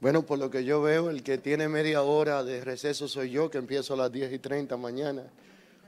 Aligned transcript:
Bueno, 0.00 0.24
por 0.24 0.38
lo 0.38 0.48
que 0.48 0.64
yo 0.64 0.80
veo, 0.80 1.10
el 1.10 1.24
que 1.24 1.38
tiene 1.38 1.68
media 1.68 2.02
hora 2.02 2.44
de 2.44 2.62
receso 2.64 3.08
soy 3.08 3.30
yo, 3.30 3.50
que 3.50 3.58
empiezo 3.58 3.94
a 3.94 3.96
las 3.96 4.12
10 4.12 4.32
y 4.32 4.38
30 4.38 4.76
mañana. 4.76 5.24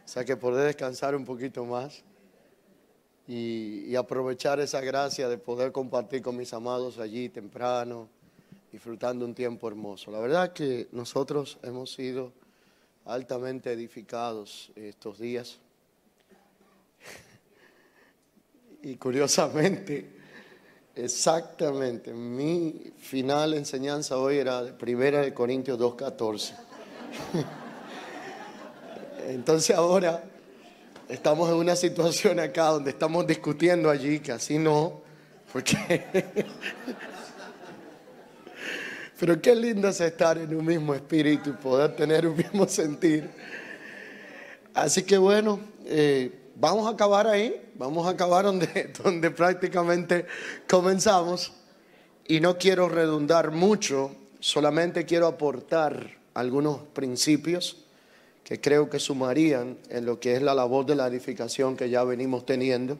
O 0.04 0.08
sea 0.08 0.24
que 0.24 0.36
poder 0.36 0.66
descansar 0.66 1.14
un 1.14 1.24
poquito 1.24 1.64
más 1.64 2.02
y, 3.28 3.84
y 3.86 3.94
aprovechar 3.94 4.58
esa 4.58 4.80
gracia 4.80 5.28
de 5.28 5.38
poder 5.38 5.70
compartir 5.70 6.22
con 6.22 6.36
mis 6.36 6.52
amados 6.52 6.98
allí 6.98 7.28
temprano, 7.28 8.08
disfrutando 8.72 9.24
un 9.24 9.32
tiempo 9.32 9.68
hermoso. 9.68 10.10
La 10.10 10.18
verdad 10.18 10.52
que 10.52 10.88
nosotros 10.90 11.58
hemos 11.62 11.92
sido 11.92 12.32
altamente 13.04 13.70
edificados 13.70 14.72
estos 14.74 15.20
días. 15.20 15.58
Y 18.82 18.96
curiosamente, 18.96 20.19
exactamente, 20.94 22.12
mi 22.12 22.92
final 22.98 23.54
enseñanza 23.54 24.18
hoy 24.18 24.38
era 24.38 24.76
Primera 24.76 25.20
de 25.20 25.32
Corintios 25.34 25.78
2.14. 25.78 26.54
Entonces 29.28 29.76
ahora 29.76 30.22
estamos 31.08 31.48
en 31.50 31.56
una 31.56 31.76
situación 31.76 32.40
acá 32.40 32.66
donde 32.66 32.90
estamos 32.90 33.26
discutiendo 33.26 33.90
allí, 33.90 34.20
que 34.20 34.32
así 34.32 34.58
no, 34.58 35.02
porque... 35.52 36.04
Pero 39.20 39.40
qué 39.42 39.54
lindo 39.54 39.88
es 39.88 40.00
estar 40.00 40.38
en 40.38 40.54
un 40.54 40.64
mismo 40.64 40.94
espíritu 40.94 41.50
y 41.50 41.52
poder 41.52 41.94
tener 41.94 42.26
un 42.26 42.34
mismo 42.34 42.66
sentir. 42.66 43.28
Así 44.72 45.02
que 45.02 45.18
bueno, 45.18 45.60
eh, 45.84 46.39
vamos 46.56 46.86
a 46.86 46.90
acabar 46.90 47.26
ahí, 47.26 47.70
vamos 47.74 48.06
a 48.06 48.10
acabar 48.10 48.44
donde, 49.02 49.30
prácticamente 49.30 50.26
comenzamos. 50.68 51.52
Y 52.26 52.40
no 52.40 52.58
quiero 52.58 52.88
redundar 52.88 53.50
mucho, 53.50 54.14
solamente 54.38 55.04
quiero 55.04 55.26
aportar 55.26 56.18
algunos 56.34 56.78
principios 56.92 57.84
que 58.44 58.60
creo 58.60 58.88
que 58.88 58.98
sumarían 58.98 59.78
en 59.88 60.06
lo 60.06 60.20
que 60.20 60.34
es 60.34 60.42
la 60.42 60.54
labor 60.54 60.86
de 60.86 60.94
la 60.94 61.06
edificación 61.08 61.76
que 61.76 61.90
ya 61.90 62.04
venimos 62.04 62.46
teniendo. 62.46 62.98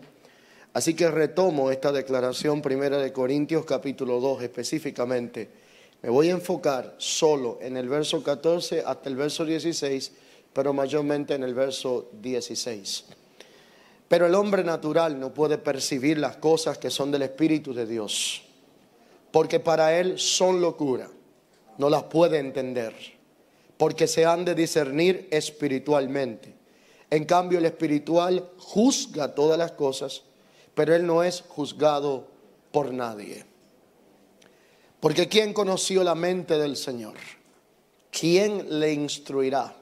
Así 0.73 0.95
que 0.95 1.11
retomo 1.11 1.71
esta 1.71 1.93
declaración 1.93 2.63
primera 2.63 2.99
de 2.99 3.13
Corintios 3.13 3.65
capítulo 3.65 4.21
2 4.21 4.43
específicamente 4.43 5.49
me 6.03 6.09
voy 6.09 6.31
a 6.31 6.33
enfocar 6.33 6.95
solo 6.97 7.59
en 7.61 7.77
el 7.77 7.89
verso 7.89 8.23
14 8.23 8.83
hasta 8.87 9.09
el 9.09 9.17
verso 9.17 9.45
16, 9.45 10.13
pero 10.53 10.73
mayormente 10.73 11.35
en 11.35 11.43
el 11.43 11.53
verso 11.53 12.11
16. 12.23 13.05
Pero 14.11 14.27
el 14.27 14.35
hombre 14.35 14.65
natural 14.65 15.21
no 15.21 15.33
puede 15.33 15.57
percibir 15.57 16.19
las 16.19 16.37
cosas 16.39 16.79
que 16.79 16.91
son 16.91 17.13
del 17.13 17.23
Espíritu 17.23 17.73
de 17.73 17.87
Dios, 17.87 18.43
porque 19.31 19.61
para 19.61 19.97
él 20.01 20.19
son 20.19 20.61
locura, 20.61 21.09
no 21.79 21.89
las 21.89 22.03
puede 22.03 22.41
entender, 22.41 22.93
porque 23.77 24.09
se 24.09 24.27
han 24.27 24.45
de 24.45 24.57
discernir 24.57 25.29
espiritualmente. 25.31 26.53
En 27.09 27.25
cambio, 27.25 27.61
el 27.61 27.67
espiritual 27.67 28.51
juzga 28.59 29.33
todas 29.33 29.57
las 29.57 29.71
cosas, 29.71 30.25
pero 30.75 30.93
él 30.93 31.07
no 31.07 31.23
es 31.23 31.45
juzgado 31.47 32.27
por 32.73 32.93
nadie. 32.93 33.45
Porque 34.99 35.29
¿quién 35.29 35.53
conoció 35.53 36.03
la 36.03 36.17
mente 36.17 36.59
del 36.59 36.77
Señor? 36.77 37.15
¿Quién 38.11 38.81
le 38.81 38.93
instruirá? 38.93 39.77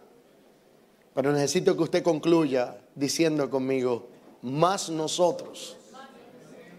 Pero 1.15 1.33
necesito 1.33 1.75
que 1.75 1.83
usted 1.85 2.03
concluya 2.03 2.77
diciendo 2.95 3.49
conmigo, 3.49 4.18
más 4.43 4.89
nosotros 4.89 5.77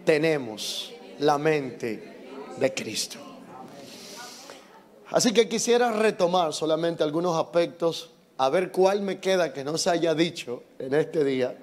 tenemos 0.06 0.92
la 1.20 1.38
mente 1.38 2.18
de 2.58 2.74
Cristo. 2.74 3.20
Así 5.12 5.34
que 5.34 5.50
quisiera 5.50 5.92
retomar 5.92 6.54
solamente 6.54 7.04
algunos 7.04 7.36
aspectos, 7.36 8.12
a 8.38 8.50
ver 8.50 8.72
cuál 8.72 9.02
me 9.02 9.20
queda 9.20 9.52
que 9.52 9.64
no 9.64 9.78
se 9.78 9.90
haya 9.90 10.14
dicho 10.14 10.64
en 10.78 10.94
este 10.94 11.24
día, 11.24 11.58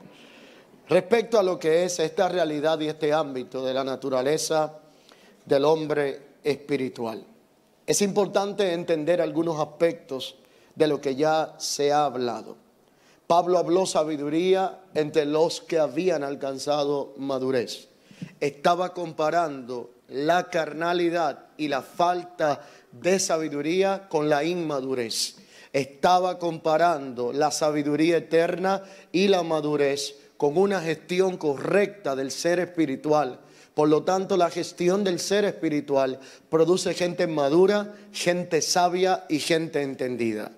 respecto 0.88 1.38
a 1.38 1.42
lo 1.42 1.58
que 1.58 1.84
es 1.84 1.98
esta 2.00 2.28
realidad 2.28 2.80
y 2.80 2.88
este 2.88 3.12
ámbito 3.12 3.64
de 3.64 3.72
la 3.72 3.84
naturaleza 3.84 4.80
del 5.44 5.64
hombre 5.64 6.20
espiritual. 6.42 7.24
Es 7.86 8.02
importante 8.02 8.72
entender 8.72 9.20
algunos 9.20 9.60
aspectos 9.60 10.36
de 10.74 10.88
lo 10.88 11.00
que 11.00 11.14
ya 11.14 11.54
se 11.58 11.92
ha 11.92 12.04
hablado. 12.04 12.65
Pablo 13.26 13.58
habló 13.58 13.86
sabiduría 13.86 14.80
entre 14.94 15.24
los 15.24 15.60
que 15.60 15.78
habían 15.78 16.22
alcanzado 16.22 17.14
madurez. 17.16 17.88
Estaba 18.40 18.94
comparando 18.94 19.90
la 20.08 20.44
carnalidad 20.50 21.46
y 21.56 21.68
la 21.68 21.82
falta 21.82 22.60
de 22.92 23.18
sabiduría 23.18 24.08
con 24.08 24.28
la 24.28 24.44
inmadurez. 24.44 25.36
Estaba 25.72 26.38
comparando 26.38 27.32
la 27.32 27.50
sabiduría 27.50 28.18
eterna 28.18 28.82
y 29.12 29.28
la 29.28 29.42
madurez 29.42 30.16
con 30.36 30.56
una 30.56 30.80
gestión 30.80 31.36
correcta 31.36 32.14
del 32.14 32.30
ser 32.30 32.60
espiritual 32.60 33.40
por 33.76 33.90
lo 33.90 34.04
tanto, 34.04 34.38
la 34.38 34.48
gestión 34.48 35.04
del 35.04 35.20
ser 35.20 35.44
espiritual 35.44 36.18
produce 36.48 36.94
gente 36.94 37.26
madura, 37.26 37.94
gente 38.10 38.62
sabia 38.62 39.26
y 39.28 39.38
gente 39.38 39.82
entendida. 39.82 40.50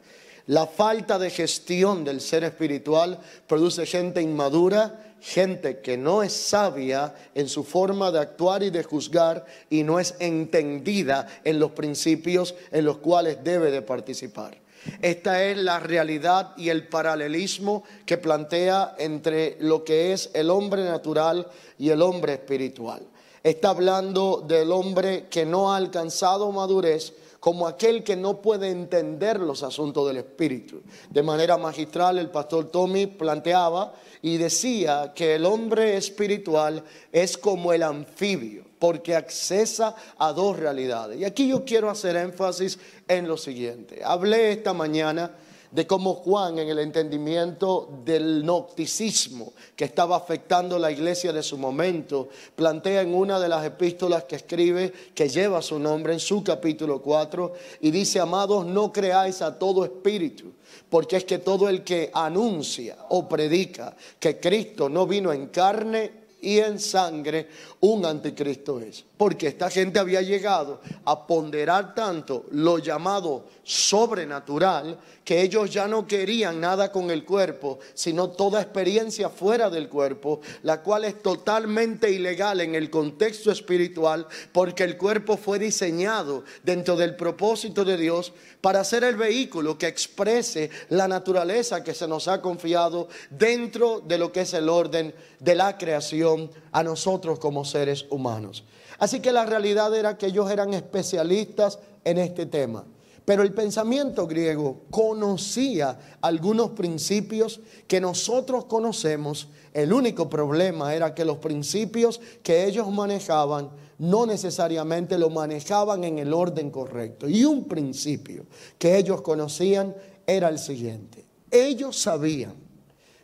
La 0.49 0.67
falta 0.67 1.19
de 1.19 1.29
gestión 1.29 2.05
del 2.05 2.23
ser 2.23 2.43
espiritual 2.43 3.19
produce 3.47 3.85
gente 3.85 4.23
inmadura, 4.23 5.15
gente 5.21 5.81
que 5.81 5.99
no 5.99 6.23
es 6.23 6.33
sabia 6.33 7.15
en 7.35 7.51
su 7.51 7.65
forma 7.65 8.11
de 8.11 8.21
actuar 8.21 8.63
y 8.63 8.71
de 8.71 8.83
juzgar 8.83 9.45
y 9.69 9.83
no 9.83 10.01
es 10.01 10.15
entendida 10.21 11.29
en 11.45 11.59
los 11.59 11.73
principios 11.73 12.55
en 12.73 12.87
los 12.87 12.97
cuales 12.97 13.45
debe 13.45 13.71
de 13.71 13.83
participar. 13.83 14.57
Esta 15.03 15.45
es 15.45 15.59
la 15.59 15.81
realidad 15.81 16.55
y 16.57 16.71
el 16.71 16.89
paralelismo 16.89 17.85
que 18.07 18.17
plantea 18.17 18.95
entre 18.99 19.59
lo 19.61 19.85
que 19.85 20.15
es 20.15 20.31
el 20.33 20.49
hombre 20.49 20.83
natural 20.83 21.47
y 21.79 21.91
el 21.91 22.01
hombre 22.01 22.33
espiritual. 22.33 23.03
Está 23.43 23.69
hablando 23.69 24.43
del 24.49 24.73
hombre 24.73 25.27
que 25.29 25.45
no 25.45 25.75
ha 25.75 25.77
alcanzado 25.77 26.51
madurez 26.53 27.13
como 27.41 27.69
aquel 27.69 28.03
que 28.03 28.17
no 28.17 28.43
puede 28.43 28.71
entender 28.71 29.39
los 29.39 29.63
asuntos 29.63 30.07
del 30.09 30.19
espíritu. 30.19 30.83
De 31.09 31.23
manera 31.23 31.57
magistral 31.57 32.19
el 32.19 32.31
pastor 32.31 32.71
Tommy 32.71 33.07
planteaba 33.07 33.95
y 34.23 34.37
decía 34.37 35.13
que 35.15 35.37
el 35.37 35.47
hombre 35.47 35.97
espiritual 35.97 36.83
es 37.13 37.39
como 37.39 37.73
el 37.73 37.83
anfibio, 37.85 38.65
porque 38.79 39.15
accesa 39.15 39.95
a 40.19 40.33
dos 40.33 40.59
realidades. 40.59 41.21
Y 41.21 41.25
aquí 41.25 41.49
yo 41.49 41.65
quiero 41.65 41.91
hacer 41.91 42.17
énfasis 42.17 42.79
en 43.07 43.29
lo 43.29 43.37
siguiente. 43.37 44.01
Hablé 44.05 44.53
esta 44.53 44.73
mañana 44.73 45.31
de 45.71 45.87
cómo 45.87 46.15
Juan 46.15 46.59
en 46.59 46.69
el 46.69 46.79
entendimiento 46.79 47.89
del 48.05 48.45
nocticismo 48.45 49.53
que 49.77 49.85
estaba 49.85 50.17
afectando 50.17 50.79
la 50.79 50.91
iglesia 50.91 51.33
de 51.33 51.43
su 51.43 51.59
momento, 51.59 52.29
plantea 52.57 53.03
en 53.03 53.15
una 53.15 53.39
de 53.39 53.49
las 53.49 53.65
epístolas 53.65 54.25
que 54.25 54.37
escribe, 54.37 54.93
que 55.15 55.29
lleva 55.29 55.63
su 55.63 55.79
nombre 55.79 56.13
en 56.13 56.21
su 56.21 56.43
capítulo 56.43 57.03
4, 57.03 57.53
y 57.81 57.91
dice, 57.91 58.21
amados, 58.21 58.65
no 58.67 58.93
creáis 58.93 59.43
a 59.43 59.59
todo 59.59 59.85
espíritu, 59.85 60.53
porque 60.89 61.17
es 61.17 61.25
que 61.25 61.39
todo 61.39 61.69
el 61.69 61.85
que 61.85 62.11
anuncia 62.15 62.97
o 63.11 63.29
predica 63.29 63.95
que 64.19 64.41
Cristo 64.41 64.89
no 64.89 65.07
vino 65.07 65.33
en 65.33 65.49
carne 65.49 66.28
y 66.41 66.59
en 66.59 66.79
sangre, 66.79 67.49
un 67.81 68.05
anticristo 68.05 68.81
es. 68.81 69.05
Porque 69.17 69.49
esta 69.49 69.71
gente 69.71 69.99
había 69.99 70.23
llegado 70.23 70.81
a 71.05 71.27
ponderar 71.27 71.95
tanto 71.95 72.47
lo 72.53 72.79
llamado 72.79 73.47
sobrenatural 73.65 74.99
que 75.25 75.43
ellos 75.43 75.71
ya 75.71 75.87
no 75.87 76.07
querían 76.07 76.61
nada 76.61 76.91
con 76.91 77.11
el 77.11 77.25
cuerpo, 77.25 77.81
sino 77.93 78.31
toda 78.31 78.63
experiencia 78.63 79.29
fuera 79.29 79.69
del 79.69 79.89
cuerpo, 79.89 80.41
la 80.63 80.81
cual 80.81 81.05
es 81.05 81.23
totalmente 81.23 82.11
ilegal 82.11 82.61
en 82.61 82.75
el 82.75 82.89
contexto 82.89 83.51
espiritual, 83.51 84.27
porque 84.53 84.85
el 84.85 84.97
cuerpo 84.97 85.37
fue 85.37 85.59
diseñado 85.59 86.45
dentro 86.63 86.97
del 86.97 87.15
propósito 87.15 87.85
de 87.85 87.99
Dios 87.99 88.33
para 88.61 88.83
ser 88.85 89.05
el 89.05 89.17
vehículo 89.17 89.77
que 89.77 89.87
exprese 89.87 90.71
la 90.89 91.07
naturaleza 91.09 91.85
que 91.85 91.95
se 91.95 92.09
nos 92.09 92.27
ha 92.29 92.41
confiado 92.41 93.09
dentro 93.31 94.01
de 94.01 94.19
lo 94.19 94.33
que 94.33 94.41
es 94.41 94.55
el 94.55 94.69
orden 94.69 95.15
de 95.41 95.55
la 95.55 95.77
creación 95.77 96.28
a 96.73 96.83
nosotros 96.83 97.39
como 97.39 97.65
seres 97.65 98.07
humanos. 98.11 98.65
Así 98.99 99.21
que 99.21 99.33
la 99.33 99.47
realidad 99.47 99.95
era 99.95 100.19
que 100.19 100.27
ellos 100.27 100.51
eran 100.51 100.75
especialistas 100.75 101.79
en 102.05 102.19
este 102.19 102.47
tema. 102.47 102.85
Pero 103.25 103.43
el 103.43 103.53
pensamiento 103.53 104.27
griego 104.27 104.85
conocía 104.91 105.99
algunos 106.23 106.71
principios 106.71 107.61
que 107.87 108.01
nosotros 108.01 108.65
conocemos. 108.65 109.49
El 109.75 109.93
único 109.93 110.31
problema 110.31 110.95
era 110.95 111.15
que 111.15 111.27
los 111.27 111.37
principios 111.37 112.23
que 112.43 112.65
ellos 112.65 112.91
manejaban 112.91 113.69
no 113.99 114.25
necesariamente 114.25 115.19
lo 115.19 115.29
manejaban 115.29 116.05
en 116.05 116.19
el 116.19 116.33
orden 116.33 116.71
correcto. 116.71 117.29
Y 117.29 117.45
un 117.45 117.65
principio 117.65 118.47
que 118.79 118.97
ellos 118.97 119.21
conocían 119.21 119.95
era 120.27 120.49
el 120.49 120.59
siguiente. 120.59 121.27
Ellos 121.51 121.99
sabían 121.99 122.55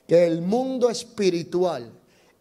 que 0.07 0.27
el 0.27 0.43
mundo 0.43 0.91
espiritual 0.91 1.91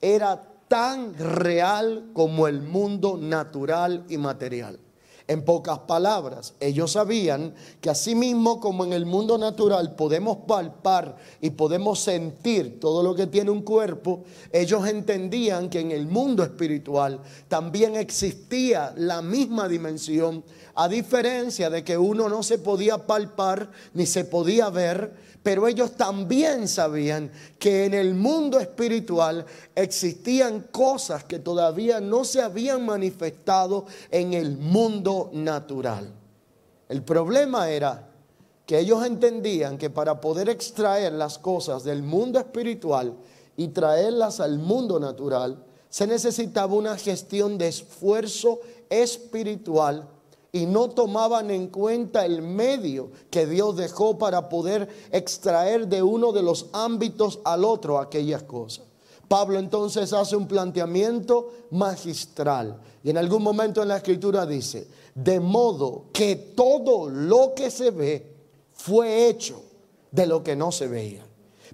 era 0.01 0.52
tan 0.73 1.15
real 1.19 2.09
como 2.13 2.47
el 2.47 2.63
mundo 2.63 3.15
natural 3.15 4.05
y 4.09 4.17
material. 4.17 4.79
En 5.27 5.45
pocas 5.45 5.77
palabras, 5.77 6.55
ellos 6.59 6.93
sabían 6.93 7.53
que 7.79 7.91
así 7.91 8.15
mismo 8.15 8.59
como 8.59 8.83
en 8.83 8.91
el 8.91 9.05
mundo 9.05 9.37
natural 9.37 9.93
podemos 9.95 10.37
palpar 10.47 11.15
y 11.41 11.51
podemos 11.51 11.99
sentir 11.99 12.79
todo 12.79 13.03
lo 13.03 13.13
que 13.13 13.27
tiene 13.27 13.51
un 13.51 13.61
cuerpo, 13.61 14.23
ellos 14.51 14.87
entendían 14.87 15.69
que 15.69 15.79
en 15.79 15.91
el 15.91 16.07
mundo 16.07 16.41
espiritual 16.41 17.19
también 17.47 17.95
existía 17.95 18.95
la 18.97 19.21
misma 19.21 19.67
dimensión, 19.67 20.43
a 20.73 20.87
diferencia 20.87 21.69
de 21.69 21.83
que 21.83 21.99
uno 21.99 22.29
no 22.29 22.41
se 22.41 22.57
podía 22.57 23.05
palpar 23.05 23.69
ni 23.93 24.07
se 24.07 24.25
podía 24.25 24.71
ver, 24.71 25.13
pero 25.43 25.67
ellos 25.67 25.91
también 25.91 26.69
sabían 26.69 27.29
que 27.59 27.85
en 27.85 27.93
el 27.93 28.15
mundo 28.15 28.59
espiritual 28.59 29.45
existían 29.75 30.61
cosas 30.71 31.25
que 31.25 31.37
todavía 31.37 31.99
no 31.99 32.23
se 32.23 32.41
habían 32.41 32.85
manifestado 32.85 33.85
en 34.09 34.33
el 34.33 34.57
mundo 34.57 35.29
natural. 35.33 36.13
El 36.87 37.03
problema 37.03 37.69
era 37.69 38.07
que 38.65 38.79
ellos 38.79 39.05
entendían 39.05 39.77
que 39.77 39.89
para 39.89 40.21
poder 40.21 40.47
extraer 40.47 41.11
las 41.11 41.37
cosas 41.37 41.83
del 41.83 42.01
mundo 42.03 42.39
espiritual 42.39 43.13
y 43.57 43.67
traerlas 43.67 44.39
al 44.39 44.57
mundo 44.57 44.97
natural, 44.99 45.61
se 45.89 46.07
necesitaba 46.07 46.73
una 46.73 46.97
gestión 46.97 47.57
de 47.57 47.67
esfuerzo 47.67 48.61
espiritual 48.89 50.07
y 50.55 50.67
no 50.67 50.91
tomaban 50.91 51.49
en 51.49 51.67
cuenta 51.67 52.27
el 52.27 52.43
medio 52.43 53.09
que 53.31 53.47
Dios 53.47 53.75
dejó 53.75 54.19
para 54.19 54.49
poder 54.49 54.87
extraer 55.11 55.87
de 55.87 56.03
uno 56.03 56.31
de 56.31 56.43
los 56.43 56.67
ámbitos 56.73 57.39
al 57.43 57.65
otro 57.65 57.97
aquellas 57.97 58.43
cosas. 58.43 58.85
Pablo 59.27 59.57
entonces 59.57 60.13
hace 60.13 60.35
un 60.35 60.47
planteamiento 60.47 61.51
magistral 61.71 62.79
y 63.03 63.09
en 63.09 63.17
algún 63.17 63.41
momento 63.41 63.81
en 63.81 63.87
la 63.87 63.97
escritura 63.97 64.45
dice, 64.45 64.87
de 65.15 65.39
modo 65.39 66.05
que 66.13 66.35
todo 66.35 67.09
lo 67.09 67.55
que 67.55 67.71
se 67.71 67.89
ve 67.89 68.35
fue 68.73 69.27
hecho 69.27 69.59
de 70.11 70.27
lo 70.27 70.43
que 70.43 70.55
no 70.55 70.71
se 70.71 70.87
veía. 70.87 71.25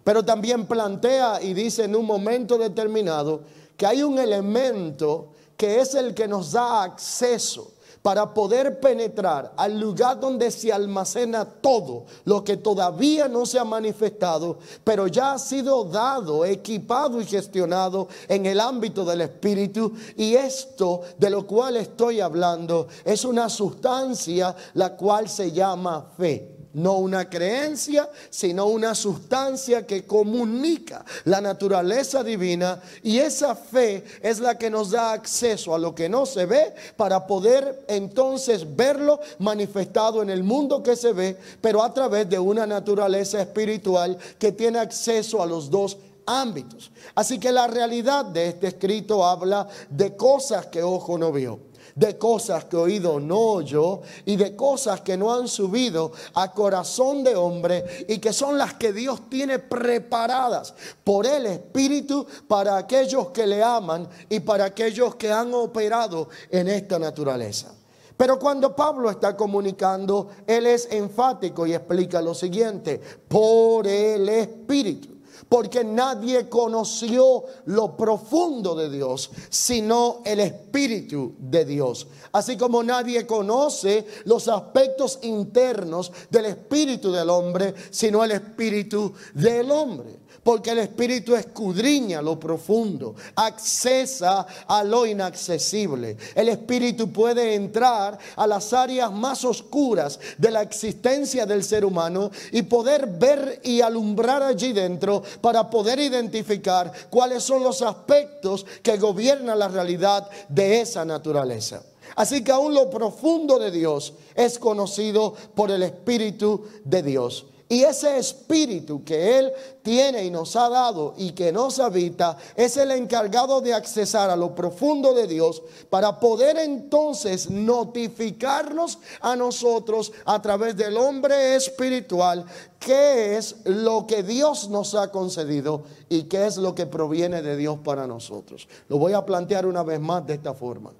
Pero 0.05 0.23
también 0.23 0.67
plantea 0.67 1.41
y 1.41 1.53
dice 1.53 1.83
en 1.83 1.97
un 1.97 2.05
momento 2.05 2.57
determinado 2.57 3.41
que 3.75 3.85
hay 3.85 4.03
un 4.03 4.17
elemento 4.19 5.33
que 5.57 5.81
es 5.81 5.95
el 5.95 6.13
que 6.13 6.29
nos 6.29 6.53
da 6.53 6.83
acceso 6.83 7.73
para 8.09 8.33
poder 8.33 8.79
penetrar 8.79 9.53
al 9.55 9.79
lugar 9.79 10.19
donde 10.19 10.49
se 10.49 10.73
almacena 10.73 11.45
todo 11.45 12.05
lo 12.25 12.43
que 12.43 12.57
todavía 12.57 13.27
no 13.27 13.45
se 13.45 13.59
ha 13.59 13.63
manifestado, 13.63 14.57
pero 14.83 15.05
ya 15.05 15.33
ha 15.33 15.37
sido 15.37 15.83
dado, 15.83 16.43
equipado 16.43 17.21
y 17.21 17.25
gestionado 17.25 18.07
en 18.27 18.47
el 18.47 18.61
ámbito 18.61 19.05
del 19.05 19.21
Espíritu. 19.21 19.93
Y 20.17 20.33
esto 20.33 21.01
de 21.19 21.29
lo 21.29 21.45
cual 21.45 21.77
estoy 21.77 22.19
hablando 22.19 22.87
es 23.05 23.23
una 23.25 23.47
sustancia 23.47 24.55
la 24.73 24.97
cual 24.97 25.29
se 25.29 25.51
llama 25.51 26.09
fe 26.17 26.58
no 26.73 26.97
una 26.97 27.29
creencia, 27.29 28.09
sino 28.29 28.67
una 28.67 28.93
sustancia 28.93 29.85
que 29.85 30.05
comunica 30.05 31.03
la 31.25 31.41
naturaleza 31.41 32.23
divina 32.23 32.81
y 33.03 33.19
esa 33.19 33.55
fe 33.55 34.03
es 34.21 34.39
la 34.39 34.57
que 34.57 34.69
nos 34.69 34.91
da 34.91 35.13
acceso 35.13 35.73
a 35.73 35.79
lo 35.79 35.95
que 35.95 36.09
no 36.09 36.25
se 36.25 36.45
ve 36.45 36.73
para 36.95 37.25
poder 37.25 37.85
entonces 37.87 38.75
verlo 38.75 39.19
manifestado 39.39 40.21
en 40.21 40.29
el 40.29 40.43
mundo 40.43 40.83
que 40.83 40.95
se 40.95 41.13
ve, 41.13 41.37
pero 41.61 41.83
a 41.83 41.93
través 41.93 42.29
de 42.29 42.39
una 42.39 42.67
naturaleza 42.67 43.41
espiritual 43.41 44.17
que 44.37 44.51
tiene 44.51 44.79
acceso 44.79 45.41
a 45.41 45.45
los 45.45 45.69
dos 45.69 45.97
ámbitos. 46.25 46.91
Así 47.15 47.39
que 47.39 47.51
la 47.51 47.67
realidad 47.67 48.25
de 48.25 48.49
este 48.49 48.67
escrito 48.67 49.25
habla 49.25 49.67
de 49.89 50.15
cosas 50.15 50.67
que 50.67 50.83
ojo 50.83 51.17
no 51.17 51.31
vio 51.31 51.68
de 51.99 52.17
cosas 52.17 52.63
que 52.63 52.77
oído 52.77 53.19
no 53.19 53.39
oyó 53.39 53.99
y 54.23 54.37
de 54.37 54.55
cosas 54.55 55.01
que 55.01 55.17
no 55.17 55.33
han 55.33 55.49
subido 55.49 56.13
a 56.33 56.53
corazón 56.53 57.25
de 57.25 57.35
hombre 57.35 58.05
y 58.07 58.19
que 58.19 58.31
son 58.31 58.57
las 58.57 58.75
que 58.75 58.93
Dios 58.93 59.29
tiene 59.29 59.59
preparadas 59.59 60.73
por 61.03 61.27
el 61.27 61.45
Espíritu 61.45 62.25
para 62.47 62.77
aquellos 62.77 63.31
que 63.31 63.45
le 63.45 63.61
aman 63.61 64.07
y 64.29 64.39
para 64.39 64.65
aquellos 64.65 65.15
que 65.15 65.29
han 65.29 65.53
operado 65.53 66.29
en 66.49 66.69
esta 66.69 66.97
naturaleza. 66.97 67.73
Pero 68.15 68.39
cuando 68.39 68.73
Pablo 68.73 69.09
está 69.09 69.35
comunicando, 69.35 70.29
él 70.47 70.67
es 70.67 70.87
enfático 70.91 71.67
y 71.67 71.73
explica 71.73 72.21
lo 72.21 72.33
siguiente, 72.33 73.01
por 73.27 73.85
el 73.85 74.29
Espíritu 74.29 75.18
porque 75.49 75.83
nadie 75.83 76.47
conoció 76.47 77.43
lo 77.65 77.97
profundo 77.97 78.75
de 78.75 78.89
Dios, 78.89 79.31
sino 79.49 80.21
el 80.23 80.39
Espíritu 80.39 81.33
de 81.39 81.65
Dios. 81.65 82.07
Así 82.31 82.55
como 82.55 82.83
nadie 82.83 83.25
conoce 83.25 84.05
los 84.25 84.47
aspectos 84.47 85.19
internos 85.23 86.11
del 86.29 86.45
Espíritu 86.45 87.11
del 87.11 87.29
hombre, 87.31 87.73
sino 87.89 88.23
el 88.23 88.31
Espíritu 88.31 89.11
del 89.33 89.71
hombre 89.71 90.18
porque 90.49 90.71
el 90.71 90.79
Espíritu 90.79 91.35
escudriña 91.35 92.23
lo 92.23 92.39
profundo, 92.39 93.13
accesa 93.35 94.47
a 94.67 94.83
lo 94.83 95.05
inaccesible. 95.05 96.17
El 96.33 96.49
Espíritu 96.49 97.13
puede 97.13 97.53
entrar 97.53 98.17
a 98.35 98.47
las 98.47 98.73
áreas 98.73 99.11
más 99.11 99.45
oscuras 99.45 100.19
de 100.39 100.49
la 100.49 100.63
existencia 100.63 101.45
del 101.45 101.63
ser 101.63 101.85
humano 101.85 102.31
y 102.51 102.63
poder 102.63 103.05
ver 103.05 103.61
y 103.63 103.81
alumbrar 103.81 104.41
allí 104.41 104.73
dentro 104.73 105.21
para 105.39 105.69
poder 105.69 105.99
identificar 105.99 106.91
cuáles 107.11 107.43
son 107.43 107.61
los 107.61 107.83
aspectos 107.83 108.65
que 108.81 108.97
gobiernan 108.97 109.59
la 109.59 109.67
realidad 109.67 110.27
de 110.47 110.81
esa 110.81 111.05
naturaleza. 111.05 111.83
Así 112.15 112.43
que 112.43 112.51
aún 112.51 112.73
lo 112.73 112.89
profundo 112.89 113.59
de 113.59 113.69
Dios 113.69 114.15
es 114.33 114.57
conocido 114.57 115.35
por 115.53 115.69
el 115.69 115.83
Espíritu 115.83 116.65
de 116.83 117.03
Dios. 117.03 117.45
Y 117.71 117.83
ese 117.83 118.17
espíritu 118.17 119.03
que 119.03 119.37
Él 119.37 119.53
tiene 119.83 120.25
y 120.25 120.31
nos 120.31 120.55
ha 120.55 120.69
dado 120.69 121.13
y 121.17 121.33
que 121.33 121.51
nos 121.51 121.77
habita 121.77 122.35
es 122.55 122.75
el 122.77 122.89
encargado 122.89 123.61
de 123.61 123.75
accesar 123.75 124.31
a 124.31 124.35
lo 124.35 124.55
profundo 124.55 125.13
de 125.13 125.27
Dios 125.27 125.61
para 125.87 126.19
poder 126.19 126.57
entonces 126.57 127.51
notificarnos 127.51 128.97
a 129.21 129.35
nosotros 129.35 130.11
a 130.25 130.41
través 130.41 130.77
del 130.77 130.97
hombre 130.97 131.55
espiritual 131.55 132.43
qué 132.79 133.37
es 133.37 133.57
lo 133.65 134.07
que 134.07 134.23
Dios 134.23 134.67
nos 134.69 134.95
ha 134.95 135.11
concedido 135.11 135.83
y 136.09 136.23
qué 136.23 136.47
es 136.47 136.57
lo 136.57 136.73
que 136.73 136.87
proviene 136.87 137.43
de 137.43 137.55
Dios 137.55 137.77
para 137.83 138.07
nosotros. 138.07 138.67
Lo 138.87 138.97
voy 138.97 139.13
a 139.13 139.23
plantear 139.23 139.67
una 139.67 139.83
vez 139.83 139.99
más 139.99 140.25
de 140.25 140.33
esta 140.33 140.55
forma. 140.55 140.91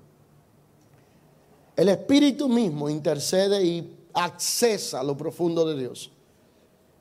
El 1.76 1.90
espíritu 1.90 2.48
mismo 2.48 2.92
intercede 2.92 3.64
y 3.64 3.98
accesa 4.14 5.00
a 5.00 5.04
lo 5.04 5.18
profundo 5.18 5.66
de 5.66 5.76
Dios. 5.76 6.12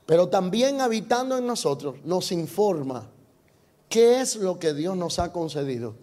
Pero 0.09 0.27
también 0.27 0.81
habitando 0.81 1.37
en 1.37 1.45
nosotros 1.45 1.97
nos 2.03 2.31
informa 2.31 3.11
qué 3.87 4.21
es 4.21 4.37
lo 4.37 4.57
que 4.57 4.73
Dios 4.73 4.97
nos 4.97 5.19
ha 5.19 5.31
concedido. 5.31 5.93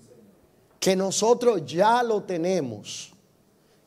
Que 0.78 0.94
nosotros 0.94 1.66
ya 1.66 2.04
lo 2.04 2.22
tenemos. 2.22 3.12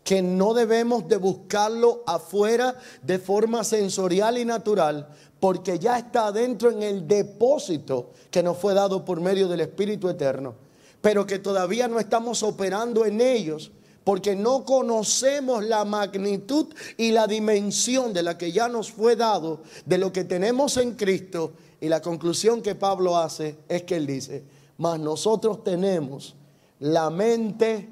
Que 0.04 0.22
no 0.22 0.54
debemos 0.54 1.08
de 1.08 1.16
buscarlo 1.16 2.04
afuera 2.06 2.76
de 3.02 3.18
forma 3.18 3.64
sensorial 3.64 4.38
y 4.38 4.44
natural, 4.44 5.08
porque 5.40 5.80
ya 5.80 5.98
está 5.98 6.34
dentro 6.34 6.70
en 6.70 6.84
el 6.84 7.08
depósito 7.08 8.12
que 8.30 8.44
nos 8.44 8.58
fue 8.58 8.74
dado 8.74 9.06
por 9.06 9.22
medio 9.22 9.48
del 9.48 9.62
Espíritu 9.62 10.10
Eterno, 10.10 10.54
pero 11.00 11.26
que 11.26 11.40
todavía 11.40 11.88
no 11.88 11.98
estamos 11.98 12.44
operando 12.44 13.06
en 13.06 13.22
ellos 13.22 13.72
porque 14.10 14.36
no 14.36 14.66
conocemos 14.66 15.64
la 15.64 15.86
magnitud 15.86 16.66
y 16.98 17.12
la 17.12 17.28
dimensión 17.28 18.12
de 18.12 18.24
la 18.24 18.40
que 18.40 18.52
ya 18.52 18.68
nos 18.68 18.92
fue 18.92 19.16
dado, 19.16 19.62
de 19.86 20.00
lo 20.00 20.12
que 20.12 20.24
tenemos 20.24 20.78
en 20.78 20.96
Cristo. 20.96 21.54
Y 21.80 21.90
la 21.90 22.02
conclusión 22.02 22.64
que 22.64 22.74
Pablo 22.74 23.16
hace 23.20 23.58
es 23.68 23.84
que 23.84 23.98
él 23.98 24.08
dice, 24.08 24.42
mas 24.80 25.00
nosotros 25.00 25.64
tenemos 25.64 26.36
la 26.80 27.12
mente 27.12 27.88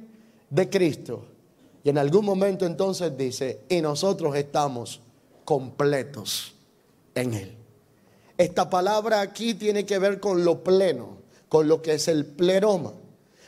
de 0.50 0.68
Cristo. 0.68 1.24
Y 1.84 1.90
en 1.90 2.00
algún 2.00 2.26
momento 2.26 2.66
entonces 2.66 3.16
dice, 3.16 3.60
y 3.70 3.80
nosotros 3.80 4.36
estamos 4.36 5.02
completos 5.46 6.56
en 7.14 7.36
Él. 7.36 7.56
Esta 8.40 8.72
palabra 8.72 9.22
aquí 9.22 9.54
tiene 9.54 9.86
que 9.86 10.00
ver 10.00 10.20
con 10.20 10.44
lo 10.44 10.64
pleno, 10.64 11.18
con 11.48 11.68
lo 11.68 11.84
que 11.84 11.94
es 11.94 12.08
el 12.08 12.26
pleroma. 12.26 12.94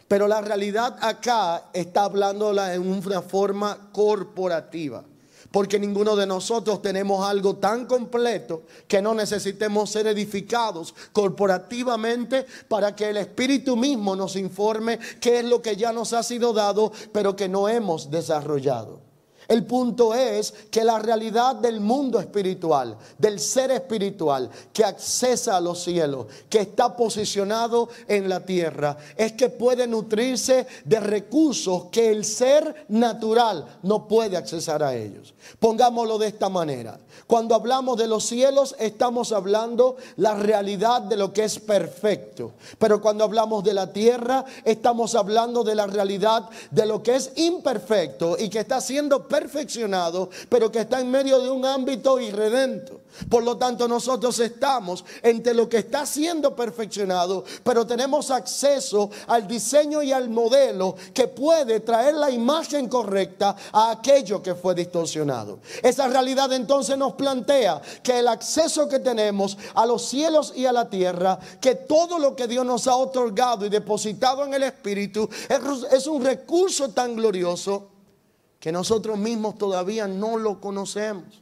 Pero 0.10 0.28
la 0.28 0.42
realidad 0.42 0.98
acá 1.02 1.70
está 1.72 2.04
hablándola 2.06 2.74
en 2.74 2.82
una 2.82 3.22
forma 3.22 3.92
corporativa. 3.94 5.04
Porque 5.52 5.80
ninguno 5.80 6.16
de 6.16 6.26
nosotros 6.26 6.82
tenemos 6.82 7.24
algo 7.24 7.58
tan 7.58 7.86
completo 7.86 8.64
que 8.88 9.04
no 9.04 9.14
necesitemos 9.14 9.92
ser 9.92 10.08
edificados 10.08 10.96
corporativamente 11.14 12.46
para 12.68 12.96
que 12.96 13.10
el 13.10 13.18
Espíritu 13.18 13.76
mismo 13.76 14.16
nos 14.16 14.36
informe 14.36 15.00
qué 15.22 15.40
es 15.40 15.46
lo 15.46 15.62
que 15.62 15.76
ya 15.76 15.94
nos 15.94 16.14
ha 16.14 16.24
sido 16.24 16.54
dado, 16.54 16.92
pero 17.12 17.36
que 17.36 17.48
no 17.48 17.70
hemos 17.70 18.10
desarrollado. 18.10 19.09
El 19.50 19.66
punto 19.66 20.14
es 20.14 20.54
que 20.70 20.84
la 20.84 21.00
realidad 21.00 21.56
del 21.56 21.82
mundo 21.82 22.20
espiritual, 22.20 22.96
del 23.18 23.40
ser 23.40 23.72
espiritual 23.72 24.48
que 24.72 24.86
accesa 24.86 25.58
a 25.58 25.60
los 25.60 25.84
cielos, 25.84 26.28
que 26.48 26.60
está 26.60 26.96
posicionado 26.96 27.90
en 28.08 28.30
la 28.30 28.46
tierra, 28.46 28.96
es 29.18 29.34
que 29.34 29.50
puede 29.50 29.88
nutrirse 29.88 30.68
de 30.86 31.00
recursos 31.00 31.86
que 31.92 32.12
el 32.12 32.26
ser 32.26 32.86
natural 32.90 33.80
no 33.82 34.08
puede 34.08 34.38
accesar 34.38 34.84
a 34.84 34.94
ellos. 34.94 35.34
Pongámoslo 35.60 36.20
de 36.20 36.28
esta 36.28 36.48
manera. 36.50 37.00
Cuando 37.26 37.56
hablamos 37.56 37.98
de 37.98 38.08
los 38.08 38.26
cielos, 38.26 38.76
estamos 38.80 39.32
hablando 39.32 39.98
la 40.18 40.36
realidad 40.36 41.02
de 41.02 41.18
lo 41.18 41.34
que 41.34 41.44
es 41.44 41.60
perfecto. 41.60 42.54
Pero 42.78 43.02
cuando 43.02 43.24
hablamos 43.24 43.64
de 43.64 43.74
la 43.74 43.92
tierra, 43.92 44.46
estamos 44.64 45.16
hablando 45.16 45.64
de 45.64 45.76
la 45.76 45.88
realidad 45.88 46.50
de 46.70 46.86
lo 46.86 47.02
que 47.02 47.16
es 47.16 47.32
imperfecto 47.36 48.38
y 48.38 48.50
que 48.50 48.60
está 48.60 48.80
siendo 48.82 49.28
perfeccionado, 49.40 50.30
pero 50.50 50.70
que 50.70 50.82
está 50.82 51.00
en 51.00 51.10
medio 51.10 51.40
de 51.40 51.50
un 51.50 51.66
ámbito 51.66 52.20
irredento. 52.20 53.02
Por 53.30 53.44
lo 53.44 53.58
tanto, 53.58 53.88
nosotros 53.88 54.38
estamos 54.40 55.04
entre 55.24 55.54
lo 55.54 55.68
que 55.68 55.78
está 55.78 56.06
siendo 56.06 56.56
perfeccionado, 56.56 57.44
pero 57.64 57.88
tenemos 57.88 58.32
acceso 58.32 59.10
al 59.28 59.48
diseño 59.48 60.04
y 60.04 60.12
al 60.12 60.30
modelo 60.30 60.96
que 61.14 61.28
puede 61.28 61.80
traer 61.80 62.16
la 62.16 62.30
imagen 62.30 62.88
correcta 62.88 63.56
a 63.72 63.92
aquello 63.92 64.44
que 64.44 64.56
fue 64.56 64.76
distorsionado. 64.76 65.60
Esa 65.82 66.08
realidad 66.08 66.52
entonces 66.54 66.98
nos 66.98 67.14
plantea 67.14 67.82
que 68.04 68.20
el 68.20 68.28
acceso 68.28 68.88
que 68.88 69.00
tenemos 69.00 69.58
a 69.74 69.86
los 69.86 70.04
cielos 70.06 70.54
y 70.56 70.66
a 70.66 70.74
la 70.74 70.90
tierra, 70.90 71.40
que 71.62 71.76
todo 71.76 72.20
lo 72.20 72.36
que 72.36 72.48
Dios 72.48 72.66
nos 72.66 72.88
ha 72.88 72.96
otorgado 72.96 73.66
y 73.66 73.70
depositado 73.70 74.46
en 74.46 74.54
el 74.54 74.64
Espíritu 74.64 75.30
es 75.92 76.08
un 76.08 76.24
recurso 76.24 76.90
tan 76.90 77.16
glorioso 77.16 77.99
que 78.60 78.72
nosotros 78.72 79.18
mismos 79.18 79.58
todavía 79.58 80.08
no 80.08 80.38
lo 80.38 80.60
conocemos 80.60 81.42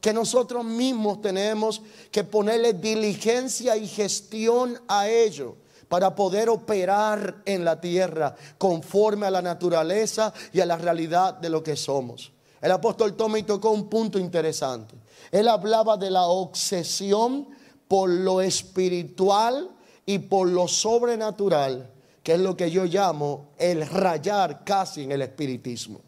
que 0.00 0.12
nosotros 0.12 0.64
mismos 0.64 1.20
tenemos 1.20 1.82
que 2.10 2.24
ponerle 2.24 2.72
diligencia 2.72 3.76
y 3.76 3.86
gestión 3.86 4.80
a 4.86 5.08
ello 5.08 5.56
para 5.88 6.14
poder 6.14 6.48
operar 6.48 7.42
en 7.44 7.64
la 7.64 7.80
tierra 7.80 8.36
conforme 8.58 9.26
a 9.26 9.30
la 9.30 9.42
naturaleza 9.42 10.32
y 10.52 10.60
a 10.60 10.66
la 10.66 10.76
realidad 10.76 11.34
de 11.34 11.48
lo 11.48 11.62
que 11.62 11.76
somos. 11.76 12.32
El 12.60 12.72
apóstol 12.72 13.16
Tommy 13.16 13.42
tocó 13.42 13.70
un 13.70 13.88
punto 13.88 14.18
interesante. 14.18 14.96
Él 15.30 15.48
hablaba 15.48 15.96
de 15.96 16.10
la 16.10 16.26
obsesión 16.26 17.48
por 17.86 18.10
lo 18.10 18.40
espiritual 18.40 19.70
y 20.04 20.18
por 20.18 20.48
lo 20.48 20.68
sobrenatural, 20.68 21.90
que 22.22 22.34
es 22.34 22.40
lo 22.40 22.56
que 22.56 22.70
yo 22.70 22.84
llamo 22.84 23.50
el 23.58 23.86
rayar 23.86 24.64
casi 24.64 25.04
en 25.04 25.12
el 25.12 25.22
espiritismo. 25.22 26.00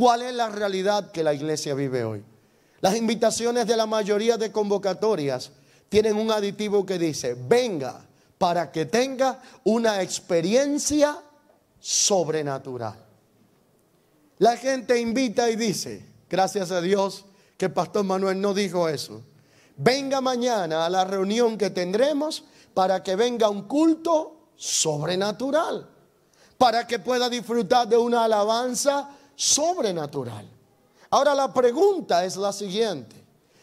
¿Cuál 0.00 0.22
es 0.22 0.32
la 0.32 0.48
realidad 0.48 1.10
que 1.10 1.22
la 1.22 1.34
iglesia 1.34 1.74
vive 1.74 2.04
hoy? 2.04 2.24
Las 2.80 2.96
invitaciones 2.96 3.66
de 3.66 3.76
la 3.76 3.84
mayoría 3.84 4.38
de 4.38 4.50
convocatorias 4.50 5.50
tienen 5.90 6.16
un 6.16 6.30
aditivo 6.30 6.86
que 6.86 6.98
dice, 6.98 7.36
venga 7.38 8.06
para 8.38 8.72
que 8.72 8.86
tenga 8.86 9.42
una 9.62 10.00
experiencia 10.00 11.18
sobrenatural. 11.78 12.94
La 14.38 14.56
gente 14.56 14.98
invita 14.98 15.50
y 15.50 15.56
dice, 15.56 16.06
gracias 16.30 16.70
a 16.70 16.80
Dios 16.80 17.26
que 17.58 17.68
Pastor 17.68 18.04
Manuel 18.04 18.40
no 18.40 18.54
dijo 18.54 18.88
eso. 18.88 19.20
Venga 19.76 20.22
mañana 20.22 20.86
a 20.86 20.88
la 20.88 21.04
reunión 21.04 21.58
que 21.58 21.68
tendremos 21.68 22.44
para 22.72 23.02
que 23.02 23.16
venga 23.16 23.50
un 23.50 23.68
culto 23.68 24.48
sobrenatural, 24.56 25.90
para 26.56 26.86
que 26.86 27.00
pueda 27.00 27.28
disfrutar 27.28 27.86
de 27.86 27.98
una 27.98 28.24
alabanza 28.24 29.18
sobrenatural. 29.40 30.46
Ahora 31.08 31.34
la 31.34 31.50
pregunta 31.50 32.26
es 32.26 32.36
la 32.36 32.52
siguiente. 32.52 33.16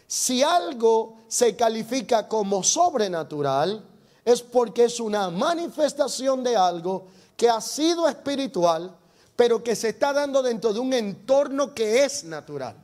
Si 0.07 0.41
algo 0.41 1.17
se 1.27 1.55
califica 1.55 2.27
como 2.27 2.63
sobrenatural, 2.63 3.85
es 4.25 4.41
porque 4.41 4.85
es 4.85 4.99
una 4.99 5.29
manifestación 5.29 6.43
de 6.43 6.55
algo 6.55 7.05
que 7.35 7.47
ha 7.47 7.61
sido 7.61 8.07
espiritual, 8.09 8.97
pero 9.35 9.63
que 9.63 9.75
se 9.75 9.89
está 9.89 10.13
dando 10.13 10.41
dentro 10.41 10.73
de 10.73 10.79
un 10.79 10.93
entorno 10.93 11.75
que 11.75 12.03
es 12.03 12.23
natural. 12.23 12.75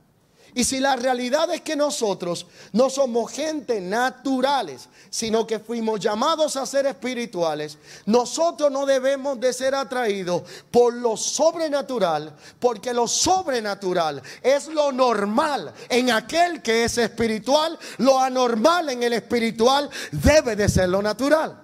Y 0.55 0.63
si 0.63 0.79
la 0.79 0.95
realidad 0.95 1.51
es 1.51 1.61
que 1.61 1.75
nosotros 1.75 2.45
no 2.71 2.89
somos 2.89 3.31
gente 3.31 3.81
naturales, 3.81 4.87
sino 5.09 5.47
que 5.47 5.59
fuimos 5.59 5.99
llamados 5.99 6.55
a 6.55 6.65
ser 6.65 6.85
espirituales, 6.85 7.77
nosotros 8.05 8.71
no 8.71 8.85
debemos 8.85 9.39
de 9.39 9.51
ser 9.53 9.73
atraídos 9.73 10.43
por 10.69 10.93
lo 10.93 11.17
sobrenatural, 11.17 12.33
porque 12.59 12.93
lo 12.93 13.07
sobrenatural 13.07 14.21
es 14.41 14.67
lo 14.67 14.91
normal 14.91 15.73
en 15.89 16.11
aquel 16.11 16.61
que 16.61 16.83
es 16.83 16.97
espiritual, 16.97 17.77
lo 17.97 18.19
anormal 18.19 18.89
en 18.89 19.03
el 19.03 19.13
espiritual 19.13 19.89
debe 20.11 20.55
de 20.55 20.69
ser 20.69 20.89
lo 20.89 21.01
natural. 21.01 21.63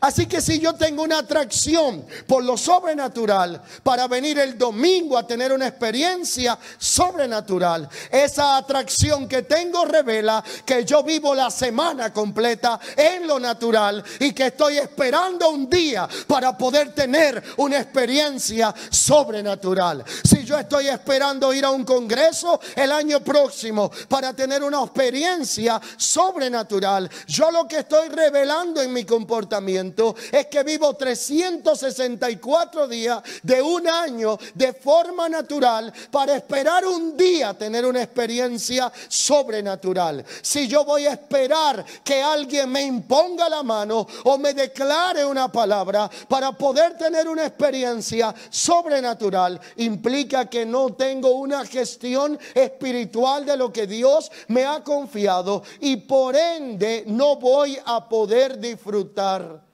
Así 0.00 0.26
que 0.26 0.40
si 0.40 0.58
yo 0.58 0.74
tengo 0.74 1.02
una 1.02 1.18
atracción 1.18 2.04
por 2.26 2.42
lo 2.44 2.56
sobrenatural 2.56 3.62
para 3.82 4.06
venir 4.08 4.38
el 4.38 4.56
domingo 4.56 5.18
a 5.18 5.26
tener 5.26 5.52
una 5.52 5.68
experiencia 5.68 6.58
sobrenatural, 6.78 7.88
esa 8.10 8.56
atracción 8.56 9.28
que 9.28 9.42
tengo 9.42 9.84
revela 9.84 10.42
que 10.64 10.84
yo 10.84 11.02
vivo 11.02 11.34
la 11.34 11.50
semana 11.50 12.12
completa 12.12 12.80
en 12.96 13.26
lo 13.26 13.38
natural 13.38 14.02
y 14.20 14.32
que 14.32 14.46
estoy 14.46 14.78
esperando 14.78 15.50
un 15.50 15.68
día 15.68 16.08
para 16.26 16.56
poder 16.56 16.92
tener 16.94 17.42
una 17.58 17.78
experiencia 17.78 18.74
sobrenatural. 18.90 20.04
Si 20.24 20.44
yo 20.44 20.58
estoy 20.58 20.88
esperando 20.88 21.52
ir 21.52 21.64
a 21.64 21.70
un 21.70 21.84
congreso 21.84 22.60
el 22.76 22.92
año 22.92 23.20
próximo 23.20 23.90
para 24.08 24.32
tener 24.32 24.62
una 24.62 24.82
experiencia 24.82 25.80
sobrenatural, 25.96 27.10
yo 27.26 27.50
lo 27.50 27.66
que 27.68 27.78
estoy 27.78 28.08
revelando 28.08 28.80
en 28.80 28.92
mi 28.92 29.04
comportamiento 29.04 29.81
es 30.30 30.46
que 30.46 30.62
vivo 30.62 30.94
364 30.94 32.86
días 32.88 33.22
de 33.42 33.60
un 33.60 33.88
año 33.88 34.38
de 34.54 34.72
forma 34.72 35.28
natural 35.28 35.92
para 36.10 36.36
esperar 36.36 36.86
un 36.86 37.16
día 37.16 37.54
tener 37.54 37.84
una 37.84 38.02
experiencia 38.02 38.92
sobrenatural. 39.08 40.24
Si 40.40 40.68
yo 40.68 40.84
voy 40.84 41.06
a 41.06 41.12
esperar 41.12 41.84
que 42.04 42.22
alguien 42.22 42.70
me 42.70 42.82
imponga 42.82 43.48
la 43.48 43.62
mano 43.62 44.06
o 44.24 44.38
me 44.38 44.54
declare 44.54 45.24
una 45.24 45.50
palabra 45.50 46.10
para 46.28 46.52
poder 46.52 46.96
tener 46.96 47.28
una 47.28 47.46
experiencia 47.46 48.34
sobrenatural, 48.50 49.60
implica 49.76 50.48
que 50.48 50.64
no 50.64 50.92
tengo 50.94 51.32
una 51.32 51.64
gestión 51.64 52.38
espiritual 52.54 53.44
de 53.44 53.56
lo 53.56 53.72
que 53.72 53.86
Dios 53.86 54.30
me 54.48 54.64
ha 54.64 54.82
confiado 54.82 55.62
y 55.80 55.96
por 55.96 56.36
ende 56.36 57.04
no 57.06 57.36
voy 57.36 57.78
a 57.84 58.08
poder 58.08 58.58
disfrutar 58.58 59.71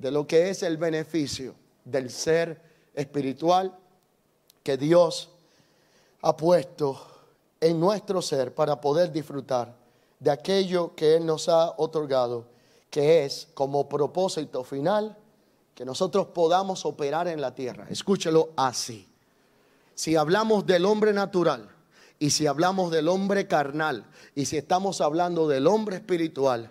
de 0.00 0.10
lo 0.10 0.26
que 0.26 0.48
es 0.48 0.62
el 0.62 0.78
beneficio 0.78 1.54
del 1.84 2.10
ser 2.10 2.60
espiritual 2.94 3.76
que 4.62 4.78
Dios 4.78 5.28
ha 6.22 6.36
puesto 6.36 7.06
en 7.60 7.78
nuestro 7.78 8.22
ser 8.22 8.54
para 8.54 8.80
poder 8.80 9.12
disfrutar 9.12 9.74
de 10.18 10.30
aquello 10.30 10.94
que 10.94 11.16
Él 11.16 11.26
nos 11.26 11.50
ha 11.50 11.74
otorgado, 11.76 12.46
que 12.88 13.24
es 13.24 13.48
como 13.52 13.88
propósito 13.88 14.64
final 14.64 15.16
que 15.74 15.84
nosotros 15.84 16.28
podamos 16.28 16.86
operar 16.86 17.28
en 17.28 17.40
la 17.40 17.54
tierra. 17.54 17.86
Escúchelo 17.90 18.50
así. 18.56 19.06
Si 19.94 20.16
hablamos 20.16 20.64
del 20.64 20.86
hombre 20.86 21.12
natural 21.12 21.68
y 22.18 22.30
si 22.30 22.46
hablamos 22.46 22.90
del 22.90 23.08
hombre 23.08 23.46
carnal 23.46 24.06
y 24.34 24.46
si 24.46 24.56
estamos 24.56 25.02
hablando 25.02 25.46
del 25.46 25.66
hombre 25.66 25.96
espiritual, 25.96 26.70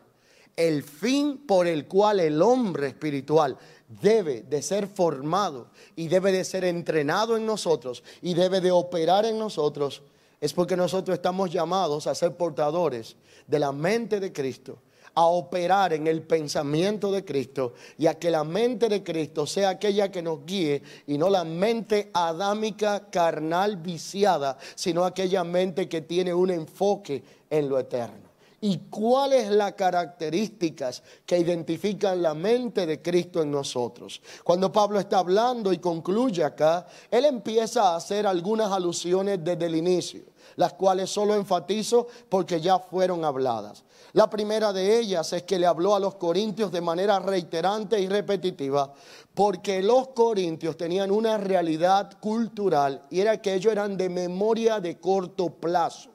el 0.55 0.83
fin 0.83 1.37
por 1.47 1.67
el 1.67 1.87
cual 1.87 2.19
el 2.19 2.41
hombre 2.41 2.87
espiritual 2.87 3.57
debe 4.01 4.43
de 4.43 4.61
ser 4.61 4.87
formado 4.87 5.67
y 5.95 6.07
debe 6.07 6.31
de 6.31 6.43
ser 6.43 6.63
entrenado 6.63 7.35
en 7.35 7.45
nosotros 7.45 8.03
y 8.21 8.33
debe 8.33 8.61
de 8.61 8.71
operar 8.71 9.25
en 9.25 9.39
nosotros, 9.39 10.03
es 10.39 10.53
porque 10.53 10.77
nosotros 10.77 11.15
estamos 11.15 11.51
llamados 11.51 12.07
a 12.07 12.15
ser 12.15 12.35
portadores 12.35 13.15
de 13.47 13.59
la 13.59 13.71
mente 13.71 14.19
de 14.19 14.31
Cristo, 14.31 14.77
a 15.15 15.25
operar 15.25 15.91
en 15.93 16.07
el 16.07 16.21
pensamiento 16.21 17.11
de 17.11 17.25
Cristo 17.25 17.73
y 17.97 18.07
a 18.07 18.19
que 18.19 18.29
la 18.29 18.43
mente 18.43 18.87
de 18.87 19.03
Cristo 19.03 19.47
sea 19.47 19.69
aquella 19.69 20.11
que 20.11 20.21
nos 20.21 20.45
guíe 20.45 20.83
y 21.07 21.17
no 21.17 21.29
la 21.29 21.43
mente 21.43 22.11
adámica, 22.13 23.09
carnal, 23.09 23.77
viciada, 23.77 24.57
sino 24.75 25.03
aquella 25.03 25.43
mente 25.43 25.89
que 25.89 26.01
tiene 26.01 26.33
un 26.33 26.51
enfoque 26.51 27.23
en 27.49 27.67
lo 27.67 27.79
eterno. 27.79 28.28
Y 28.61 28.77
cuáles 28.89 29.49
las 29.49 29.73
características 29.73 31.01
que 31.25 31.39
identifican 31.39 32.21
la 32.21 32.33
mente 32.33 32.85
de 32.85 33.01
Cristo 33.01 33.41
en 33.41 33.51
nosotros. 33.51 34.21
Cuando 34.43 34.71
Pablo 34.71 34.99
está 34.99 35.19
hablando 35.19 35.71
y 35.71 35.77
concluye 35.77 36.43
acá, 36.43 36.85
él 37.09 37.25
empieza 37.25 37.89
a 37.89 37.95
hacer 37.95 38.27
algunas 38.27 38.71
alusiones 38.71 39.43
desde 39.43 39.65
el 39.65 39.75
inicio, 39.75 40.23
las 40.57 40.73
cuales 40.73 41.09
solo 41.09 41.35
enfatizo 41.35 42.07
porque 42.27 42.59
ya 42.59 42.79
fueron 42.79 43.23
habladas. 43.23 43.83
La 44.13 44.29
primera 44.29 44.73
de 44.73 44.99
ellas 44.99 45.31
es 45.33 45.43
que 45.43 45.59
le 45.59 45.67
habló 45.67 45.95
a 45.95 45.99
los 45.99 46.15
corintios 46.15 46.71
de 46.71 46.81
manera 46.81 47.19
reiterante 47.19 47.99
y 47.99 48.07
repetitiva, 48.07 48.91
porque 49.33 49.81
los 49.83 50.09
corintios 50.09 50.75
tenían 50.75 51.11
una 51.11 51.37
realidad 51.37 52.19
cultural 52.19 53.03
y 53.09 53.19
era 53.19 53.41
que 53.41 53.53
ellos 53.53 53.71
eran 53.71 53.95
de 53.95 54.09
memoria 54.09 54.79
de 54.79 54.99
corto 54.99 55.49
plazo 55.49 56.09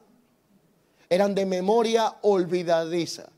eran 1.15 1.33
de 1.33 1.45
memoria 1.45 2.13
olvidadiza. 2.23 3.29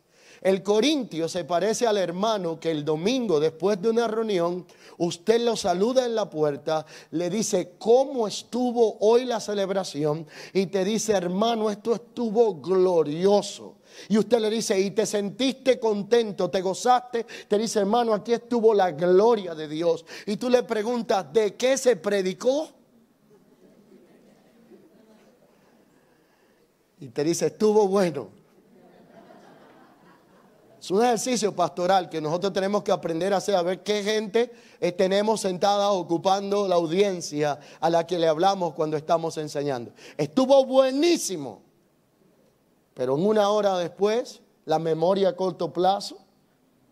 El 0.41 0.63
corintio 0.63 1.27
se 1.27 1.45
parece 1.45 1.87
al 1.87 1.97
hermano 1.97 2.59
que 2.59 2.71
el 2.71 2.85
domingo 2.85 3.39
después 3.39 3.81
de 3.81 3.89
una 3.89 4.07
reunión 4.07 4.65
usted 4.97 5.41
lo 5.41 5.55
saluda 5.55 6.05
en 6.05 6.15
la 6.15 6.29
puerta, 6.29 6.85
le 7.11 7.29
dice 7.29 7.73
cómo 7.77 8.27
estuvo 8.27 8.97
hoy 8.99 9.25
la 9.25 9.39
celebración 9.39 10.25
y 10.53 10.67
te 10.67 10.83
dice 10.83 11.13
hermano 11.13 11.69
esto 11.69 11.93
estuvo 11.93 12.55
glorioso. 12.61 13.75
Y 14.09 14.17
usted 14.17 14.39
le 14.39 14.49
dice, 14.49 14.79
y 14.79 14.91
te 14.91 15.05
sentiste 15.05 15.79
contento, 15.79 16.49
te 16.49 16.61
gozaste, 16.61 17.25
te 17.47 17.57
dice 17.57 17.79
hermano 17.79 18.13
aquí 18.13 18.33
estuvo 18.33 18.73
la 18.73 18.91
gloria 18.91 19.55
de 19.55 19.67
Dios. 19.67 20.05
Y 20.27 20.37
tú 20.37 20.49
le 20.49 20.63
preguntas, 20.63 21.31
¿de 21.33 21.55
qué 21.55 21.77
se 21.77 21.95
predicó? 21.95 22.76
Y 26.99 27.09
te 27.09 27.23
dice, 27.23 27.47
estuvo 27.47 27.87
bueno. 27.87 28.29
Es 30.79 30.91
un 30.91 31.03
ejercicio 31.03 31.55
pastoral 31.55 32.07
que 32.09 32.21
nosotros 32.21 32.53
tenemos 32.53 32.83
que 32.83 32.91
aprender 32.91 33.33
a 33.33 33.37
hacer, 33.37 33.55
a 33.55 33.61
ver 33.61 33.83
qué 33.83 34.03
gente 34.03 34.51
tenemos 34.95 35.41
sentada 35.41 35.89
ocupando 35.91 36.67
la 36.67 36.75
audiencia 36.75 37.59
a 37.79 37.89
la 37.89 38.05
que 38.05 38.19
le 38.19 38.27
hablamos 38.27 38.73
cuando 38.73 38.95
estamos 38.95 39.37
enseñando. 39.37 39.91
Estuvo 40.17 40.65
buenísimo, 40.65 41.61
pero 42.93 43.17
en 43.17 43.25
una 43.25 43.49
hora 43.49 43.77
después, 43.77 44.41
la 44.65 44.79
memoria 44.79 45.29
a 45.29 45.35
corto 45.35 45.73
plazo, 45.73 46.19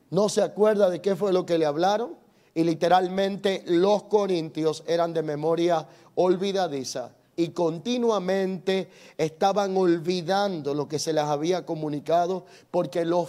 no 0.10 0.30
se 0.30 0.42
acuerda 0.42 0.90
de 0.90 1.02
qué 1.02 1.16
fue 1.16 1.32
lo 1.32 1.46
que 1.46 1.58
le 1.58 1.66
hablaron 1.66 2.16
y 2.54 2.64
literalmente 2.64 3.64
los 3.68 4.04
corintios 4.04 4.84
eran 4.88 5.14
de 5.14 5.24
memoria 5.24 5.88
olvidadiza 6.16 7.14
y 7.38 7.50
continuamente 7.50 8.90
estaban 9.18 9.76
olvidando 9.76 10.74
lo 10.74 10.88
que 10.88 11.00
se 11.00 11.14
les 11.14 11.24
había 11.24 11.66
comunicado 11.66 12.46
porque 12.72 13.06
lo, 13.06 13.28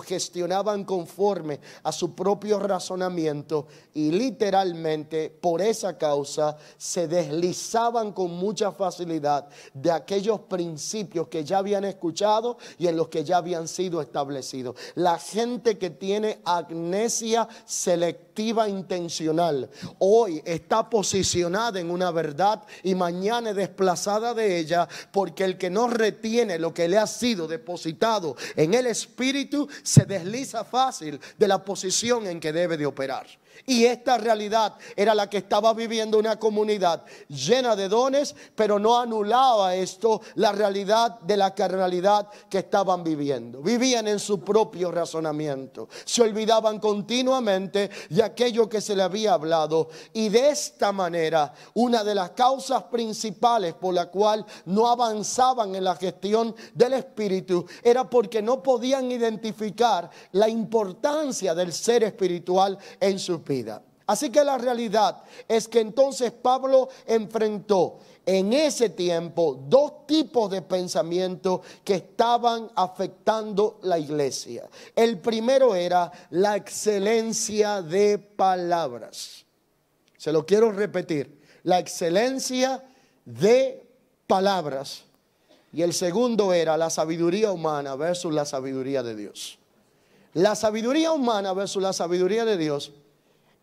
gestionaban 0.00 0.84
conforme 0.84 1.60
a 1.82 1.92
su 1.92 2.14
propio 2.14 2.58
razonamiento 2.58 3.66
y 3.92 4.10
literalmente 4.10 5.30
por 5.30 5.62
esa 5.62 5.98
causa 5.98 6.56
se 6.76 7.06
deslizaban 7.08 8.12
con 8.12 8.30
mucha 8.32 8.72
facilidad 8.72 9.48
de 9.72 9.90
aquellos 9.90 10.40
principios 10.40 11.28
que 11.28 11.44
ya 11.44 11.58
habían 11.58 11.84
escuchado 11.84 12.58
y 12.78 12.86
en 12.86 12.96
los 12.96 13.08
que 13.08 13.24
ya 13.24 13.38
habían 13.38 13.68
sido 13.68 14.00
establecidos. 14.00 14.76
La 14.94 15.18
gente 15.18 15.78
que 15.78 15.90
tiene 15.90 16.40
amnesia 16.44 17.48
selectiva 17.64 18.33
intencional 18.68 19.70
hoy 19.98 20.42
está 20.44 20.88
posicionada 20.90 21.80
en 21.80 21.90
una 21.90 22.10
verdad 22.10 22.62
y 22.82 22.94
mañana 22.94 23.52
desplazada 23.52 24.34
de 24.34 24.58
ella, 24.58 24.88
porque 25.12 25.44
el 25.44 25.56
que 25.56 25.70
no 25.70 25.88
retiene 25.88 26.58
lo 26.58 26.74
que 26.74 26.88
le 26.88 26.98
ha 26.98 27.06
sido 27.06 27.46
depositado 27.46 28.36
en 28.56 28.74
el 28.74 28.86
espíritu 28.86 29.68
se 29.82 30.04
desliza 30.04 30.64
fácil 30.64 31.20
de 31.38 31.48
la 31.48 31.64
posición 31.64 32.26
en 32.26 32.40
que 32.40 32.52
debe 32.52 32.76
de 32.76 32.86
operar. 32.86 33.26
Y 33.66 33.84
esta 33.84 34.18
realidad 34.18 34.74
era 34.96 35.14
la 35.14 35.28
que 35.28 35.38
estaba 35.38 35.72
viviendo 35.74 36.18
una 36.18 36.38
comunidad 36.38 37.04
llena 37.28 37.76
de 37.76 37.88
dones, 37.88 38.34
pero 38.54 38.78
no 38.78 38.98
anulaba 38.98 39.74
esto 39.74 40.20
la 40.34 40.52
realidad 40.52 41.20
de 41.20 41.36
la 41.36 41.54
carnalidad 41.54 42.28
que 42.48 42.58
estaban 42.58 43.02
viviendo. 43.02 43.62
Vivían 43.62 44.08
en 44.08 44.18
su 44.18 44.40
propio 44.40 44.90
razonamiento, 44.90 45.88
se 46.04 46.22
olvidaban 46.22 46.78
continuamente 46.78 47.90
de 48.10 48.22
aquello 48.22 48.68
que 48.68 48.80
se 48.80 48.94
le 48.94 49.02
había 49.02 49.34
hablado. 49.34 49.88
Y 50.12 50.28
de 50.28 50.50
esta 50.50 50.92
manera, 50.92 51.52
una 51.74 52.04
de 52.04 52.14
las 52.14 52.30
causas 52.30 52.84
principales 52.84 53.74
por 53.74 53.94
la 53.94 54.06
cual 54.06 54.44
no 54.66 54.88
avanzaban 54.88 55.74
en 55.74 55.84
la 55.84 55.96
gestión 55.96 56.54
del 56.74 56.94
Espíritu 56.94 57.66
era 57.82 58.08
porque 58.08 58.42
no 58.42 58.62
podían 58.62 59.10
identificar 59.10 60.10
la 60.32 60.48
importancia 60.48 61.54
del 61.54 61.72
ser 61.72 62.04
espiritual 62.04 62.78
en 63.00 63.18
su 63.18 63.42
vida. 63.44 63.82
Así 64.06 64.30
que 64.30 64.44
la 64.44 64.58
realidad 64.58 65.22
es 65.48 65.66
que 65.66 65.80
entonces 65.80 66.30
Pablo 66.30 66.88
enfrentó 67.06 67.98
en 68.26 68.52
ese 68.52 68.90
tiempo 68.90 69.58
dos 69.66 70.06
tipos 70.06 70.50
de 70.50 70.62
pensamiento 70.62 71.62
que 71.82 71.94
estaban 71.94 72.70
afectando 72.74 73.78
la 73.82 73.98
iglesia. 73.98 74.68
El 74.94 75.18
primero 75.20 75.74
era 75.74 76.10
la 76.30 76.56
excelencia 76.56 77.80
de 77.80 78.18
palabras. 78.18 79.44
Se 80.18 80.32
lo 80.32 80.44
quiero 80.44 80.70
repetir, 80.70 81.40
la 81.62 81.78
excelencia 81.78 82.84
de 83.24 83.86
palabras. 84.26 85.04
Y 85.72 85.82
el 85.82 85.92
segundo 85.92 86.52
era 86.52 86.76
la 86.76 86.90
sabiduría 86.90 87.50
humana 87.52 87.96
versus 87.96 88.32
la 88.32 88.44
sabiduría 88.44 89.02
de 89.02 89.16
Dios. 89.16 89.58
La 90.34 90.54
sabiduría 90.54 91.12
humana 91.12 91.52
versus 91.52 91.82
la 91.82 91.92
sabiduría 91.92 92.44
de 92.44 92.56
Dios 92.56 92.92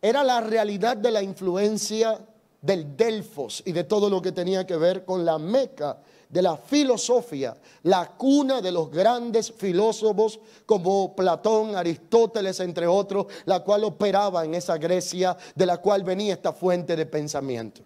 era 0.02 0.24
la 0.24 0.40
realidad 0.40 0.96
de 0.96 1.12
la 1.12 1.22
influencia 1.22 2.18
del 2.60 2.96
Delfos 2.96 3.62
y 3.64 3.72
de 3.72 3.84
todo 3.84 4.10
lo 4.10 4.20
que 4.20 4.32
tenía 4.32 4.66
que 4.66 4.76
ver 4.76 5.04
con 5.04 5.24
la 5.24 5.38
meca 5.38 5.98
de 6.28 6.42
la 6.42 6.56
filosofía, 6.56 7.54
la 7.82 8.08
cuna 8.16 8.60
de 8.60 8.72
los 8.72 8.90
grandes 8.90 9.52
filósofos 9.52 10.40
como 10.66 11.14
Platón, 11.14 11.76
Aristóteles, 11.76 12.58
entre 12.60 12.86
otros, 12.86 13.26
la 13.44 13.60
cual 13.60 13.84
operaba 13.84 14.44
en 14.44 14.54
esa 14.54 14.78
Grecia 14.78 15.36
de 15.54 15.66
la 15.66 15.78
cual 15.78 16.02
venía 16.02 16.34
esta 16.34 16.52
fuente 16.52 16.96
de 16.96 17.06
pensamiento. 17.06 17.82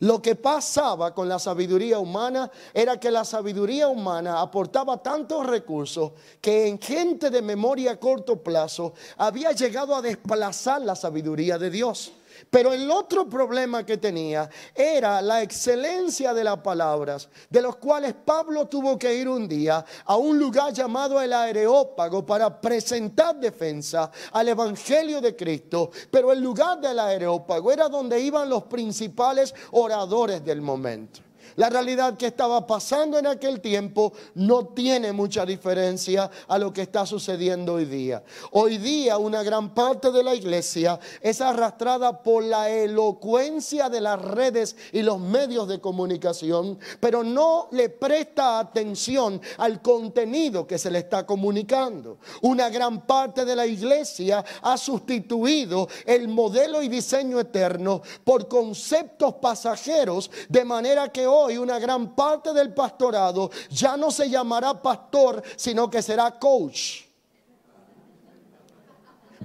Lo 0.00 0.22
que 0.22 0.34
pasaba 0.34 1.14
con 1.14 1.28
la 1.28 1.38
sabiduría 1.38 1.98
humana 1.98 2.50
era 2.72 2.98
que 2.98 3.10
la 3.10 3.24
sabiduría 3.24 3.88
humana 3.88 4.40
aportaba 4.40 5.02
tantos 5.02 5.46
recursos 5.46 6.12
que 6.40 6.68
en 6.68 6.80
gente 6.80 7.28
de 7.28 7.42
memoria 7.42 7.92
a 7.92 7.96
corto 8.00 8.42
plazo 8.42 8.94
había 9.18 9.52
llegado 9.52 9.94
a 9.94 10.00
desplazar 10.00 10.80
la 10.80 10.96
sabiduría 10.96 11.58
de 11.58 11.68
Dios. 11.68 12.12
Pero 12.48 12.72
el 12.72 12.90
otro 12.90 13.28
problema 13.28 13.84
que 13.84 13.96
tenía 13.96 14.48
era 14.74 15.20
la 15.20 15.42
excelencia 15.42 16.32
de 16.32 16.44
las 16.44 16.58
palabras, 16.58 17.28
de 17.48 17.62
los 17.62 17.76
cuales 17.76 18.14
Pablo 18.14 18.66
tuvo 18.66 18.98
que 18.98 19.14
ir 19.14 19.28
un 19.28 19.48
día 19.48 19.84
a 20.04 20.16
un 20.16 20.38
lugar 20.38 20.72
llamado 20.72 21.20
el 21.20 21.32
Areópago 21.32 22.24
para 22.24 22.60
presentar 22.60 23.36
defensa 23.36 24.10
al 24.32 24.48
Evangelio 24.48 25.20
de 25.20 25.36
Cristo. 25.36 25.90
Pero 26.10 26.32
el 26.32 26.40
lugar 26.40 26.80
del 26.80 26.98
Areópago 26.98 27.72
era 27.72 27.88
donde 27.88 28.20
iban 28.20 28.48
los 28.48 28.64
principales 28.64 29.54
oradores 29.72 30.44
del 30.44 30.60
momento. 30.60 31.29
La 31.56 31.68
realidad 31.68 32.16
que 32.16 32.26
estaba 32.26 32.66
pasando 32.66 33.18
en 33.18 33.26
aquel 33.26 33.60
tiempo 33.60 34.12
no 34.34 34.66
tiene 34.68 35.12
mucha 35.12 35.44
diferencia 35.44 36.30
a 36.46 36.58
lo 36.58 36.72
que 36.72 36.82
está 36.82 37.06
sucediendo 37.06 37.74
hoy 37.74 37.84
día. 37.84 38.22
Hoy 38.52 38.78
día 38.78 39.18
una 39.18 39.42
gran 39.42 39.74
parte 39.74 40.10
de 40.12 40.22
la 40.22 40.34
iglesia 40.34 40.98
es 41.20 41.40
arrastrada 41.40 42.22
por 42.22 42.44
la 42.44 42.70
elocuencia 42.70 43.88
de 43.88 44.00
las 44.00 44.20
redes 44.20 44.76
y 44.92 45.02
los 45.02 45.18
medios 45.18 45.68
de 45.68 45.80
comunicación, 45.80 46.78
pero 47.00 47.24
no 47.24 47.68
le 47.72 47.88
presta 47.88 48.58
atención 48.58 49.40
al 49.58 49.82
contenido 49.82 50.66
que 50.66 50.78
se 50.78 50.90
le 50.90 51.00
está 51.00 51.26
comunicando. 51.26 52.18
Una 52.42 52.68
gran 52.68 53.06
parte 53.06 53.44
de 53.44 53.56
la 53.56 53.66
iglesia 53.66 54.44
ha 54.62 54.76
sustituido 54.76 55.88
el 56.06 56.28
modelo 56.28 56.82
y 56.82 56.88
diseño 56.88 57.40
eterno 57.40 58.02
por 58.24 58.48
conceptos 58.48 59.34
pasajeros, 59.34 60.30
de 60.48 60.64
manera 60.64 61.10
que 61.10 61.26
hoy 61.26 61.39
hoy 61.42 61.56
una 61.56 61.78
gran 61.78 62.14
parte 62.14 62.52
del 62.52 62.72
pastorado 62.72 63.50
ya 63.70 63.96
no 63.96 64.10
se 64.10 64.28
llamará 64.28 64.80
pastor, 64.80 65.42
sino 65.56 65.90
que 65.90 66.02
será 66.02 66.38
coach. 66.38 67.02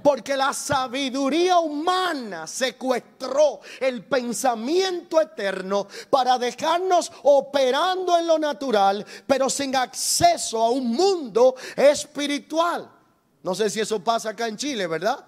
Porque 0.02 0.36
la 0.36 0.52
sabiduría 0.52 1.58
humana 1.58 2.46
secuestró 2.46 3.60
el 3.80 4.04
pensamiento 4.04 5.20
eterno 5.20 5.88
para 6.10 6.38
dejarnos 6.38 7.10
operando 7.24 8.16
en 8.16 8.26
lo 8.26 8.38
natural, 8.38 9.04
pero 9.26 9.50
sin 9.50 9.74
acceso 9.74 10.62
a 10.62 10.70
un 10.70 10.92
mundo 10.92 11.56
espiritual. 11.74 12.88
No 13.42 13.54
sé 13.54 13.68
si 13.68 13.80
eso 13.80 13.98
pasa 13.98 14.30
acá 14.30 14.46
en 14.46 14.56
Chile, 14.56 14.86
¿verdad? 14.86 15.24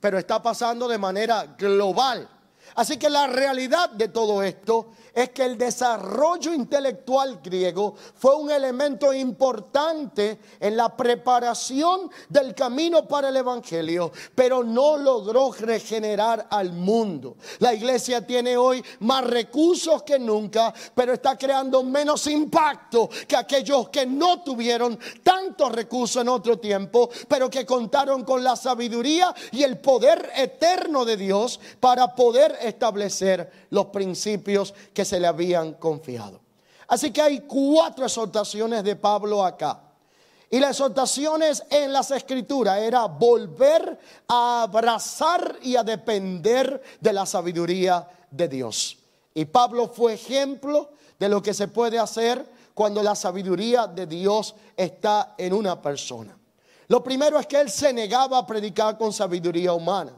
Pero 0.00 0.18
está 0.18 0.42
pasando 0.42 0.88
de 0.88 0.96
manera 0.96 1.54
global. 1.58 2.28
Así 2.76 2.96
que 2.96 3.10
la 3.10 3.26
realidad 3.26 3.90
de 3.90 4.08
todo 4.08 4.42
esto 4.42 4.92
es 5.14 5.30
que 5.30 5.44
el 5.44 5.56
desarrollo 5.56 6.52
intelectual 6.52 7.40
griego 7.42 7.94
fue 8.14 8.34
un 8.34 8.50
elemento 8.50 9.12
importante 9.12 10.38
en 10.58 10.76
la 10.76 10.96
preparación 10.96 12.10
del 12.28 12.54
camino 12.54 13.06
para 13.06 13.28
el 13.28 13.36
Evangelio, 13.36 14.10
pero 14.34 14.64
no 14.64 14.96
logró 14.96 15.52
regenerar 15.52 16.48
al 16.50 16.72
mundo. 16.72 17.36
La 17.58 17.72
iglesia 17.72 18.26
tiene 18.26 18.56
hoy 18.56 18.84
más 19.00 19.24
recursos 19.24 20.02
que 20.02 20.18
nunca, 20.18 20.74
pero 20.94 21.12
está 21.12 21.38
creando 21.38 21.82
menos 21.82 22.26
impacto 22.26 23.08
que 23.28 23.36
aquellos 23.36 23.88
que 23.90 24.06
no 24.06 24.42
tuvieron 24.42 24.98
tantos 25.22 25.72
recursos 25.72 26.22
en 26.22 26.28
otro 26.28 26.58
tiempo, 26.58 27.08
pero 27.28 27.48
que 27.48 27.64
contaron 27.64 28.24
con 28.24 28.42
la 28.42 28.56
sabiduría 28.56 29.34
y 29.52 29.62
el 29.62 29.78
poder 29.78 30.30
eterno 30.36 31.04
de 31.04 31.16
Dios 31.16 31.60
para 31.80 32.14
poder 32.14 32.58
establecer 32.62 33.64
los 33.70 33.86
principios 33.86 34.74
que 34.92 35.03
se 35.04 35.20
le 35.20 35.26
habían 35.26 35.74
confiado. 35.74 36.40
Así 36.88 37.10
que 37.10 37.22
hay 37.22 37.40
cuatro 37.40 38.04
exhortaciones 38.04 38.84
de 38.84 38.96
Pablo 38.96 39.44
acá. 39.44 39.80
Y 40.50 40.60
las 40.60 40.70
exhortaciones 40.70 41.64
en 41.70 41.92
las 41.92 42.10
escrituras 42.10 42.78
era 42.78 43.06
volver 43.06 43.98
a 44.28 44.62
abrazar 44.62 45.58
y 45.62 45.74
a 45.76 45.82
depender 45.82 46.80
de 47.00 47.12
la 47.12 47.26
sabiduría 47.26 48.06
de 48.30 48.48
Dios. 48.48 48.98
Y 49.34 49.46
Pablo 49.46 49.88
fue 49.88 50.14
ejemplo 50.14 50.90
de 51.18 51.28
lo 51.28 51.42
que 51.42 51.54
se 51.54 51.68
puede 51.68 51.98
hacer 51.98 52.48
cuando 52.74 53.02
la 53.02 53.14
sabiduría 53.14 53.86
de 53.86 54.06
Dios 54.06 54.54
está 54.76 55.34
en 55.38 55.52
una 55.54 55.80
persona. 55.80 56.36
Lo 56.88 57.02
primero 57.02 57.38
es 57.38 57.46
que 57.46 57.60
él 57.60 57.70
se 57.70 57.92
negaba 57.92 58.38
a 58.38 58.46
predicar 58.46 58.98
con 58.98 59.12
sabiduría 59.12 59.72
humana. 59.72 60.12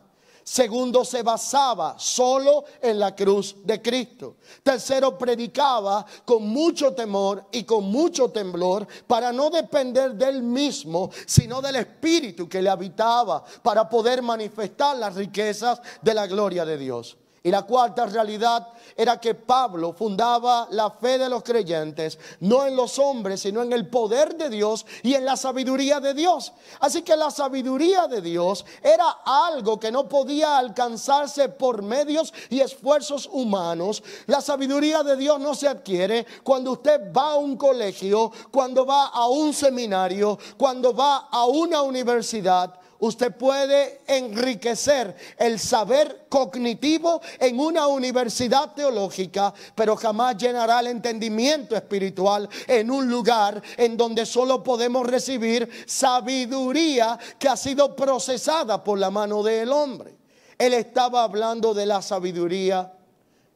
Segundo, 0.49 1.05
se 1.05 1.25
basaba 1.25 1.97
solo 1.99 2.65
en 2.81 3.01
la 3.01 3.17
cruz 3.17 3.57
de 3.65 3.83
Cristo. 3.83 4.37
Tercero, 4.63 5.19
predicaba 5.19 6.07
con 6.25 6.47
mucho 6.47 6.95
temor 6.95 7.47
y 7.51 7.65
con 7.65 7.87
mucho 7.87 8.31
temblor 8.31 8.87
para 9.09 9.33
no 9.33 9.51
depender 9.51 10.15
del 10.15 10.45
mismo, 10.45 11.11
sino 11.27 11.61
del 11.61 11.75
Espíritu 11.75 12.49
que 12.49 12.63
le 12.63 12.71
habitaba, 12.71 13.43
para 13.61 13.89
poder 13.89 14.23
manifestar 14.23 14.97
las 14.97 15.17
riquezas 15.17 15.81
de 16.01 16.15
la 16.15 16.29
gloria 16.29 16.65
de 16.65 16.79
Dios. 16.79 17.17
Y 17.47 17.51
la 17.53 17.63
cuarta 17.63 18.07
realidad 18.07 18.71
era 18.97 19.21
que 19.21 19.37
Pablo 19.37 19.93
fundaba 19.93 20.67
la 20.73 20.91
fe 20.91 21.17
de 21.17 21.29
los 21.29 21.45
creyentes 21.45 22.19
no 22.41 22.67
en 22.67 22.75
los 22.75 22.99
hombres, 22.99 23.43
sino 23.43 23.63
en 23.63 23.73
el 23.73 23.89
poder 23.89 24.37
de 24.37 24.51
Dios 24.51 24.85
y 25.05 25.15
en 25.15 25.25
la 25.25 25.37
sabiduría 25.37 26.01
de 26.01 26.13
Dios. 26.13 26.53
Así 26.81 27.03
que 27.03 27.17
la 27.17 27.31
sabiduría 27.31 28.09
de 28.09 28.21
Dios 28.21 28.67
era 28.83 29.19
algo 29.25 29.79
que 29.79 29.93
no 29.93 30.09
podía 30.09 30.59
alcanzarse 30.59 31.49
por 31.49 31.83
medios 31.83 32.35
y 32.51 32.59
esfuerzos 32.59 33.29
humanos. 33.31 34.03
La 34.27 34.41
sabiduría 34.41 35.05
de 35.05 35.17
Dios 35.17 35.39
no 35.39 35.55
se 35.55 35.69
adquiere 35.69 36.27
cuando 36.43 36.73
usted 36.73 37.13
va 37.17 37.35
a 37.35 37.37
un 37.37 37.57
colegio, 37.57 38.33
cuando 38.51 38.85
va 38.85 39.07
a 39.07 39.29
un 39.29 39.55
seminario, 39.55 40.37
cuando 40.57 40.93
va 40.93 41.29
a 41.31 41.47
una 41.47 41.83
universidad 41.83 42.75
usted 43.01 43.35
puede 43.37 44.01
enriquecer 44.07 45.15
el 45.39 45.59
saber 45.59 46.27
cognitivo 46.29 47.21
en 47.39 47.59
una 47.61 47.87
universidad 47.87 48.75
teológica, 48.75 49.53
pero 49.75 49.97
jamás 49.97 50.37
llenará 50.37 50.81
el 50.81 50.89
entendimiento 50.89 51.77
espiritual 51.77 52.49
en 52.67 52.91
un 52.91 53.09
lugar 53.09 53.63
en 53.77 53.97
donde 53.97 54.27
solo 54.27 54.63
podemos 54.63 55.07
recibir 55.07 55.69
sabiduría 55.87 57.19
que 57.39 57.49
ha 57.49 57.57
sido 57.57 57.95
procesada 57.95 58.83
por 58.83 58.99
la 58.99 59.11
mano 59.11 59.43
del 59.43 59.73
hombre. 59.73 60.17
Él 60.59 60.75
estaba 60.75 61.23
hablando 61.23 61.75
de 61.75 61.87
la 61.87 62.01
sabiduría 62.01 62.93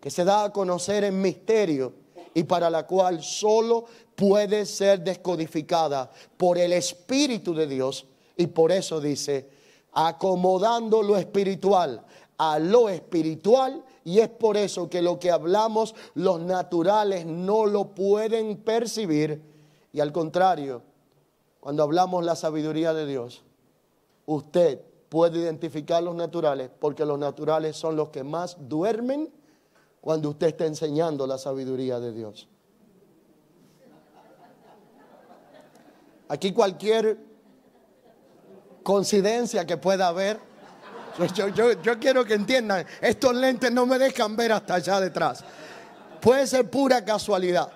que 0.01 0.11
se 0.11 0.25
da 0.25 0.45
a 0.45 0.53
conocer 0.53 1.05
en 1.05 1.21
misterio 1.21 1.95
y 2.35 2.45
para 2.45 2.71
la 2.71 2.87
cual 2.87 3.23
solo 3.23 3.87
puede 4.15 4.67
ser 4.67 5.01
descodificada 5.01 6.11
por 6.37 6.59
el 6.59 6.73
Espíritu 6.73 7.55
de 7.55 7.67
Dios 7.67 8.07
y 8.41 8.47
por 8.47 8.73
eso 8.73 9.01
dice, 9.01 9.51
acomodando 9.93 11.03
lo 11.03 11.17
espiritual 11.17 12.05
a 12.39 12.59
lo 12.59 12.89
espiritual. 12.89 13.85
Y 14.03 14.21
es 14.21 14.31
por 14.31 14.57
eso 14.57 14.89
que 14.89 15.03
lo 15.03 15.19
que 15.19 15.31
hablamos 15.31 15.95
los 16.15 16.41
naturales 16.41 17.27
no 17.27 17.67
lo 17.67 17.89
pueden 17.95 18.57
percibir. 18.57 19.43
Y 19.93 20.01
al 20.01 20.11
contrario, 20.11 20.81
cuando 21.61 21.83
hablamos 21.83 22.25
la 22.25 22.35
sabiduría 22.35 22.95
de 22.95 23.05
Dios, 23.05 23.43
usted 24.25 24.81
puede 25.11 25.41
identificar 25.41 26.03
los 26.03 26.15
naturales 26.15 26.71
porque 26.81 27.05
los 27.05 27.19
naturales 27.19 27.77
son 27.77 27.95
los 27.95 28.09
que 28.09 28.25
más 28.25 28.57
duermen 28.59 29.31
cuando 30.01 30.31
usted 30.31 30.47
está 30.47 30.65
enseñando 30.65 31.27
la 31.27 31.37
sabiduría 31.37 32.01
de 32.01 32.13
Dios. 32.13 32.49
Aquí 36.29 36.53
cualquier 36.53 37.30
coincidencia 38.83 39.67
que 39.67 39.77
pueda 39.77 40.09
haber. 40.09 40.39
Yo, 41.35 41.99
quiero 41.99 42.25
que 42.25 42.35
entiendan, 42.35 42.87
estos 43.01 43.35
lentes 43.35 43.71
no 43.73 43.85
me 43.85 43.99
dejan 43.99 44.37
ver 44.37 44.53
hasta 44.53 44.75
allá 44.75 45.01
detrás. 45.01 45.45
Puede 46.21 46.47
ser 46.47 46.71
pura 46.71 47.05
casualidad. 47.05 47.73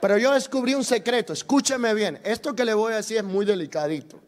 Pero 0.00 0.18
yo 0.18 0.32
descubrí 0.32 0.74
un 0.74 0.84
secreto, 0.84 1.32
escúcheme 1.32 1.94
bien, 1.94 2.20
esto 2.22 2.54
que 2.54 2.64
le 2.64 2.74
voy 2.74 2.92
a 2.92 2.96
decir 2.96 3.16
es 3.16 3.24
muy 3.24 3.44
delicadito. 3.44 4.20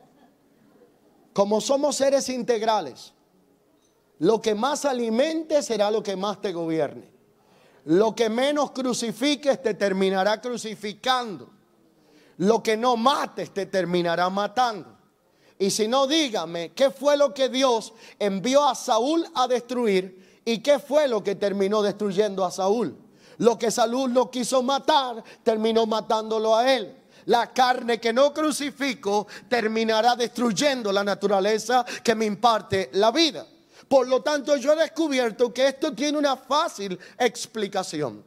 Como 1.32 1.60
somos 1.60 1.96
seres 1.96 2.28
integrales, 2.30 3.12
lo 4.18 4.42
que 4.42 4.54
más 4.54 4.84
alimente 4.84 5.62
será 5.62 5.90
lo 5.90 6.02
que 6.02 6.16
más 6.16 6.40
te 6.40 6.52
gobierne. 6.52 7.18
Lo 7.84 8.14
que 8.14 8.28
menos 8.28 8.72
crucifiques 8.72 9.62
te 9.62 9.74
terminará 9.74 10.40
crucificando. 10.40 11.57
Lo 12.38 12.62
que 12.62 12.76
no 12.76 12.96
mates 12.96 13.52
te 13.52 13.66
terminará 13.66 14.30
matando. 14.30 14.96
Y 15.58 15.70
si 15.70 15.88
no, 15.88 16.06
dígame, 16.06 16.72
¿qué 16.72 16.90
fue 16.90 17.16
lo 17.16 17.34
que 17.34 17.48
Dios 17.48 17.92
envió 18.18 18.68
a 18.68 18.74
Saúl 18.74 19.26
a 19.34 19.48
destruir? 19.48 20.40
¿Y 20.44 20.58
qué 20.58 20.78
fue 20.78 21.08
lo 21.08 21.22
que 21.22 21.34
terminó 21.34 21.82
destruyendo 21.82 22.44
a 22.44 22.50
Saúl? 22.50 22.96
Lo 23.38 23.58
que 23.58 23.70
Saúl 23.70 24.12
no 24.12 24.30
quiso 24.30 24.62
matar, 24.62 25.22
terminó 25.42 25.84
matándolo 25.86 26.54
a 26.56 26.72
él. 26.72 26.96
La 27.26 27.52
carne 27.52 28.00
que 28.00 28.12
no 28.12 28.32
crucifico 28.32 29.26
terminará 29.48 30.16
destruyendo 30.16 30.92
la 30.92 31.04
naturaleza 31.04 31.84
que 32.02 32.14
me 32.14 32.24
imparte 32.24 32.90
la 32.94 33.10
vida. 33.10 33.46
Por 33.88 34.06
lo 34.06 34.22
tanto, 34.22 34.56
yo 34.56 34.72
he 34.72 34.76
descubierto 34.76 35.52
que 35.52 35.68
esto 35.68 35.92
tiene 35.92 36.18
una 36.18 36.36
fácil 36.36 36.98
explicación. 37.18 38.24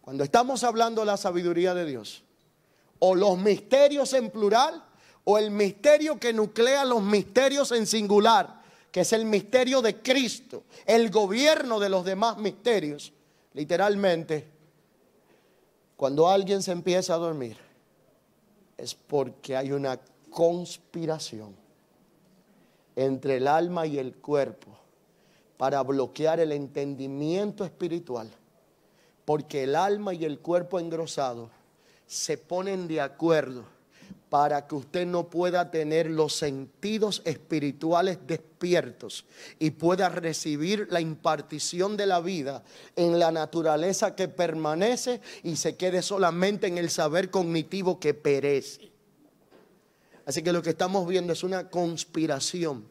Cuando 0.00 0.24
estamos 0.24 0.64
hablando 0.64 1.02
de 1.02 1.06
la 1.06 1.16
sabiduría 1.16 1.74
de 1.74 1.84
Dios, 1.84 2.22
o 2.98 3.14
los 3.14 3.38
misterios 3.38 4.12
en 4.12 4.30
plural 4.30 4.82
o 5.24 5.38
el 5.38 5.50
misterio 5.50 6.20
que 6.20 6.32
nuclea 6.32 6.84
los 6.84 7.02
misterios 7.02 7.72
en 7.72 7.86
singular, 7.86 8.62
que 8.92 9.00
es 9.00 9.12
el 9.12 9.24
misterio 9.24 9.82
de 9.82 10.00
Cristo, 10.00 10.62
el 10.86 11.10
gobierno 11.10 11.80
de 11.80 11.88
los 11.88 12.04
demás 12.04 12.38
misterios. 12.38 13.12
Literalmente, 13.52 14.46
cuando 15.96 16.28
alguien 16.28 16.62
se 16.62 16.72
empieza 16.72 17.14
a 17.14 17.18
dormir, 17.18 17.56
es 18.76 18.94
porque 18.94 19.56
hay 19.56 19.72
una 19.72 19.98
conspiración 20.30 21.56
entre 22.94 23.38
el 23.38 23.48
alma 23.48 23.86
y 23.86 23.98
el 23.98 24.14
cuerpo 24.14 24.68
para 25.56 25.82
bloquear 25.82 26.38
el 26.38 26.52
entendimiento 26.52 27.64
espiritual, 27.64 28.30
porque 29.24 29.64
el 29.64 29.74
alma 29.74 30.14
y 30.14 30.24
el 30.24 30.38
cuerpo 30.38 30.78
engrosado 30.78 31.50
se 32.06 32.38
ponen 32.38 32.88
de 32.88 33.00
acuerdo 33.00 33.64
para 34.28 34.66
que 34.66 34.74
usted 34.74 35.06
no 35.06 35.30
pueda 35.30 35.70
tener 35.70 36.10
los 36.10 36.34
sentidos 36.34 37.22
espirituales 37.24 38.18
despiertos 38.26 39.24
y 39.58 39.70
pueda 39.70 40.08
recibir 40.08 40.88
la 40.90 41.00
impartición 41.00 41.96
de 41.96 42.06
la 42.06 42.20
vida 42.20 42.64
en 42.96 43.18
la 43.18 43.30
naturaleza 43.30 44.16
que 44.16 44.28
permanece 44.28 45.20
y 45.42 45.56
se 45.56 45.76
quede 45.76 46.02
solamente 46.02 46.66
en 46.66 46.78
el 46.78 46.90
saber 46.90 47.30
cognitivo 47.30 48.00
que 48.00 48.14
perece. 48.14 48.90
Así 50.24 50.42
que 50.42 50.52
lo 50.52 50.60
que 50.60 50.70
estamos 50.70 51.06
viendo 51.06 51.32
es 51.32 51.44
una 51.44 51.70
conspiración 51.70 52.84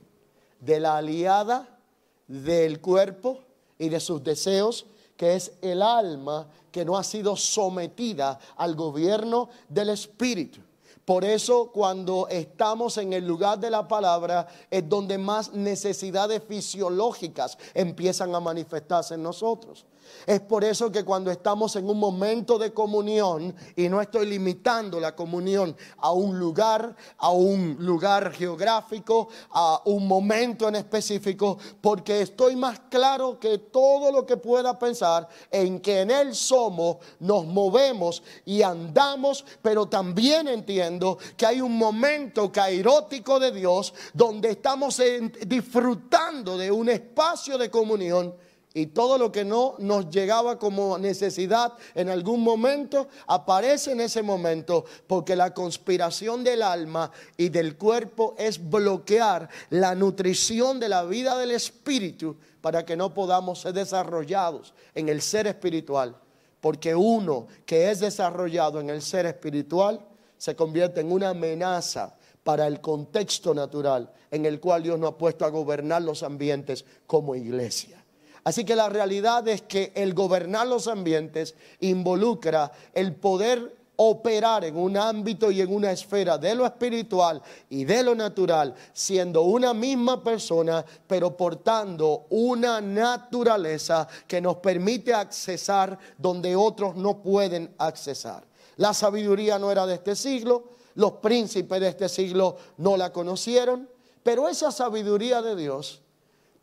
de 0.62 0.80
la 0.80 0.98
aliada 0.98 1.80
del 2.28 2.80
cuerpo 2.80 3.44
y 3.78 3.90
de 3.90 4.00
sus 4.00 4.24
deseos 4.24 4.86
que 5.18 5.36
es 5.36 5.54
el 5.62 5.82
alma 5.82 6.48
que 6.72 6.86
no 6.86 6.98
ha 6.98 7.04
sido 7.04 7.36
sometida 7.36 8.40
al 8.58 8.76
gobierno 8.76 9.50
del 9.70 9.90
Espíritu. 9.90 10.60
Por 11.06 11.24
eso 11.24 11.72
cuando 11.72 12.28
estamos 12.30 12.98
en 12.98 13.14
el 13.14 13.26
lugar 13.26 13.60
de 13.60 13.70
la 13.70 13.88
palabra 13.88 14.48
es 14.72 14.90
donde 14.90 15.20
más 15.20 15.54
necesidades 15.54 16.42
fisiológicas 16.44 17.58
empiezan 17.76 18.34
a 18.34 18.40
manifestarse 18.40 19.14
en 19.14 19.22
nosotros. 19.22 19.86
Es 20.26 20.42
por 20.42 20.64
eso 20.64 20.92
que 20.92 21.04
cuando 21.04 21.32
estamos 21.32 21.76
en 21.76 21.90
un 21.90 22.00
momento 22.00 22.58
de 22.58 22.74
comunión, 22.74 23.56
y 23.76 23.90
no 23.90 24.02
estoy 24.02 24.26
limitando 24.26 25.00
la 25.00 25.16
comunión 25.16 25.76
a 25.98 26.12
un 26.12 26.40
lugar, 26.40 26.96
a 27.18 27.30
un 27.32 27.78
lugar 27.80 28.32
geográfico, 28.32 29.30
a 29.52 29.82
un 29.86 30.08
momento 30.08 30.68
en 30.68 30.76
específico, 30.76 31.58
porque 31.82 32.22
estoy 32.22 32.56
más 32.56 32.80
claro 32.90 33.40
que 33.40 33.58
todo 33.58 34.12
lo 34.12 34.26
que 34.26 34.38
pueda 34.38 34.78
pensar 34.78 35.28
en 35.52 35.80
que 35.80 36.02
en 36.02 36.12
Él 36.12 36.34
somos, 36.34 36.98
nos 37.20 37.46
movemos 37.46 38.24
y 38.46 38.62
andamos, 38.62 39.46
pero 39.62 39.88
también 39.88 40.48
entiendo 40.48 41.18
que 41.38 41.46
hay 41.46 41.62
un 41.62 41.78
momento 41.78 42.52
cairótico 42.52 43.40
de 43.40 43.52
Dios 43.52 43.94
donde 44.14 44.52
estamos 44.52 45.02
disfrutando 45.46 46.58
de 46.58 46.72
un 46.72 46.90
espacio 46.90 47.58
de 47.58 47.70
comunión 47.70 48.36
y 48.76 48.88
todo 48.88 49.18
lo 49.18 49.32
que 49.32 49.46
no 49.46 49.76
nos 49.80 50.10
llegaba 50.10 50.60
como 50.60 50.98
necesidad 50.98 51.74
en 51.96 52.10
algún 52.10 52.42
momento, 52.42 53.08
aparece 53.26 53.94
en 53.94 54.02
ese 54.02 54.22
momento, 54.22 54.84
porque 55.08 55.38
la 55.38 55.54
conspiración 55.54 56.44
del 56.44 56.62
alma 56.62 57.10
y 57.38 57.48
del 57.48 57.78
cuerpo 57.78 58.36
es 58.38 58.70
bloquear 58.70 59.48
la 59.70 59.96
nutrición 59.96 60.78
de 60.78 60.90
la 60.90 61.06
vida 61.06 61.38
del 61.38 61.52
espíritu 61.52 62.36
para 62.60 62.84
que 62.84 62.98
no 62.98 63.14
podamos 63.14 63.62
ser 63.62 63.72
desarrollados 63.72 64.74
en 64.94 65.08
el 65.08 65.22
ser 65.22 65.48
espiritual. 65.48 66.18
Porque 66.60 66.94
uno 66.94 67.48
que 67.66 67.90
es 67.90 68.02
desarrollado 68.02 68.82
en 68.82 68.90
el 68.90 69.02
ser 69.02 69.26
espiritual 69.26 70.06
se 70.38 70.54
convierte 70.54 71.00
en 71.00 71.14
una 71.14 71.30
amenaza 71.30 72.18
para 72.44 72.68
el 72.68 72.82
contexto 72.82 73.54
natural 73.54 74.12
en 74.32 74.46
el 74.46 74.60
cual 74.60 74.84
Dios 74.84 75.00
nos 75.00 75.12
ha 75.12 75.18
puesto 75.18 75.46
a 75.46 75.50
gobernar 75.50 76.02
los 76.02 76.24
ambientes 76.24 76.84
como 77.08 77.36
iglesia. 77.36 78.05
Así 78.46 78.64
que 78.64 78.76
la 78.76 78.90
realidad 78.90 79.48
es 79.48 79.64
que 79.64 79.92
el 79.96 80.14
gobernar 80.14 80.68
los 80.68 80.88
ambientes 80.88 81.56
involucra 81.80 82.72
el 82.94 83.16
poder 83.16 83.76
operar 83.96 84.64
en 84.66 84.78
un 84.78 84.98
ámbito 84.98 85.50
y 85.50 85.62
en 85.62 85.74
una 85.74 85.92
esfera 85.92 86.38
de 86.38 86.54
lo 86.54 86.64
espiritual 86.64 87.42
y 87.72 87.86
de 87.86 88.04
lo 88.04 88.14
natural, 88.14 88.76
siendo 88.94 89.42
una 89.42 89.74
misma 89.74 90.24
persona, 90.24 90.86
pero 91.08 91.36
portando 91.36 92.28
una 92.30 92.82
naturaleza 92.82 94.08
que 94.28 94.40
nos 94.40 94.58
permite 94.58 95.12
accesar 95.12 95.98
donde 96.16 96.56
otros 96.56 96.96
no 96.96 97.24
pueden 97.24 97.74
accesar. 97.80 98.44
La 98.78 98.94
sabiduría 98.94 99.58
no 99.58 99.72
era 99.72 99.88
de 99.88 99.96
este 99.96 100.16
siglo, 100.16 100.66
los 100.94 101.14
príncipes 101.14 101.80
de 101.80 101.88
este 101.88 102.10
siglo 102.10 102.58
no 102.78 102.96
la 102.96 103.12
conocieron, 103.12 103.90
pero 104.22 104.48
esa 104.48 104.72
sabiduría 104.72 105.42
de 105.42 105.56
Dios 105.56 106.04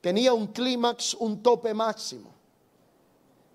tenía 0.02 0.34
un 0.34 0.48
clímax, 0.48 1.14
un 1.14 1.42
tope 1.42 1.72
máximo. 1.72 2.30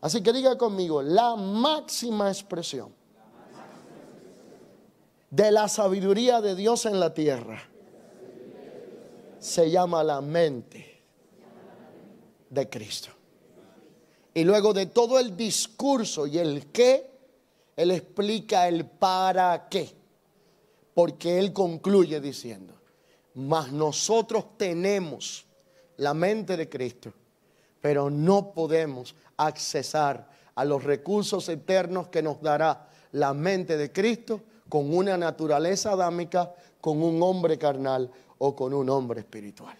Así 0.01 0.23
que 0.23 0.33
diga 0.33 0.57
conmigo, 0.57 1.03
la 1.03 1.35
máxima 1.35 2.29
expresión 2.29 2.91
de 5.29 5.51
la 5.51 5.67
sabiduría 5.67 6.41
de 6.41 6.55
Dios 6.55 6.85
en 6.85 6.99
la 6.99 7.13
tierra 7.13 7.61
se 9.39 9.69
llama 9.69 10.03
la 10.03 10.21
mente 10.21 11.03
de 12.49 12.69
Cristo. 12.69 13.09
Y 14.33 14.43
luego 14.43 14.73
de 14.73 14.85
todo 14.85 15.19
el 15.19 15.35
discurso 15.35 16.27
y 16.27 16.37
el 16.37 16.67
qué, 16.67 17.11
Él 17.75 17.91
explica 17.91 18.67
el 18.67 18.85
para 18.85 19.67
qué. 19.67 19.93
Porque 20.93 21.39
Él 21.39 21.51
concluye 21.51 22.21
diciendo, 22.21 22.73
mas 23.33 23.71
nosotros 23.71 24.57
tenemos 24.57 25.46
la 25.97 26.13
mente 26.13 26.57
de 26.57 26.69
Cristo, 26.69 27.13
pero 27.81 28.09
no 28.09 28.51
podemos 28.51 29.15
accesar 29.37 30.29
a 30.55 30.65
los 30.65 30.83
recursos 30.83 31.47
eternos 31.49 32.07
que 32.07 32.21
nos 32.21 32.41
dará 32.41 32.89
la 33.11 33.33
mente 33.33 33.77
de 33.77 33.91
Cristo 33.91 34.41
con 34.69 34.93
una 34.95 35.17
naturaleza 35.17 35.91
adámica, 35.91 36.53
con 36.81 37.01
un 37.01 37.21
hombre 37.21 37.57
carnal 37.57 38.09
o 38.37 38.55
con 38.55 38.73
un 38.73 38.89
hombre 38.89 39.21
espiritual. 39.21 39.77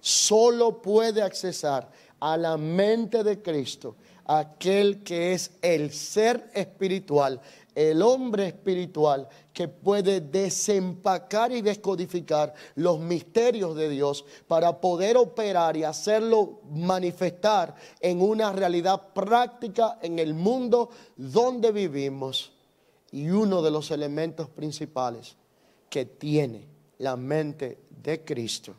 Solo 0.00 0.82
puede 0.82 1.22
accesar 1.22 1.90
a 2.20 2.36
la 2.36 2.56
mente 2.56 3.22
de 3.22 3.40
Cristo 3.40 3.96
aquel 4.26 5.02
que 5.02 5.32
es 5.32 5.50
el 5.62 5.92
ser 5.92 6.50
espiritual, 6.54 7.40
el 7.74 8.02
hombre 8.02 8.46
espiritual 8.46 9.28
que 9.52 9.68
puede 9.68 10.20
desempacar 10.20 11.52
y 11.52 11.62
descodificar 11.62 12.54
los 12.76 13.00
misterios 13.00 13.74
de 13.76 13.88
Dios 13.88 14.24
para 14.46 14.80
poder 14.80 15.16
operar 15.16 15.76
y 15.76 15.84
hacerlo 15.84 16.60
manifestar 16.70 17.74
en 18.00 18.20
una 18.20 18.52
realidad 18.52 19.12
práctica 19.12 19.98
en 20.02 20.18
el 20.18 20.34
mundo 20.34 20.90
donde 21.16 21.72
vivimos. 21.72 22.52
Y 23.10 23.30
uno 23.30 23.62
de 23.62 23.70
los 23.70 23.90
elementos 23.90 24.48
principales 24.48 25.36
que 25.88 26.04
tiene 26.04 26.66
la 26.98 27.16
mente 27.16 27.78
de 28.02 28.24
Cristo 28.24 28.74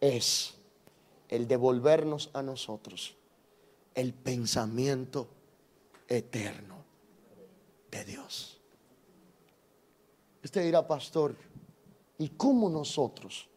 es 0.00 0.54
el 1.28 1.48
devolvernos 1.48 2.30
a 2.34 2.42
nosotros 2.42 3.16
el 3.94 4.12
pensamiento 4.12 5.28
eterno 6.08 6.73
Dios. 8.02 8.60
Usted 10.42 10.64
dirá, 10.64 10.86
pastor, 10.86 11.36
¿y 12.18 12.30
cómo 12.30 12.68
nosotros 12.68 13.48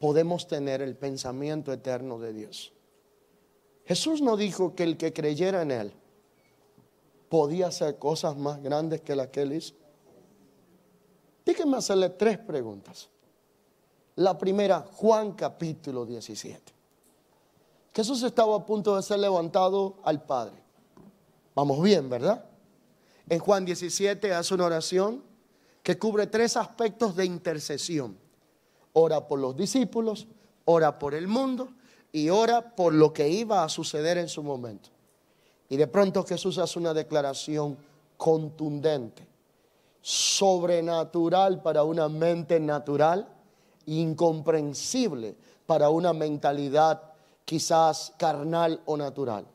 podemos 0.00 0.48
tener 0.48 0.82
el 0.82 0.96
pensamiento 0.96 1.72
eterno 1.72 2.18
de 2.18 2.32
Dios? 2.32 2.72
Jesús 3.84 4.20
no 4.20 4.36
dijo 4.36 4.74
que 4.74 4.82
el 4.82 4.96
que 4.96 5.12
creyera 5.12 5.62
en 5.62 5.70
Él 5.70 5.92
podía 7.28 7.68
hacer 7.68 7.98
cosas 7.98 8.36
más 8.36 8.62
grandes 8.62 9.00
que 9.00 9.14
las 9.14 9.28
que 9.28 9.42
Él 9.42 9.52
hizo. 9.52 9.74
Dígame 11.44 11.76
hacerle 11.76 12.10
tres 12.10 12.38
preguntas. 12.38 13.08
La 14.16 14.36
primera, 14.36 14.80
Juan 14.92 15.32
capítulo 15.32 16.04
17. 16.04 16.72
Jesús 17.94 18.22
estaba 18.22 18.56
a 18.56 18.66
punto 18.66 18.96
de 18.96 19.02
ser 19.02 19.18
levantado 19.18 19.96
al 20.04 20.22
Padre. 20.22 20.62
Vamos 21.54 21.82
bien, 21.82 22.08
¿verdad? 22.08 22.44
En 23.28 23.38
Juan 23.38 23.64
17 23.64 24.32
hace 24.32 24.54
una 24.54 24.66
oración 24.66 25.22
que 25.82 25.98
cubre 25.98 26.26
tres 26.26 26.56
aspectos 26.56 27.16
de 27.16 27.24
intercesión. 27.24 28.16
Ora 28.92 29.26
por 29.26 29.40
los 29.40 29.56
discípulos, 29.56 30.26
ora 30.64 30.98
por 30.98 31.14
el 31.14 31.28
mundo 31.28 31.68
y 32.12 32.28
ora 32.28 32.74
por 32.74 32.92
lo 32.92 33.12
que 33.12 33.28
iba 33.28 33.64
a 33.64 33.68
suceder 33.68 34.18
en 34.18 34.28
su 34.28 34.42
momento. 34.42 34.90
Y 35.68 35.76
de 35.76 35.86
pronto 35.86 36.24
Jesús 36.24 36.58
hace 36.58 36.78
una 36.78 36.92
declaración 36.92 37.78
contundente, 38.16 39.26
sobrenatural 40.02 41.62
para 41.62 41.84
una 41.84 42.08
mente 42.08 42.60
natural, 42.60 43.26
incomprensible 43.86 45.34
para 45.66 45.88
una 45.88 46.12
mentalidad 46.12 47.02
quizás 47.44 48.12
carnal 48.18 48.80
o 48.84 48.96
natural. 48.96 49.46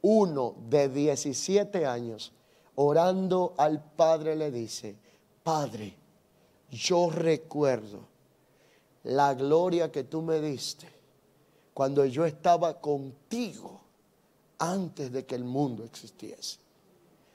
Uno 0.00 0.54
de 0.68 0.88
17 0.88 1.84
años 1.84 2.32
orando 2.80 3.54
al 3.56 3.82
Padre 3.82 4.36
le 4.36 4.52
dice, 4.52 4.96
Padre, 5.42 5.96
yo 6.70 7.10
recuerdo 7.10 8.06
la 9.02 9.34
gloria 9.34 9.90
que 9.90 10.04
tú 10.04 10.22
me 10.22 10.40
diste 10.40 10.88
cuando 11.74 12.04
yo 12.04 12.24
estaba 12.24 12.80
contigo 12.80 13.80
antes 14.58 15.10
de 15.10 15.26
que 15.26 15.34
el 15.34 15.42
mundo 15.42 15.82
existiese. 15.82 16.58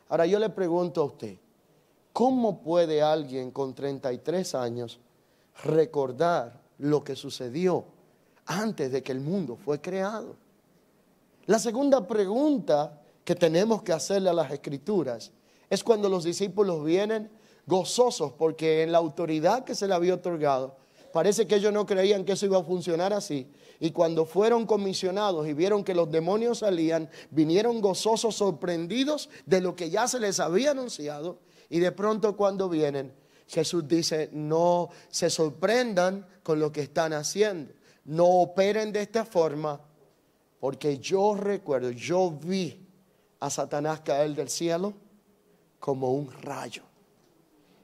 Ahora 0.07 0.25
yo 0.25 0.39
le 0.39 0.49
pregunto 0.49 1.01
a 1.01 1.05
usted, 1.05 1.37
¿cómo 2.13 2.61
puede 2.61 3.01
alguien 3.01 3.51
con 3.51 3.73
33 3.73 4.55
años 4.55 4.99
recordar 5.65 6.61
lo 6.77 7.03
que 7.03 7.17
sucedió 7.17 7.83
antes 8.45 8.93
de 8.93 9.03
que 9.03 9.11
el 9.11 9.19
mundo 9.19 9.57
fue 9.57 9.81
creado? 9.81 10.37
La 11.47 11.59
segunda 11.59 12.07
pregunta 12.07 13.02
que 13.23 13.35
tenemos 13.35 13.83
que 13.83 13.93
hacerle 13.93 14.29
a 14.29 14.33
las 14.33 14.51
escrituras 14.51 15.31
es 15.69 15.83
cuando 15.83 16.09
los 16.09 16.23
discípulos 16.23 16.83
vienen 16.83 17.31
gozosos 17.65 18.33
porque 18.33 18.83
en 18.83 18.91
la 18.91 18.97
autoridad 18.97 19.63
que 19.63 19.75
se 19.75 19.87
le 19.87 19.93
había 19.93 20.15
otorgado, 20.15 20.77
parece 21.11 21.47
que 21.47 21.55
ellos 21.55 21.73
no 21.73 21.85
creían 21.85 22.25
que 22.25 22.33
eso 22.33 22.45
iba 22.45 22.59
a 22.59 22.63
funcionar 22.63 23.13
así. 23.13 23.49
Y 23.79 23.91
cuando 23.91 24.25
fueron 24.25 24.65
comisionados 24.65 25.47
y 25.47 25.53
vieron 25.53 25.83
que 25.83 25.93
los 25.93 26.11
demonios 26.11 26.59
salían, 26.59 27.09
vinieron 27.31 27.81
gozosos, 27.81 28.35
sorprendidos 28.35 29.29
de 29.45 29.61
lo 29.61 29.75
que 29.75 29.89
ya 29.89 30.07
se 30.07 30.19
les 30.19 30.39
había 30.39 30.71
anunciado. 30.71 31.39
Y 31.69 31.79
de 31.79 31.91
pronto 31.91 32.35
cuando 32.35 32.69
vienen, 32.69 33.13
Jesús 33.47 33.87
dice, 33.87 34.29
no 34.31 34.89
se 35.09 35.29
sorprendan 35.29 36.25
con 36.43 36.59
lo 36.59 36.71
que 36.71 36.81
están 36.81 37.13
haciendo. 37.13 37.73
No 38.05 38.25
operen 38.25 38.91
de 38.91 39.01
esta 39.01 39.25
forma, 39.25 39.79
porque 40.59 40.97
yo 40.99 41.35
recuerdo, 41.35 41.91
yo 41.91 42.31
vi 42.31 42.82
a 43.43 43.49
Satanás 43.49 43.99
caer 43.99 44.33
del 44.35 44.47
cielo 44.47 44.93
como 45.77 46.13
un 46.13 46.31
rayo. 46.31 46.81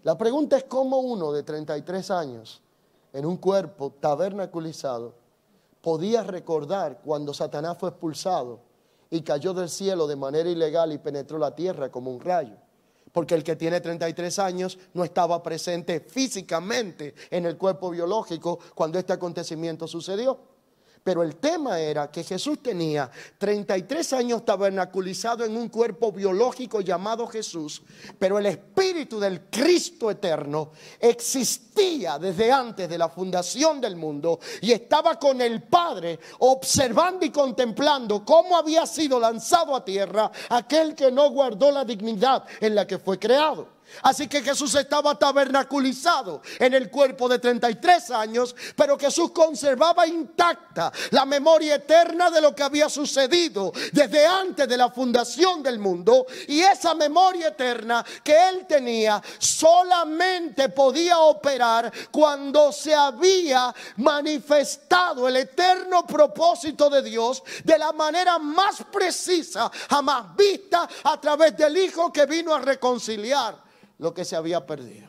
La 0.04 0.17
pregunta 0.17 0.56
es 0.56 0.63
cómo 0.63 1.00
uno 1.00 1.34
de 1.34 1.43
33 1.43 2.12
años 2.12 2.62
en 3.12 3.26
un 3.26 3.36
cuerpo 3.36 3.91
tabernaculizado 4.00 5.15
podía 5.82 6.24
recordar 6.24 7.02
cuando 7.04 7.34
Satanás 7.34 7.78
fue 7.78 7.89
expulsado 7.89 8.62
y 9.10 9.19
cayó 9.19 9.54
del 9.54 9.67
cielo 9.67 10.08
de 10.08 10.15
manera 10.15 10.50
ilegal 10.50 10.93
y 10.93 10.98
penetró 10.98 11.38
la 11.38 11.54
tierra 11.54 11.91
como 11.91 12.10
un 12.10 12.22
rayo. 12.22 12.56
Porque 13.12 13.36
el 13.36 13.43
que 13.43 13.58
tiene 13.58 13.82
33 13.82 14.39
años 14.39 14.80
no 14.93 15.04
estaba 15.04 15.43
presente 15.43 16.00
físicamente 16.00 17.15
en 17.30 17.45
el 17.45 17.58
cuerpo 17.58 17.89
biológico 17.89 18.60
cuando 18.74 18.98
este 18.98 19.12
acontecimiento 19.12 19.89
sucedió. 19.89 20.39
Pero 21.04 21.24
el 21.24 21.38
tema 21.38 21.80
era 21.80 22.12
que 22.12 22.24
Jesús 22.24 22.62
tenía 22.62 23.10
33 23.38 24.14
años 24.14 24.46
tabernaculizado 24.46 25.46
en 25.46 25.56
un 25.56 25.70
cuerpo 25.70 26.12
biológico 26.12 26.82
llamado 26.82 27.26
Jesús, 27.28 27.82
pero 28.18 28.38
el 28.38 28.46
Espíritu 28.46 29.20
del 29.20 29.50
Cristo 29.50 30.12
eterno 30.12 30.72
existía 31.00 32.20
desde 32.20 32.52
antes 32.52 32.90
de 32.90 32.98
la 32.98 33.10
fundación 33.10 33.80
del 33.80 33.96
mundo 33.96 34.40
y 34.62 34.72
estaba 34.72 35.18
con 35.18 35.42
el 35.42 35.64
Padre 35.64 36.20
observando 36.40 37.26
y 37.26 37.30
contemplando 37.30 38.26
cómo 38.26 38.58
había 38.58 38.86
sido 38.86 39.20
lanzado 39.20 39.76
a 39.76 39.86
tierra 39.86 40.32
aquel 40.50 40.96
que 40.96 41.12
no 41.12 41.30
guardó 41.32 41.72
la 41.72 41.86
dignidad 41.86 42.46
en 42.60 42.76
la 42.76 42.86
que 42.86 43.00
fue 43.00 43.18
creado. 43.18 43.79
Así 44.04 44.28
que 44.28 44.41
Jesús 44.41 44.75
estaba 44.75 45.17
tabernaculizado 45.17 46.41
en 46.58 46.73
el 46.73 46.89
cuerpo 46.89 47.28
de 47.28 47.39
33 47.39 48.12
años, 48.12 48.56
pero 48.75 48.97
Jesús 48.97 49.32
conservaba 49.32 50.08
intacta 50.08 50.91
la 51.12 51.25
memoria 51.25 51.75
eterna 51.75 52.30
de 52.30 52.41
lo 52.41 52.56
que 52.56 52.63
había 52.63 52.89
sucedido 52.89 53.71
desde 53.91 54.25
antes 54.25 54.67
de 54.67 54.78
la 54.78 54.89
fundación 54.89 55.62
del 55.63 55.80
mundo. 55.80 56.25
Y 56.47 56.62
esa 56.62 56.93
memoria 56.95 57.49
eterna 57.49 58.06
que 58.23 58.49
él 58.49 58.65
tenía 58.67 59.21
solamente 59.38 60.69
podía 60.69 61.19
operar 61.19 61.91
cuando 62.12 62.71
se 62.71 62.93
había 62.93 63.73
manifestado 63.97 65.28
el 65.28 65.38
eterno 65.38 66.06
propósito 66.06 66.89
de 66.89 67.02
Dios 67.02 67.43
de 67.63 67.78
la 67.78 67.91
manera 67.91 68.39
más 68.39 68.84
precisa 68.91 69.71
jamás 69.89 70.36
vista 70.36 70.88
a 71.04 71.19
través 71.19 71.56
del 71.58 71.75
Hijo 71.78 72.12
que 72.12 72.25
vino 72.25 72.54
a 72.54 72.60
reconciliar 72.60 73.69
lo 74.00 74.14
que 74.14 74.26
se 74.26 74.36
había 74.36 74.66
perdido. 74.66 75.08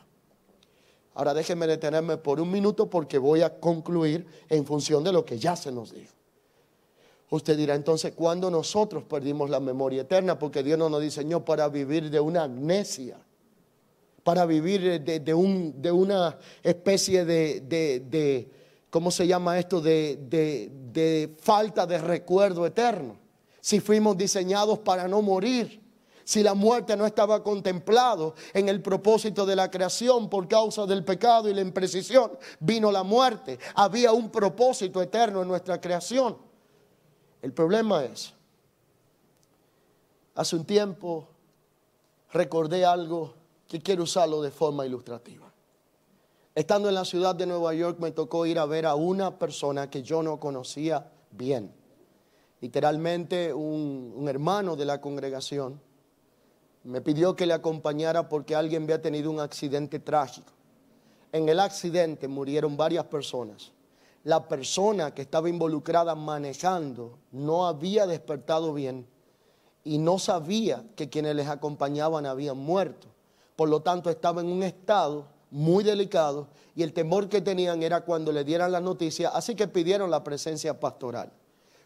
Ahora 1.15 1.35
déjenme 1.35 1.67
detenerme 1.67 2.19
por 2.19 2.41
un 2.41 2.51
minuto 2.51 2.89
porque 2.89 3.19
voy 3.19 3.43
a 3.43 3.59
concluir 3.59 4.27
en 4.49 4.67
función 4.67 5.03
de 5.03 5.13
lo 5.13 5.25
que 5.25 5.39
ya 5.39 5.57
se 5.57 5.73
nos 5.73 5.93
dijo. 5.93 6.13
Usted 7.31 7.57
dirá 7.57 7.75
entonces, 7.75 8.13
¿cuándo 8.15 8.51
nosotros 8.51 9.05
perdimos 9.05 9.51
la 9.51 9.61
memoria 9.61 10.03
eterna? 10.03 10.39
Porque 10.39 10.63
Dios 10.63 10.79
no 10.79 10.89
nos 10.89 11.01
diseñó 11.01 11.45
para 11.45 11.69
vivir 11.69 12.11
de 12.11 12.19
una 12.19 12.45
amnesia, 12.45 13.19
para 14.25 14.45
vivir 14.47 15.03
de, 15.03 15.35
un, 15.35 15.81
de 15.81 15.93
una 15.93 16.37
especie 16.63 17.25
de, 17.25 18.51
¿cómo 18.91 19.13
se 19.13 19.27
llama 19.27 19.59
esto? 19.59 19.81
de 19.81 21.37
falta 21.41 21.87
de 21.87 21.99
recuerdo 21.99 22.67
eterno. 22.67 23.17
Si 23.61 23.79
fuimos 23.79 24.17
diseñados 24.17 24.81
para 24.81 25.07
no 25.07 25.23
morir 25.23 25.80
si 26.31 26.45
la 26.45 26.55
muerte 26.55 26.97
no 26.97 27.07
estaba 27.07 27.43
contemplado 27.43 28.37
en 28.55 28.69
el 28.69 28.81
propósito 28.81 29.45
de 29.45 29.57
la 29.57 29.69
creación 29.69 30.31
por 30.31 30.47
causa 30.47 30.87
del 30.87 31.05
pecado 31.05 31.49
y 31.49 31.55
la 31.55 31.61
imprecisión, 31.61 32.31
vino 32.61 32.93
la 32.93 33.03
muerte. 33.03 33.59
Había 33.75 34.13
un 34.13 34.31
propósito 34.31 35.03
eterno 35.03 35.43
en 35.43 35.49
nuestra 35.49 35.81
creación. 35.81 36.39
El 37.43 37.53
problema 37.53 38.05
es, 38.05 38.33
hace 40.37 40.55
un 40.55 40.65
tiempo 40.65 41.27
recordé 42.33 42.85
algo 42.85 43.35
que 43.67 43.81
quiero 43.81 44.05
usarlo 44.05 44.41
de 44.41 44.53
forma 44.53 44.87
ilustrativa. 44.87 45.53
Estando 46.55 46.89
en 46.89 46.95
la 46.95 47.05
ciudad 47.05 47.35
de 47.35 47.47
Nueva 47.47 47.75
York 47.75 47.99
me 47.99 48.13
tocó 48.13 48.47
ir 48.47 48.61
a 48.61 48.67
ver 48.67 48.87
a 48.87 48.95
una 48.95 49.37
persona 49.37 49.91
que 49.91 50.05
yo 50.05 50.23
no 50.23 50.39
conocía 50.39 51.11
bien. 51.33 51.75
Literalmente 52.61 53.53
un, 53.53 54.13
un 54.15 54.29
hermano 54.29 54.77
de 54.77 54.85
la 54.85 55.01
congregación 55.01 55.90
me 56.85 57.01
pidió 57.01 57.37
que 57.37 57.47
le 57.47 57.53
acompañara 57.53 58.29
porque 58.29 58.55
alguien 58.55 58.85
había 58.85 59.03
tenido 59.03 59.31
un 59.31 59.41
accidente 59.41 59.99
trágico. 59.99 60.53
En 61.33 61.49
el 61.49 61.61
accidente 61.61 62.27
murieron 62.27 62.77
varias 62.77 63.05
personas. 63.05 63.73
La 64.25 64.49
persona 64.49 65.15
que 65.15 65.23
estaba 65.23 65.49
involucrada 65.49 66.15
manejando 66.15 67.19
no 67.33 67.67
había 67.67 68.07
despertado 68.07 68.75
bien 68.75 69.07
y 69.85 69.99
no 69.99 70.19
sabía 70.19 70.85
que 70.97 71.09
quienes 71.09 71.35
les 71.37 71.49
acompañaban 71.49 72.27
habían 72.27 72.59
muerto. 72.59 73.09
Por 73.57 73.69
lo 73.69 73.81
tanto, 73.81 74.11
estaba 74.11 74.41
en 74.41 74.49
un 74.49 74.63
estado 74.63 75.27
muy 75.51 75.85
delicado 75.85 76.49
y 76.75 76.83
el 76.83 76.93
temor 76.93 77.29
que 77.29 77.41
tenían 77.41 77.83
era 77.83 78.03
cuando 78.03 78.33
le 78.33 78.45
dieran 78.45 78.73
la 78.73 78.81
noticia, 78.81 79.31
así 79.31 79.55
que 79.55 79.69
pidieron 79.69 80.11
la 80.11 80.23
presencia 80.23 80.79
pastoral. 80.79 81.33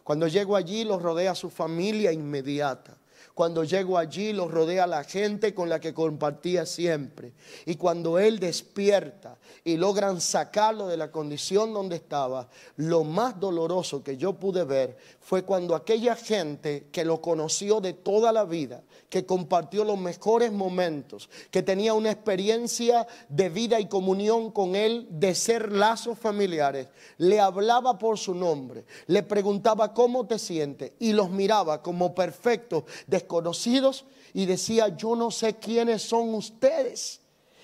Cuando 0.02 0.28
llego 0.28 0.56
allí, 0.56 0.84
los 0.84 1.02
rodea 1.02 1.34
su 1.34 1.50
familia 1.50 2.12
inmediata. 2.12 2.96
Cuando 3.32 3.64
llego 3.64 3.98
allí 3.98 4.32
lo 4.32 4.48
rodea 4.48 4.86
la 4.86 5.04
gente 5.04 5.54
con 5.54 5.68
la 5.68 5.80
que 5.80 5.94
compartía 5.94 6.66
siempre. 6.66 7.32
Y 7.66 7.76
cuando 7.76 8.18
él 8.18 8.38
despierta 8.38 9.38
y 9.64 9.76
logran 9.76 10.20
sacarlo 10.20 10.86
de 10.86 10.96
la 10.96 11.10
condición 11.10 11.72
donde 11.72 11.96
estaba, 11.96 12.48
lo 12.76 13.04
más 13.04 13.40
doloroso 13.40 14.04
que 14.04 14.16
yo 14.16 14.34
pude 14.34 14.64
ver 14.64 14.96
fue 15.20 15.44
cuando 15.44 15.74
aquella 15.74 16.16
gente 16.16 16.88
que 16.92 17.04
lo 17.04 17.20
conoció 17.20 17.80
de 17.80 17.94
toda 17.94 18.32
la 18.32 18.44
vida, 18.44 18.82
que 19.08 19.24
compartió 19.24 19.84
los 19.84 19.98
mejores 19.98 20.52
momentos, 20.52 21.30
que 21.50 21.62
tenía 21.62 21.94
una 21.94 22.10
experiencia 22.10 23.06
de 23.28 23.48
vida 23.48 23.80
y 23.80 23.88
comunión 23.88 24.50
con 24.50 24.76
él, 24.76 25.06
de 25.10 25.34
ser 25.34 25.72
lazos 25.72 26.18
familiares, 26.18 26.88
le 27.18 27.40
hablaba 27.40 27.98
por 27.98 28.18
su 28.18 28.34
nombre, 28.34 28.84
le 29.06 29.22
preguntaba 29.22 29.94
cómo 29.94 30.26
te 30.26 30.38
sientes 30.38 30.92
y 30.98 31.12
los 31.12 31.30
miraba 31.30 31.82
como 31.82 32.14
perfectos 32.14 32.84
conocidos 33.22 34.04
y 34.34 34.46
decía, 34.46 34.96
yo 34.96 35.14
no 35.14 35.30
sé 35.30 35.54
quiénes 35.54 36.02
son 36.02 36.34
ustedes. 36.34 37.20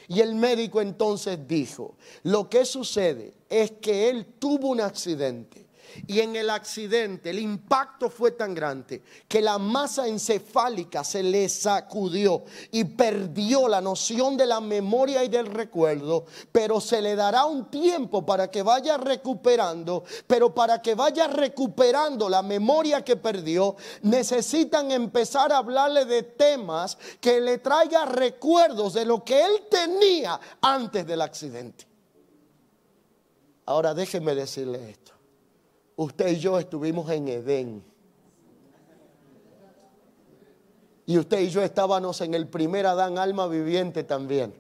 Y 0.08 0.20
el 0.20 0.34
médico 0.34 0.80
entonces 0.80 1.38
dijo, 1.46 1.96
lo 2.22 2.48
que 2.48 2.64
sucede 2.64 3.34
es 3.48 3.72
que 3.72 4.08
él 4.08 4.26
tuvo 4.38 4.68
un 4.68 4.80
accidente 4.80 5.66
y 6.06 6.20
en 6.20 6.36
el 6.36 6.50
accidente 6.50 7.30
el 7.30 7.38
impacto 7.38 8.10
fue 8.10 8.32
tan 8.32 8.54
grande 8.54 9.02
que 9.28 9.40
la 9.40 9.58
masa 9.58 10.06
encefálica 10.06 11.04
se 11.04 11.22
le 11.22 11.48
sacudió 11.48 12.44
y 12.70 12.84
perdió 12.84 13.68
la 13.68 13.80
noción 13.80 14.36
de 14.36 14.46
la 14.46 14.60
memoria 14.60 15.24
y 15.24 15.28
del 15.28 15.46
recuerdo, 15.46 16.26
pero 16.52 16.80
se 16.80 17.00
le 17.00 17.16
dará 17.16 17.44
un 17.44 17.70
tiempo 17.70 18.24
para 18.24 18.50
que 18.50 18.62
vaya 18.62 18.96
recuperando, 18.96 20.04
pero 20.26 20.54
para 20.54 20.80
que 20.82 20.94
vaya 20.94 21.28
recuperando 21.28 22.28
la 22.28 22.42
memoria 22.42 23.04
que 23.04 23.16
perdió, 23.16 23.76
necesitan 24.02 24.90
empezar 24.90 25.52
a 25.52 25.58
hablarle 25.58 26.04
de 26.04 26.22
temas 26.22 26.98
que 27.20 27.40
le 27.40 27.58
traiga 27.58 28.04
recuerdos 28.04 28.94
de 28.94 29.04
lo 29.04 29.24
que 29.24 29.40
él 29.40 29.66
tenía 29.70 30.40
antes 30.60 31.06
del 31.06 31.22
accidente. 31.22 31.86
Ahora 33.66 33.94
déjeme 33.94 34.34
decirle 34.34 34.90
esto 34.90 35.19
usted 36.02 36.28
y 36.28 36.38
yo 36.38 36.58
estuvimos 36.58 37.10
en 37.10 37.28
Edén. 37.28 37.84
Y 41.04 41.18
usted 41.18 41.40
y 41.40 41.50
yo 41.50 41.62
estábamos 41.62 42.22
en 42.22 42.32
el 42.32 42.48
primer 42.48 42.86
Adán 42.86 43.18
alma 43.18 43.46
viviente 43.48 44.02
también. 44.02 44.54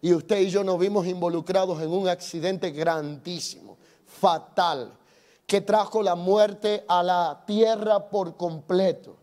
Y 0.00 0.14
usted 0.14 0.40
y 0.40 0.48
yo 0.48 0.64
nos 0.64 0.78
vimos 0.78 1.06
involucrados 1.06 1.82
en 1.82 1.90
un 1.90 2.08
accidente 2.08 2.70
grandísimo, 2.70 3.76
fatal, 4.06 4.96
que 5.46 5.60
trajo 5.60 6.02
la 6.02 6.14
muerte 6.14 6.84
a 6.88 7.02
la 7.02 7.42
tierra 7.46 8.08
por 8.08 8.38
completo. 8.38 9.16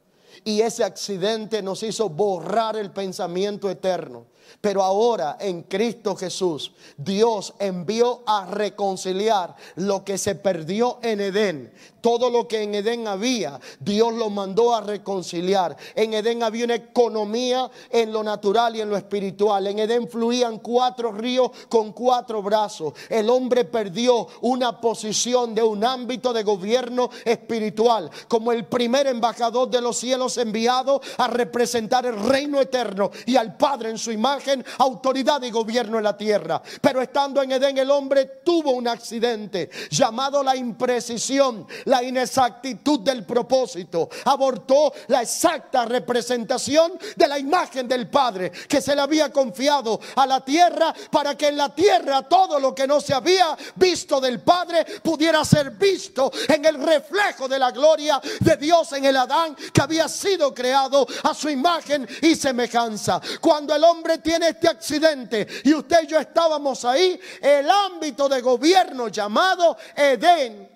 Y 0.43 0.61
ese 0.61 0.83
accidente 0.83 1.63
nos 1.63 1.81
hizo 1.81 2.09
borrar 2.09 2.75
el 2.75 2.91
pensamiento 2.91 3.71
eterno. 3.71 4.27
Pero 4.61 4.81
ahora 4.81 5.37
en 5.39 5.63
Cristo 5.63 6.15
Jesús, 6.15 6.71
Dios 6.97 7.53
envió 7.59 8.21
a 8.25 8.45
reconciliar 8.45 9.55
lo 9.75 10.03
que 10.03 10.17
se 10.17 10.35
perdió 10.35 10.99
en 11.01 11.21
Edén. 11.21 11.73
Todo 12.01 12.29
lo 12.29 12.47
que 12.47 12.63
en 12.63 12.75
Edén 12.75 13.07
había, 13.07 13.59
Dios 13.79 14.13
lo 14.13 14.29
mandó 14.29 14.75
a 14.75 14.81
reconciliar. 14.81 15.77
En 15.95 16.13
Edén 16.13 16.43
había 16.43 16.65
una 16.65 16.75
economía 16.75 17.69
en 17.89 18.11
lo 18.11 18.23
natural 18.23 18.75
y 18.75 18.81
en 18.81 18.89
lo 18.89 18.97
espiritual. 18.97 19.67
En 19.67 19.79
Edén 19.79 20.09
fluían 20.09 20.59
cuatro 20.59 21.11
ríos 21.11 21.51
con 21.69 21.93
cuatro 21.93 22.41
brazos. 22.41 22.93
El 23.09 23.29
hombre 23.29 23.65
perdió 23.65 24.27
una 24.41 24.81
posición 24.81 25.55
de 25.55 25.63
un 25.63 25.83
ámbito 25.83 26.33
de 26.33 26.43
gobierno 26.43 27.09
espiritual, 27.23 28.09
como 28.27 28.51
el 28.51 28.65
primer 28.65 29.07
embajador 29.07 29.69
de 29.69 29.81
los 29.81 29.97
cielos 29.97 30.37
enviado 30.37 31.01
a 31.17 31.27
representar 31.27 32.05
el 32.05 32.19
reino 32.19 32.59
eterno 32.59 33.11
y 33.25 33.35
al 33.35 33.55
Padre 33.55 33.89
en 33.89 33.97
su 33.97 34.11
imagen 34.11 34.32
imagen, 34.33 34.65
autoridad 34.79 35.41
y 35.43 35.51
gobierno 35.51 35.97
en 35.97 36.03
la 36.03 36.17
tierra. 36.17 36.61
Pero 36.81 37.01
estando 37.01 37.41
en 37.41 37.51
Edén 37.51 37.77
el 37.77 37.91
hombre 37.91 38.41
tuvo 38.43 38.71
un 38.71 38.87
accidente 38.87 39.69
llamado 39.89 40.43
la 40.43 40.55
imprecisión, 40.55 41.67
la 41.85 42.03
inexactitud 42.03 43.01
del 43.01 43.25
propósito. 43.25 44.09
Abortó 44.25 44.93
la 45.07 45.21
exacta 45.21 45.85
representación 45.85 46.93
de 47.15 47.27
la 47.27 47.37
imagen 47.37 47.87
del 47.87 48.09
Padre 48.09 48.51
que 48.67 48.81
se 48.81 48.95
le 48.95 49.01
había 49.01 49.31
confiado 49.31 49.99
a 50.15 50.25
la 50.25 50.43
tierra 50.43 50.93
para 51.11 51.37
que 51.37 51.47
en 51.47 51.57
la 51.57 51.73
tierra 51.73 52.23
todo 52.23 52.59
lo 52.59 52.73
que 52.73 52.87
no 52.87 52.99
se 52.99 53.13
había 53.13 53.55
visto 53.75 54.19
del 54.19 54.41
Padre 54.41 54.85
pudiera 55.01 55.43
ser 55.45 55.71
visto 55.71 56.31
en 56.47 56.65
el 56.65 56.81
reflejo 56.83 57.47
de 57.47 57.59
la 57.59 57.71
gloria 57.71 58.19
de 58.39 58.57
Dios 58.57 58.93
en 58.93 59.05
el 59.05 59.17
Adán 59.17 59.55
que 59.71 59.81
había 59.81 60.07
sido 60.07 60.53
creado 60.53 61.05
a 61.23 61.33
su 61.33 61.49
imagen 61.49 62.07
y 62.21 62.35
semejanza. 62.35 63.21
Cuando 63.39 63.75
el 63.75 63.83
hombre 63.83 64.19
tiene 64.23 64.49
este 64.49 64.67
accidente 64.67 65.45
y 65.63 65.73
usted 65.73 66.03
y 66.03 66.07
yo 66.07 66.19
estábamos 66.19 66.85
ahí, 66.85 67.19
el 67.41 67.69
ámbito 67.69 68.27
de 68.29 68.41
gobierno 68.41 69.09
llamado 69.09 69.77
Edén 69.95 70.69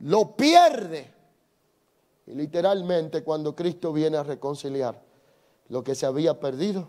lo 0.00 0.34
pierde. 0.34 1.12
Y 2.26 2.32
literalmente 2.32 3.22
cuando 3.22 3.54
Cristo 3.54 3.92
viene 3.92 4.16
a 4.16 4.24
reconciliar 4.24 5.00
lo 5.68 5.84
que 5.84 5.94
se 5.94 6.06
había 6.06 6.40
perdido, 6.40 6.88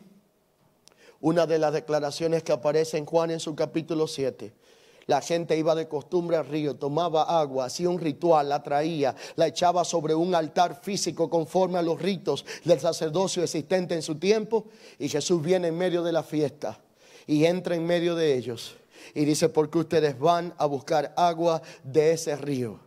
una 1.19 1.45
de 1.45 1.59
las 1.59 1.73
declaraciones 1.73 2.43
que 2.43 2.51
aparece 2.51 2.97
en 2.97 3.05
Juan 3.05 3.31
en 3.31 3.39
su 3.39 3.55
capítulo 3.55 4.07
7 4.07 4.53
la 5.07 5.21
gente 5.21 5.57
iba 5.57 5.73
de 5.73 5.87
costumbre 5.87 6.37
al 6.37 6.45
río, 6.45 6.75
tomaba 6.75 7.39
agua, 7.39 7.65
hacía 7.65 7.89
un 7.89 7.99
ritual, 7.99 8.49
la 8.49 8.61
traía, 8.61 9.15
la 9.35 9.47
echaba 9.47 9.83
sobre 9.85 10.13
un 10.13 10.35
altar 10.35 10.79
físico 10.81 11.29
conforme 11.29 11.79
a 11.79 11.81
los 11.81 11.99
ritos 12.01 12.45
del 12.65 12.79
sacerdocio 12.79 13.41
existente 13.41 13.95
en 13.95 14.01
su 14.01 14.15
tiempo. 14.15 14.65
Y 14.99 15.07
Jesús 15.07 15.41
viene 15.41 15.69
en 15.69 15.77
medio 15.77 16.03
de 16.03 16.11
la 16.11 16.23
fiesta 16.23 16.79
y 17.25 17.45
entra 17.45 17.75
en 17.75 17.85
medio 17.85 18.15
de 18.15 18.35
ellos. 18.35 18.75
Y 19.15 19.23
dice, 19.23 19.47
porque 19.47 19.77
ustedes 19.77 20.19
van 20.19 20.53
a 20.57 20.65
buscar 20.65 21.13
agua 21.15 21.61
de 21.83 22.11
ese 22.11 22.35
río. 22.35 22.86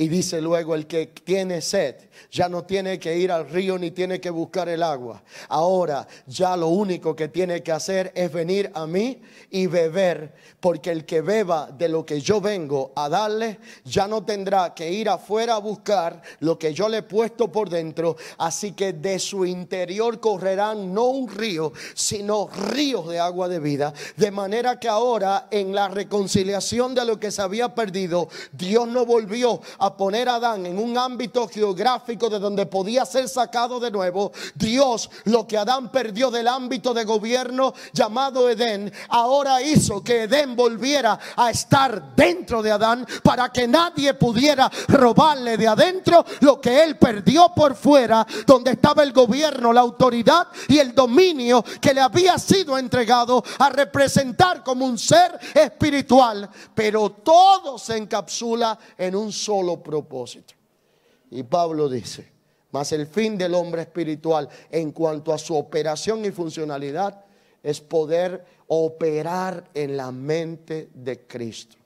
Y 0.00 0.08
dice 0.08 0.40
luego, 0.40 0.74
el 0.74 0.86
que 0.86 1.08
tiene 1.08 1.60
sed 1.60 1.94
ya 2.30 2.48
no 2.48 2.64
tiene 2.64 2.98
que 2.98 3.18
ir 3.18 3.30
al 3.30 3.50
río 3.50 3.76
ni 3.78 3.90
tiene 3.90 4.18
que 4.18 4.30
buscar 4.30 4.66
el 4.70 4.82
agua. 4.82 5.22
Ahora 5.50 6.08
ya 6.26 6.56
lo 6.56 6.68
único 6.68 7.14
que 7.14 7.28
tiene 7.28 7.62
que 7.62 7.70
hacer 7.70 8.10
es 8.14 8.32
venir 8.32 8.70
a 8.72 8.86
mí 8.86 9.20
y 9.50 9.66
beber, 9.66 10.32
porque 10.58 10.90
el 10.90 11.04
que 11.04 11.20
beba 11.20 11.70
de 11.70 11.90
lo 11.90 12.06
que 12.06 12.18
yo 12.22 12.40
vengo 12.40 12.92
a 12.96 13.10
darle, 13.10 13.58
ya 13.84 14.08
no 14.08 14.24
tendrá 14.24 14.74
que 14.74 14.90
ir 14.90 15.10
afuera 15.10 15.56
a 15.56 15.58
buscar 15.58 16.22
lo 16.38 16.58
que 16.58 16.72
yo 16.72 16.88
le 16.88 16.98
he 16.98 17.02
puesto 17.02 17.52
por 17.52 17.68
dentro. 17.68 18.16
Así 18.38 18.72
que 18.72 18.94
de 18.94 19.18
su 19.18 19.44
interior 19.44 20.18
correrán 20.18 20.94
no 20.94 21.08
un 21.08 21.28
río, 21.28 21.74
sino 21.92 22.48
ríos 22.48 23.06
de 23.06 23.18
agua 23.20 23.48
de 23.48 23.60
vida. 23.60 23.92
De 24.16 24.30
manera 24.30 24.80
que 24.80 24.88
ahora 24.88 25.48
en 25.50 25.74
la 25.74 25.88
reconciliación 25.88 26.94
de 26.94 27.04
lo 27.04 27.20
que 27.20 27.30
se 27.30 27.42
había 27.42 27.74
perdido, 27.74 28.30
Dios 28.52 28.88
no 28.88 29.04
volvió 29.04 29.60
a 29.78 29.89
poner 29.96 30.28
a 30.28 30.36
Adán 30.36 30.66
en 30.66 30.78
un 30.78 30.96
ámbito 30.96 31.48
geográfico 31.48 32.28
de 32.28 32.38
donde 32.38 32.66
podía 32.66 33.04
ser 33.04 33.28
sacado 33.28 33.80
de 33.80 33.90
nuevo, 33.90 34.32
Dios 34.54 35.10
lo 35.24 35.46
que 35.46 35.58
Adán 35.58 35.90
perdió 35.90 36.30
del 36.30 36.48
ámbito 36.48 36.94
de 36.94 37.04
gobierno 37.04 37.74
llamado 37.92 38.48
Edén, 38.48 38.92
ahora 39.08 39.62
hizo 39.62 40.02
que 40.02 40.24
Edén 40.24 40.56
volviera 40.56 41.18
a 41.36 41.50
estar 41.50 42.14
dentro 42.14 42.62
de 42.62 42.70
Adán 42.70 43.06
para 43.22 43.50
que 43.50 43.66
nadie 43.66 44.14
pudiera 44.14 44.70
robarle 44.88 45.56
de 45.56 45.68
adentro 45.68 46.24
lo 46.40 46.60
que 46.60 46.82
él 46.82 46.96
perdió 46.96 47.52
por 47.54 47.74
fuera, 47.74 48.26
donde 48.46 48.72
estaba 48.72 49.02
el 49.02 49.12
gobierno, 49.12 49.72
la 49.72 49.80
autoridad 49.80 50.48
y 50.68 50.78
el 50.78 50.94
dominio 50.94 51.64
que 51.80 51.94
le 51.94 52.00
había 52.00 52.38
sido 52.38 52.78
entregado 52.78 53.42
a 53.58 53.68
representar 53.70 54.62
como 54.62 54.86
un 54.86 54.98
ser 54.98 55.38
espiritual, 55.54 56.48
pero 56.74 57.10
todo 57.10 57.78
se 57.78 57.96
encapsula 57.96 58.78
en 58.96 59.14
un 59.14 59.32
solo 59.32 59.79
propósito. 59.82 60.54
Y 61.30 61.42
Pablo 61.42 61.88
dice, 61.88 62.30
mas 62.70 62.92
el 62.92 63.06
fin 63.06 63.36
del 63.38 63.54
hombre 63.54 63.82
espiritual 63.82 64.48
en 64.70 64.92
cuanto 64.92 65.32
a 65.32 65.38
su 65.38 65.56
operación 65.56 66.24
y 66.24 66.30
funcionalidad 66.30 67.24
es 67.62 67.80
poder 67.80 68.44
operar 68.68 69.64
en 69.74 69.96
la 69.96 70.10
mente 70.12 70.90
de 70.94 71.26
Cristo 71.26 71.79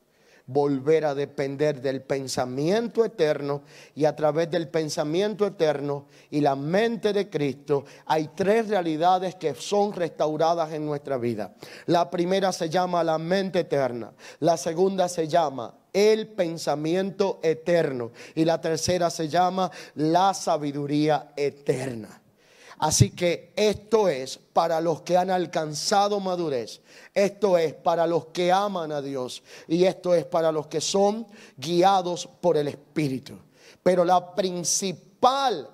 volver 0.46 1.04
a 1.04 1.14
depender 1.14 1.80
del 1.80 2.02
pensamiento 2.02 3.04
eterno 3.04 3.62
y 3.94 4.04
a 4.04 4.14
través 4.14 4.50
del 4.50 4.68
pensamiento 4.68 5.46
eterno 5.46 6.06
y 6.30 6.40
la 6.40 6.54
mente 6.54 7.12
de 7.12 7.30
Cristo 7.30 7.84
hay 8.06 8.30
tres 8.34 8.68
realidades 8.68 9.34
que 9.36 9.54
son 9.54 9.92
restauradas 9.92 10.72
en 10.72 10.84
nuestra 10.84 11.16
vida. 11.16 11.54
La 11.86 12.10
primera 12.10 12.52
se 12.52 12.68
llama 12.68 13.02
la 13.04 13.18
mente 13.18 13.60
eterna, 13.60 14.12
la 14.40 14.56
segunda 14.56 15.08
se 15.08 15.28
llama 15.28 15.74
el 15.94 16.26
pensamiento 16.26 17.40
eterno. 17.42 18.10
Y 18.34 18.44
la 18.44 18.60
tercera 18.60 19.08
se 19.08 19.28
llama 19.28 19.70
la 19.94 20.34
sabiduría 20.34 21.32
eterna. 21.36 22.20
Así 22.84 23.12
que 23.12 23.50
esto 23.56 24.10
es 24.10 24.38
para 24.52 24.78
los 24.78 25.00
que 25.00 25.16
han 25.16 25.30
alcanzado 25.30 26.20
madurez. 26.20 26.82
Esto 27.14 27.56
es 27.56 27.72
para 27.72 28.06
los 28.06 28.26
que 28.26 28.52
aman 28.52 28.92
a 28.92 29.00
Dios. 29.00 29.42
Y 29.66 29.84
esto 29.84 30.14
es 30.14 30.26
para 30.26 30.52
los 30.52 30.66
que 30.66 30.82
son 30.82 31.26
guiados 31.56 32.28
por 32.42 32.58
el 32.58 32.68
Espíritu. 32.68 33.38
Pero 33.82 34.04
la 34.04 34.34
principal 34.34 35.13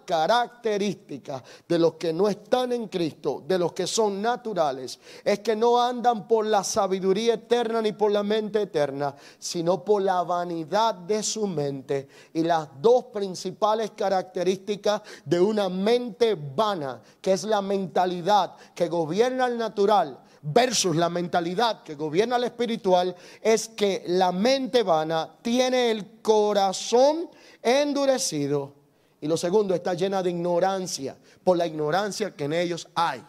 característica 0.04 1.42
de 1.66 1.78
los 1.78 1.94
que 1.94 2.12
no 2.12 2.28
están 2.28 2.72
en 2.72 2.88
Cristo, 2.88 3.42
de 3.46 3.58
los 3.58 3.72
que 3.72 3.86
son 3.86 4.22
naturales, 4.22 5.00
es 5.24 5.40
que 5.40 5.56
no 5.56 5.82
andan 5.82 6.28
por 6.28 6.46
la 6.46 6.62
sabiduría 6.62 7.34
eterna 7.34 7.82
ni 7.82 7.92
por 7.92 8.12
la 8.12 8.22
mente 8.22 8.62
eterna, 8.62 9.14
sino 9.38 9.84
por 9.84 10.02
la 10.02 10.22
vanidad 10.22 10.94
de 10.94 11.22
su 11.22 11.46
mente. 11.46 12.08
Y 12.32 12.42
las 12.42 12.68
dos 12.80 13.06
principales 13.06 13.90
características 13.92 15.02
de 15.24 15.40
una 15.40 15.68
mente 15.68 16.36
vana, 16.36 17.02
que 17.20 17.32
es 17.32 17.44
la 17.44 17.60
mentalidad 17.60 18.54
que 18.74 18.88
gobierna 18.88 19.46
el 19.46 19.58
natural, 19.58 20.20
versus 20.42 20.96
la 20.96 21.10
mentalidad 21.10 21.82
que 21.82 21.96
gobierna 21.96 22.36
el 22.36 22.44
espiritual 22.44 23.14
es 23.42 23.68
que 23.68 24.04
la 24.06 24.32
mente 24.32 24.82
vana 24.82 25.28
tiene 25.42 25.90
el 25.90 26.20
corazón 26.22 27.28
endurecido 27.62 28.79
y 29.20 29.26
lo 29.26 29.36
segundo, 29.36 29.74
está 29.74 29.94
llena 29.94 30.22
de 30.22 30.30
ignorancia 30.30 31.16
por 31.44 31.56
la 31.56 31.66
ignorancia 31.66 32.34
que 32.34 32.44
en 32.44 32.54
ellos 32.54 32.88
hay. 32.94 33.22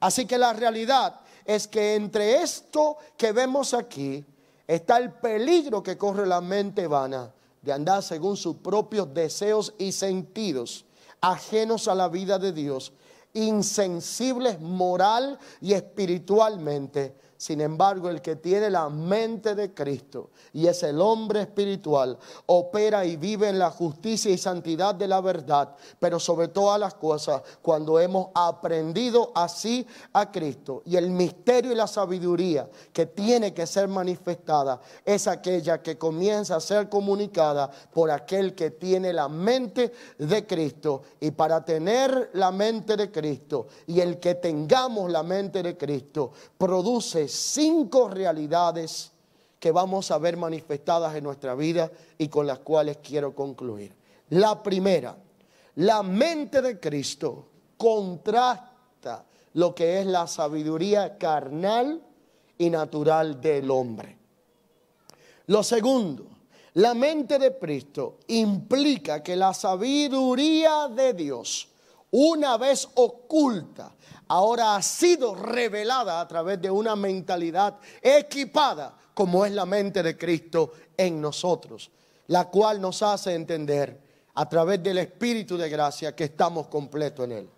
Así 0.00 0.26
que 0.26 0.38
la 0.38 0.52
realidad 0.52 1.20
es 1.44 1.68
que 1.68 1.94
entre 1.94 2.42
esto 2.42 2.96
que 3.16 3.32
vemos 3.32 3.72
aquí 3.72 4.24
está 4.66 4.98
el 4.98 5.12
peligro 5.12 5.82
que 5.82 5.96
corre 5.96 6.26
la 6.26 6.40
mente 6.40 6.86
vana 6.86 7.32
de 7.62 7.72
andar 7.72 8.02
según 8.02 8.36
sus 8.36 8.56
propios 8.56 9.12
deseos 9.14 9.74
y 9.78 9.92
sentidos, 9.92 10.84
ajenos 11.20 11.88
a 11.88 11.94
la 11.94 12.08
vida 12.08 12.38
de 12.38 12.52
Dios, 12.52 12.92
insensibles 13.32 14.60
moral 14.60 15.38
y 15.60 15.72
espiritualmente 15.72 17.14
sin 17.38 17.60
embargo, 17.60 18.10
el 18.10 18.20
que 18.20 18.34
tiene 18.34 18.68
la 18.68 18.88
mente 18.88 19.54
de 19.54 19.72
Cristo 19.72 20.30
y 20.52 20.66
es 20.66 20.82
el 20.82 21.00
hombre 21.00 21.42
espiritual, 21.42 22.18
opera 22.46 23.04
y 23.06 23.16
vive 23.16 23.48
en 23.48 23.60
la 23.60 23.70
justicia 23.70 24.32
y 24.32 24.36
santidad 24.36 24.92
de 24.96 25.06
la 25.06 25.20
verdad, 25.20 25.76
pero 26.00 26.18
sobre 26.18 26.48
todas 26.48 26.80
las 26.80 26.94
cosas, 26.94 27.42
cuando 27.62 28.00
hemos 28.00 28.30
aprendido 28.34 29.30
así 29.36 29.86
a 30.12 30.32
Cristo 30.32 30.82
y 30.84 30.96
el 30.96 31.10
misterio 31.10 31.70
y 31.70 31.76
la 31.76 31.86
sabiduría 31.86 32.68
que 32.92 33.06
tiene 33.06 33.54
que 33.54 33.68
ser 33.68 33.86
manifestada 33.86 34.80
es 35.04 35.28
aquella 35.28 35.80
que 35.80 35.96
comienza 35.96 36.56
a 36.56 36.60
ser 36.60 36.88
comunicada 36.88 37.70
por 37.92 38.10
aquel 38.10 38.56
que 38.56 38.72
tiene 38.72 39.12
la 39.12 39.28
mente 39.28 39.92
de 40.18 40.44
Cristo. 40.44 41.02
Y 41.20 41.30
para 41.30 41.64
tener 41.64 42.30
la 42.34 42.50
mente 42.50 42.96
de 42.96 43.12
Cristo 43.12 43.68
y 43.86 44.00
el 44.00 44.18
que 44.18 44.34
tengamos 44.34 45.08
la 45.08 45.22
mente 45.22 45.62
de 45.62 45.76
Cristo 45.76 46.32
produce 46.56 47.27
cinco 47.28 48.08
realidades 48.08 49.12
que 49.60 49.72
vamos 49.72 50.10
a 50.10 50.18
ver 50.18 50.36
manifestadas 50.36 51.14
en 51.16 51.24
nuestra 51.24 51.54
vida 51.54 51.90
y 52.16 52.28
con 52.28 52.46
las 52.46 52.60
cuales 52.60 52.98
quiero 52.98 53.34
concluir. 53.34 53.94
La 54.30 54.62
primera, 54.62 55.16
la 55.76 56.02
mente 56.02 56.62
de 56.62 56.78
Cristo 56.78 57.48
contrasta 57.76 59.24
lo 59.54 59.74
que 59.74 60.00
es 60.00 60.06
la 60.06 60.26
sabiduría 60.26 61.16
carnal 61.18 62.02
y 62.58 62.70
natural 62.70 63.40
del 63.40 63.70
hombre. 63.70 64.18
Lo 65.46 65.62
segundo, 65.62 66.26
la 66.74 66.94
mente 66.94 67.38
de 67.38 67.56
Cristo 67.58 68.18
implica 68.28 69.22
que 69.22 69.34
la 69.34 69.54
sabiduría 69.54 70.88
de 70.88 71.14
Dios, 71.14 71.68
una 72.10 72.56
vez 72.56 72.88
oculta, 72.94 73.94
ahora 74.28 74.76
ha 74.76 74.82
sido 74.82 75.34
revelada 75.34 76.20
a 76.20 76.28
través 76.28 76.60
de 76.60 76.70
una 76.70 76.94
mentalidad 76.94 77.78
equipada 78.02 78.94
como 79.14 79.44
es 79.44 79.52
la 79.52 79.66
mente 79.66 80.02
de 80.02 80.16
Cristo 80.16 80.72
en 80.96 81.20
nosotros, 81.20 81.90
la 82.28 82.48
cual 82.48 82.80
nos 82.80 83.02
hace 83.02 83.34
entender 83.34 84.00
a 84.34 84.48
través 84.48 84.82
del 84.82 84.98
Espíritu 84.98 85.56
de 85.56 85.68
gracia 85.68 86.14
que 86.14 86.24
estamos 86.24 86.68
completos 86.68 87.24
en 87.24 87.32
Él. 87.32 87.50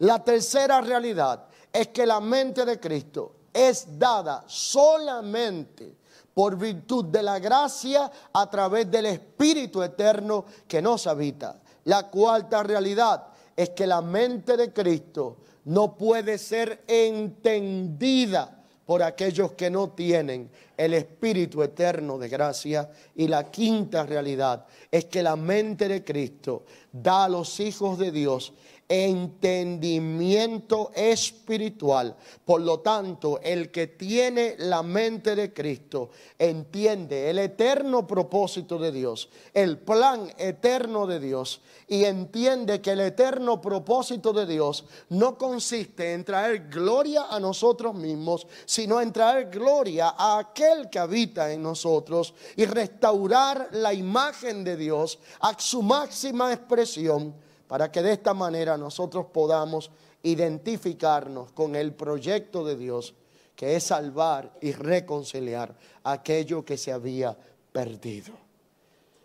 La 0.00 0.22
tercera 0.22 0.80
realidad 0.80 1.46
es 1.72 1.88
que 1.88 2.06
la 2.06 2.20
mente 2.20 2.64
de 2.64 2.78
Cristo 2.78 3.32
es 3.52 3.98
dada 3.98 4.44
solamente 4.46 5.96
por 6.32 6.56
virtud 6.56 7.06
de 7.06 7.22
la 7.22 7.40
gracia 7.40 8.08
a 8.32 8.48
través 8.48 8.88
del 8.88 9.06
Espíritu 9.06 9.82
eterno 9.82 10.44
que 10.68 10.80
nos 10.80 11.08
habita. 11.08 11.60
La 11.86 12.08
cuarta 12.08 12.62
realidad 12.62 13.26
es 13.56 13.70
que 13.70 13.88
la 13.88 14.00
mente 14.00 14.56
de 14.56 14.72
Cristo 14.72 15.38
no 15.68 15.96
puede 15.96 16.38
ser 16.38 16.82
entendida 16.86 18.64
por 18.86 19.02
aquellos 19.02 19.52
que 19.52 19.68
no 19.68 19.90
tienen 19.90 20.50
el 20.78 20.94
Espíritu 20.94 21.62
eterno 21.62 22.16
de 22.16 22.30
gracia. 22.30 22.90
Y 23.14 23.28
la 23.28 23.50
quinta 23.50 24.04
realidad 24.04 24.64
es 24.90 25.04
que 25.04 25.22
la 25.22 25.36
mente 25.36 25.86
de 25.86 26.02
Cristo 26.02 26.64
da 26.90 27.24
a 27.24 27.28
los 27.28 27.60
hijos 27.60 27.98
de 27.98 28.10
Dios 28.10 28.54
entendimiento 28.88 30.90
espiritual. 30.94 32.16
Por 32.44 32.62
lo 32.62 32.80
tanto, 32.80 33.38
el 33.42 33.70
que 33.70 33.88
tiene 33.88 34.56
la 34.58 34.82
mente 34.82 35.36
de 35.36 35.52
Cristo 35.52 36.10
entiende 36.38 37.28
el 37.28 37.38
eterno 37.38 38.06
propósito 38.06 38.78
de 38.78 38.90
Dios, 38.90 39.28
el 39.52 39.78
plan 39.78 40.32
eterno 40.38 41.06
de 41.06 41.20
Dios, 41.20 41.60
y 41.86 42.04
entiende 42.04 42.80
que 42.80 42.92
el 42.92 43.00
eterno 43.00 43.60
propósito 43.60 44.32
de 44.32 44.46
Dios 44.46 44.86
no 45.10 45.36
consiste 45.36 46.14
en 46.14 46.24
traer 46.24 46.68
gloria 46.68 47.26
a 47.28 47.38
nosotros 47.38 47.94
mismos, 47.94 48.46
sino 48.64 49.00
en 49.00 49.12
traer 49.12 49.50
gloria 49.50 50.14
a 50.16 50.38
aquel 50.38 50.88
que 50.88 50.98
habita 50.98 51.52
en 51.52 51.62
nosotros 51.62 52.32
y 52.56 52.64
restaurar 52.64 53.68
la 53.72 53.92
imagen 53.92 54.64
de 54.64 54.76
Dios 54.76 55.18
a 55.40 55.58
su 55.58 55.82
máxima 55.82 56.52
expresión 56.52 57.47
para 57.68 57.92
que 57.92 58.02
de 58.02 58.12
esta 58.12 58.34
manera 58.34 58.76
nosotros 58.76 59.26
podamos 59.32 59.90
identificarnos 60.22 61.52
con 61.52 61.76
el 61.76 61.92
proyecto 61.92 62.64
de 62.64 62.76
Dios, 62.76 63.14
que 63.54 63.76
es 63.76 63.84
salvar 63.84 64.52
y 64.60 64.72
reconciliar 64.72 65.76
aquello 66.02 66.64
que 66.64 66.76
se 66.76 66.92
había 66.92 67.36
perdido. 67.70 68.32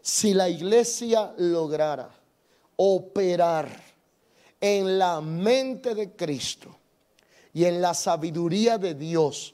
Si 0.01 0.33
la 0.33 0.49
iglesia 0.49 1.33
lograra 1.37 2.09
operar 2.75 3.69
en 4.59 4.99
la 4.99 5.21
mente 5.21 5.95
de 5.95 6.11
Cristo 6.11 6.75
y 7.53 7.63
en 7.65 7.81
la 7.81 7.93
sabiduría 7.93 8.77
de 8.77 8.93
Dios, 8.95 9.53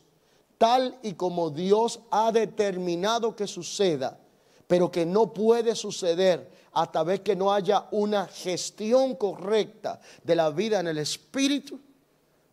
tal 0.57 0.97
y 1.03 1.13
como 1.13 1.51
Dios 1.51 1.99
ha 2.09 2.31
determinado 2.31 3.35
que 3.35 3.45
suceda, 3.45 4.19
pero 4.67 4.91
que 4.91 5.05
no 5.05 5.31
puede 5.33 5.75
suceder 5.75 6.59
hasta 6.74 7.03
vez 7.03 7.22
que 7.22 7.36
no 7.36 7.53
haya 7.53 7.88
una 7.91 8.28
gestión 8.28 9.15
correcta 9.15 9.99
de 10.24 10.36
la 10.36 10.49
vida 10.51 10.80
en 10.80 10.88
el 10.88 10.97
Espíritu, 10.97 11.80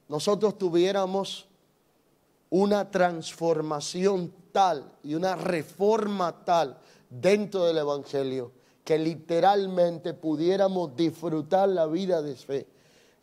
nosotros 0.09 0.57
tuviéramos 0.57 1.47
una 2.51 2.91
transformación 2.91 4.33
tal 4.53 4.91
y 5.03 5.15
una 5.15 5.37
reforma 5.37 6.45
tal 6.45 6.79
dentro 7.11 7.65
del 7.67 7.79
Evangelio 7.79 8.53
que 8.85 8.99
literalmente 8.99 10.15
pudiéramos 10.15 10.95
disfrutar 10.95 11.69
la 11.69 11.87
vida 11.87 12.23
de 12.23 12.37
fe 12.37 12.67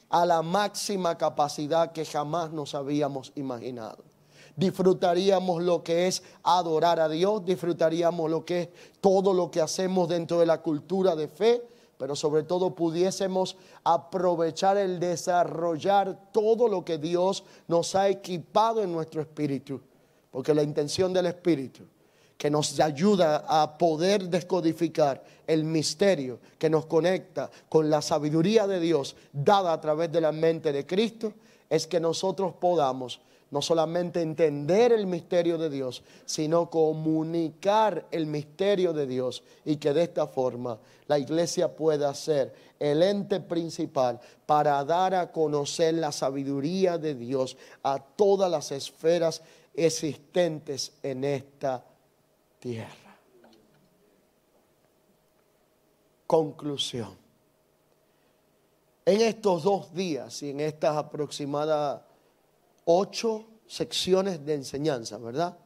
a 0.09 0.25
la 0.25 0.41
máxima 0.41 1.17
capacidad 1.17 1.91
que 1.91 2.05
jamás 2.05 2.51
nos 2.51 2.75
habíamos 2.75 3.31
imaginado 3.35 4.12
disfrutaríamos 4.55 5.63
lo 5.63 5.83
que 5.83 6.07
es 6.07 6.23
adorar 6.43 6.99
a 6.99 7.09
Dios, 7.09 7.43
disfrutaríamos 7.45 8.29
lo 8.29 8.45
que 8.45 8.61
es 8.61 8.69
todo 9.01 9.33
lo 9.33 9.49
que 9.51 9.61
hacemos 9.61 10.07
dentro 10.09 10.39
de 10.39 10.45
la 10.45 10.61
cultura 10.61 11.15
de 11.15 11.27
fe, 11.27 11.61
pero 11.97 12.15
sobre 12.15 12.43
todo 12.43 12.75
pudiésemos 12.75 13.55
aprovechar 13.83 14.77
el 14.77 14.99
desarrollar 14.99 16.31
todo 16.31 16.67
lo 16.67 16.83
que 16.83 16.97
Dios 16.97 17.43
nos 17.67 17.95
ha 17.95 18.09
equipado 18.09 18.83
en 18.83 18.91
nuestro 18.91 19.21
espíritu, 19.21 19.81
porque 20.31 20.53
la 20.53 20.63
intención 20.63 21.13
del 21.13 21.27
espíritu 21.27 21.83
que 22.37 22.49
nos 22.49 22.77
ayuda 22.79 23.45
a 23.47 23.77
poder 23.77 24.27
descodificar 24.27 25.23
el 25.47 25.63
misterio 25.63 26.39
que 26.57 26.69
nos 26.69 26.85
conecta 26.87 27.49
con 27.69 27.89
la 27.89 28.01
sabiduría 28.01 28.67
de 28.67 28.81
Dios 28.81 29.15
dada 29.31 29.71
a 29.71 29.79
través 29.79 30.11
de 30.11 30.19
la 30.19 30.31
mente 30.31 30.73
de 30.73 30.85
Cristo, 30.85 31.33
es 31.69 31.87
que 31.87 31.99
nosotros 31.99 32.53
podamos 32.59 33.21
no 33.53 33.61
solamente 33.61 34.19
entender 34.19 34.91
el 34.91 35.05
misterio 35.05 35.59
de 35.59 35.69
Dios, 35.69 36.01
sino 36.25 36.71
comunicar 36.71 38.07
el 38.09 38.25
misterio 38.25 38.93
de 38.93 39.05
Dios 39.05 39.43
y 39.63 39.75
que 39.75 39.93
de 39.93 40.01
esta 40.01 40.25
forma 40.25 40.79
la 41.05 41.19
iglesia 41.19 41.75
pueda 41.75 42.11
ser 42.15 42.51
el 42.79 43.03
ente 43.03 43.39
principal 43.39 44.19
para 44.47 44.83
dar 44.83 45.13
a 45.13 45.31
conocer 45.31 45.93
la 45.93 46.11
sabiduría 46.11 46.97
de 46.97 47.13
Dios 47.13 47.55
a 47.83 47.99
todas 47.99 48.49
las 48.49 48.71
esferas 48.71 49.43
existentes 49.75 50.93
en 51.03 51.23
esta 51.23 51.85
tierra. 52.57 53.19
Conclusión. 56.25 57.15
En 59.05 59.21
estos 59.21 59.61
dos 59.61 59.93
días 59.93 60.41
y 60.41 60.49
en 60.49 60.59
estas 60.59 60.97
aproximadas 60.97 62.01
ocho 62.85 63.45
secciones 63.67 64.45
de 64.45 64.55
enseñanza, 64.55 65.17
¿verdad? 65.17 65.57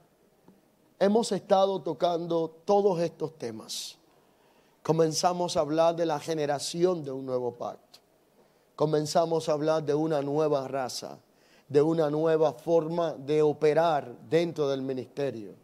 Hemos 1.00 1.32
estado 1.32 1.82
tocando 1.82 2.50
todos 2.66 3.00
estos 3.02 3.38
temas. 3.38 3.98
Comenzamos 4.84 5.58
a 5.58 5.60
hablar 5.60 5.96
de 5.96 6.06
la 6.06 6.20
generación 6.20 7.04
de 7.04 7.12
un 7.12 7.26
nuevo 7.26 7.54
pacto. 7.56 8.00
Comenzamos 8.76 9.50
a 9.50 9.54
hablar 9.54 9.84
de 9.84 9.94
una 9.94 10.22
nueva 10.22 10.68
raza, 10.68 11.20
de 11.68 11.82
una 11.82 12.10
nueva 12.10 12.54
forma 12.54 13.14
de 13.14 13.42
operar 13.42 14.16
dentro 14.30 14.70
del 14.70 14.82
ministerio. 14.82 15.56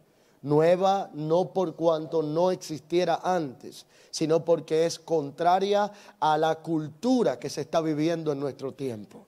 Nueva 0.42 1.10
no 1.14 1.52
por 1.52 1.74
cuanto 1.74 2.22
no 2.22 2.50
existiera 2.50 3.20
antes, 3.22 3.86
sino 4.10 4.44
porque 4.44 4.84
es 4.84 4.98
contraria 4.98 5.90
a 6.20 6.36
la 6.36 6.56
cultura 6.56 7.38
que 7.38 7.48
se 7.48 7.62
está 7.62 7.80
viviendo 7.80 8.30
en 8.30 8.40
nuestro 8.40 8.74
tiempo. 8.74 9.26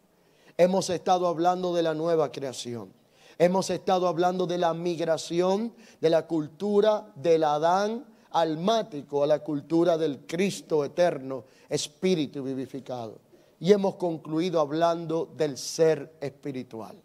Hemos 0.58 0.88
estado 0.88 1.26
hablando 1.26 1.74
de 1.74 1.82
la 1.82 1.92
nueva 1.92 2.32
creación. 2.32 2.90
Hemos 3.38 3.68
estado 3.68 4.08
hablando 4.08 4.46
de 4.46 4.56
la 4.56 4.72
migración 4.72 5.74
de 6.00 6.08
la 6.08 6.26
cultura 6.26 7.12
del 7.14 7.44
Adán 7.44 8.06
almático 8.30 9.22
a 9.22 9.26
la 9.26 9.40
cultura 9.40 9.98
del 9.98 10.20
Cristo 10.26 10.82
eterno, 10.82 11.44
espíritu 11.68 12.42
vivificado. 12.42 13.18
Y 13.60 13.72
hemos 13.72 13.96
concluido 13.96 14.58
hablando 14.58 15.30
del 15.36 15.58
ser 15.58 16.14
espiritual, 16.22 16.96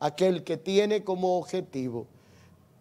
aquel 0.00 0.42
que 0.42 0.56
tiene 0.56 1.04
como 1.04 1.38
objetivo 1.38 2.08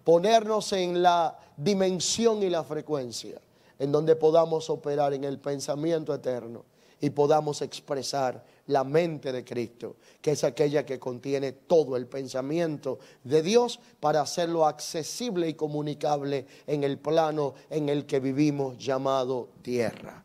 ponernos 0.04 0.74
en 0.74 1.04
la 1.04 1.38
dimensión 1.56 2.42
y 2.42 2.50
la 2.50 2.64
frecuencia 2.64 3.40
en 3.78 3.92
donde 3.92 4.16
podamos 4.16 4.72
operar 4.72 5.14
en 5.14 5.24
el 5.24 5.38
pensamiento 5.38 6.16
eterno 6.16 6.64
y 7.00 7.12
podamos 7.12 7.62
expresar 7.62 8.44
la 8.68 8.84
mente 8.84 9.32
de 9.32 9.44
Cristo, 9.44 9.98
que 10.22 10.32
es 10.32 10.44
aquella 10.44 10.86
que 10.86 11.00
contiene 11.00 11.52
todo 11.52 11.96
el 11.96 12.08
pensamiento 12.08 13.00
de 13.24 13.42
Dios 13.42 13.80
para 14.00 14.22
hacerlo 14.22 14.66
accesible 14.66 15.48
y 15.48 15.54
comunicable 15.54 16.46
en 16.66 16.84
el 16.84 16.98
plano 16.98 17.54
en 17.70 17.90
el 17.90 18.06
que 18.06 18.20
vivimos 18.20 18.78
llamado 18.78 19.50
tierra. 19.62 20.24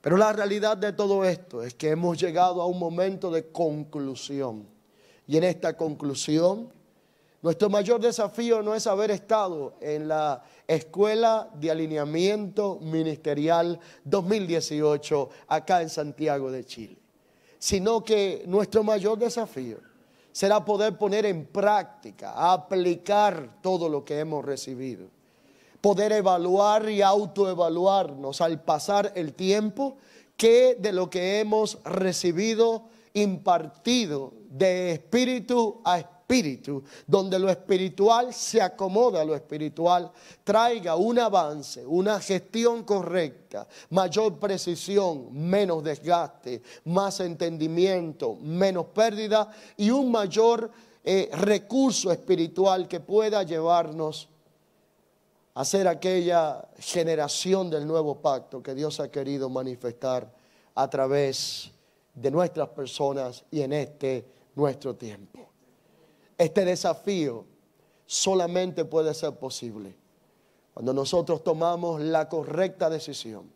Pero 0.00 0.16
la 0.16 0.32
realidad 0.32 0.76
de 0.76 0.92
todo 0.92 1.24
esto 1.24 1.62
es 1.62 1.74
que 1.74 1.90
hemos 1.90 2.18
llegado 2.20 2.60
a 2.60 2.66
un 2.66 2.78
momento 2.78 3.30
de 3.30 3.46
conclusión. 3.46 4.66
Y 5.26 5.38
en 5.38 5.44
esta 5.44 5.76
conclusión, 5.76 6.70
nuestro 7.40 7.70
mayor 7.70 8.00
desafío 8.00 8.62
no 8.62 8.74
es 8.74 8.86
haber 8.86 9.10
estado 9.10 9.76
en 9.80 10.08
la 10.08 10.42
Escuela 10.66 11.48
de 11.54 11.70
Alineamiento 11.70 12.78
Ministerial 12.82 13.78
2018 14.04 15.30
acá 15.48 15.80
en 15.80 15.88
Santiago 15.88 16.50
de 16.50 16.64
Chile 16.64 17.03
sino 17.64 18.04
que 18.04 18.44
nuestro 18.46 18.84
mayor 18.84 19.18
desafío 19.18 19.78
será 20.32 20.62
poder 20.62 20.98
poner 20.98 21.24
en 21.24 21.46
práctica, 21.46 22.52
aplicar 22.52 23.56
todo 23.62 23.88
lo 23.88 24.04
que 24.04 24.18
hemos 24.18 24.44
recibido, 24.44 25.06
poder 25.80 26.12
evaluar 26.12 26.90
y 26.90 27.00
autoevaluarnos 27.00 28.42
al 28.42 28.60
pasar 28.62 29.12
el 29.14 29.32
tiempo 29.32 29.96
que 30.36 30.76
de 30.78 30.92
lo 30.92 31.08
que 31.08 31.40
hemos 31.40 31.78
recibido 31.84 32.84
impartido 33.14 34.34
de 34.50 34.92
espíritu 34.92 35.80
a 35.86 36.00
espíritu 36.00 36.13
espíritu, 36.24 36.82
donde 37.06 37.38
lo 37.38 37.50
espiritual 37.50 38.32
se 38.32 38.60
acomoda 38.62 39.20
a 39.20 39.24
lo 39.24 39.34
espiritual, 39.34 40.10
traiga 40.42 40.96
un 40.96 41.18
avance, 41.18 41.84
una 41.84 42.18
gestión 42.18 42.82
correcta, 42.84 43.68
mayor 43.90 44.38
precisión, 44.38 45.28
menos 45.32 45.84
desgaste, 45.84 46.62
más 46.86 47.20
entendimiento, 47.20 48.36
menos 48.36 48.86
pérdida 48.86 49.50
y 49.76 49.90
un 49.90 50.10
mayor 50.10 50.70
eh, 51.04 51.28
recurso 51.32 52.10
espiritual 52.10 52.88
que 52.88 53.00
pueda 53.00 53.42
llevarnos 53.42 54.28
a 55.52 55.64
ser 55.64 55.86
aquella 55.86 56.66
generación 56.78 57.68
del 57.68 57.86
nuevo 57.86 58.16
pacto 58.16 58.62
que 58.62 58.74
Dios 58.74 58.98
ha 58.98 59.10
querido 59.10 59.50
manifestar 59.50 60.32
a 60.74 60.88
través 60.88 61.70
de 62.14 62.30
nuestras 62.30 62.70
personas 62.70 63.44
y 63.50 63.60
en 63.60 63.74
este 63.74 64.26
nuestro 64.54 64.96
tiempo. 64.96 65.53
Este 66.36 66.64
desafío 66.64 67.44
solamente 68.06 68.84
puede 68.84 69.14
ser 69.14 69.32
posible 69.36 69.96
cuando 70.72 70.92
nosotros 70.92 71.44
tomamos 71.44 72.00
la 72.00 72.28
correcta 72.28 72.90
decisión 72.90 73.50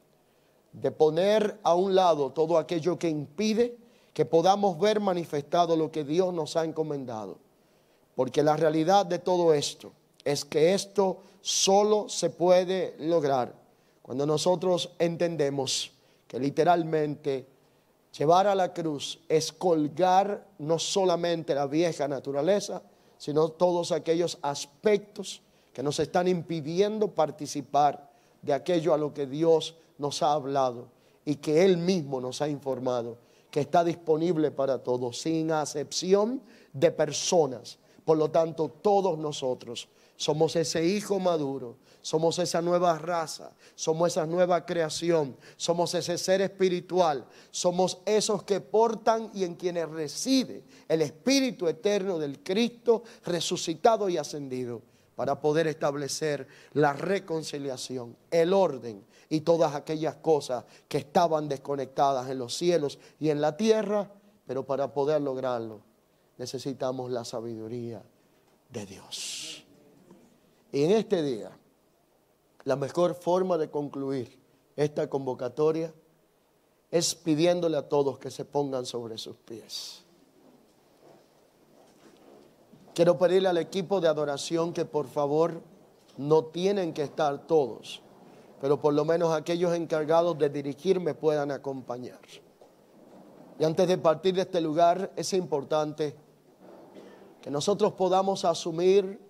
de 0.72 0.90
poner 0.92 1.58
a 1.64 1.74
un 1.74 1.94
lado 1.94 2.30
todo 2.30 2.58
aquello 2.58 2.98
que 2.98 3.08
impide 3.08 3.76
que 4.12 4.24
podamos 4.24 4.78
ver 4.78 5.00
manifestado 5.00 5.76
lo 5.76 5.90
que 5.90 6.04
Dios 6.04 6.32
nos 6.32 6.56
ha 6.56 6.64
encomendado. 6.64 7.38
Porque 8.14 8.42
la 8.42 8.56
realidad 8.56 9.06
de 9.06 9.18
todo 9.18 9.54
esto 9.54 9.92
es 10.24 10.44
que 10.44 10.74
esto 10.74 11.18
solo 11.40 12.08
se 12.08 12.30
puede 12.30 12.96
lograr 12.98 13.54
cuando 14.02 14.26
nosotros 14.26 14.90
entendemos 14.98 15.92
que 16.26 16.38
literalmente 16.40 17.46
llevar 18.18 18.48
a 18.48 18.54
la 18.54 18.74
cruz 18.74 19.20
es 19.28 19.52
colgar 19.52 20.44
no 20.58 20.78
solamente 20.78 21.54
la 21.54 21.66
vieja 21.66 22.08
naturaleza, 22.08 22.82
sino 23.16 23.50
todos 23.50 23.92
aquellos 23.92 24.38
aspectos 24.42 25.40
que 25.72 25.84
nos 25.84 26.00
están 26.00 26.26
impidiendo 26.26 27.08
participar 27.08 28.10
de 28.42 28.52
aquello 28.52 28.92
a 28.92 28.98
lo 28.98 29.14
que 29.14 29.26
Dios 29.26 29.76
nos 29.98 30.22
ha 30.22 30.32
hablado 30.32 30.88
y 31.24 31.36
que 31.36 31.64
Él 31.64 31.76
mismo 31.76 32.20
nos 32.20 32.42
ha 32.42 32.48
informado, 32.48 33.18
que 33.50 33.60
está 33.60 33.84
disponible 33.84 34.50
para 34.50 34.78
todos, 34.78 35.20
sin 35.20 35.52
acepción 35.52 36.42
de 36.72 36.90
personas. 36.90 37.78
Por 38.04 38.18
lo 38.18 38.30
tanto, 38.30 38.68
todos 38.68 39.16
nosotros 39.18 39.88
somos 40.18 40.56
ese 40.56 40.84
hijo 40.84 41.20
maduro, 41.20 41.76
somos 42.02 42.40
esa 42.40 42.60
nueva 42.60 42.98
raza, 42.98 43.52
somos 43.76 44.08
esa 44.10 44.26
nueva 44.26 44.66
creación, 44.66 45.36
somos 45.56 45.94
ese 45.94 46.18
ser 46.18 46.40
espiritual, 46.40 47.24
somos 47.52 47.98
esos 48.04 48.42
que 48.42 48.60
portan 48.60 49.30
y 49.32 49.44
en 49.44 49.54
quienes 49.54 49.88
reside 49.88 50.64
el 50.88 51.02
Espíritu 51.02 51.68
eterno 51.68 52.18
del 52.18 52.42
Cristo 52.42 53.04
resucitado 53.24 54.08
y 54.08 54.16
ascendido 54.16 54.82
para 55.14 55.40
poder 55.40 55.68
establecer 55.68 56.48
la 56.72 56.92
reconciliación, 56.92 58.16
el 58.32 58.52
orden 58.52 59.04
y 59.28 59.42
todas 59.42 59.76
aquellas 59.76 60.16
cosas 60.16 60.64
que 60.88 60.98
estaban 60.98 61.48
desconectadas 61.48 62.28
en 62.28 62.40
los 62.40 62.56
cielos 62.56 62.98
y 63.20 63.30
en 63.30 63.40
la 63.40 63.56
tierra, 63.56 64.10
pero 64.48 64.66
para 64.66 64.92
poder 64.92 65.20
lograrlo 65.20 65.80
necesitamos 66.38 67.12
la 67.12 67.24
sabiduría 67.24 68.02
de 68.68 68.84
Dios. 68.84 69.47
Y 70.72 70.84
en 70.84 70.90
este 70.90 71.22
día, 71.22 71.50
la 72.64 72.76
mejor 72.76 73.14
forma 73.14 73.56
de 73.56 73.70
concluir 73.70 74.38
esta 74.76 75.08
convocatoria 75.08 75.92
es 76.90 77.14
pidiéndole 77.14 77.76
a 77.76 77.88
todos 77.88 78.18
que 78.18 78.30
se 78.30 78.44
pongan 78.44 78.86
sobre 78.86 79.18
sus 79.18 79.36
pies. 79.36 80.02
Quiero 82.94 83.16
pedirle 83.16 83.48
al 83.48 83.58
equipo 83.58 84.00
de 84.00 84.08
adoración 84.08 84.72
que 84.72 84.84
por 84.84 85.06
favor 85.06 85.60
no 86.16 86.46
tienen 86.46 86.92
que 86.92 87.02
estar 87.02 87.46
todos, 87.46 88.02
pero 88.60 88.80
por 88.80 88.92
lo 88.92 89.04
menos 89.04 89.32
aquellos 89.32 89.74
encargados 89.74 90.36
de 90.36 90.50
dirigirme 90.50 91.14
puedan 91.14 91.50
acompañar. 91.50 92.20
Y 93.58 93.64
antes 93.64 93.88
de 93.88 93.98
partir 93.98 94.34
de 94.34 94.42
este 94.42 94.60
lugar 94.60 95.12
es 95.16 95.32
importante 95.32 96.14
que 97.40 97.50
nosotros 97.50 97.92
podamos 97.92 98.44
asumir 98.44 99.27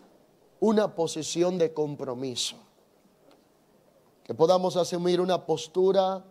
una 0.61 0.95
posición 0.95 1.59
de 1.59 1.73
compromiso, 1.73 2.57
que 4.25 4.35
podamos 4.35 4.77
asumir 4.77 5.21
una 5.21 5.45
postura 5.47 6.25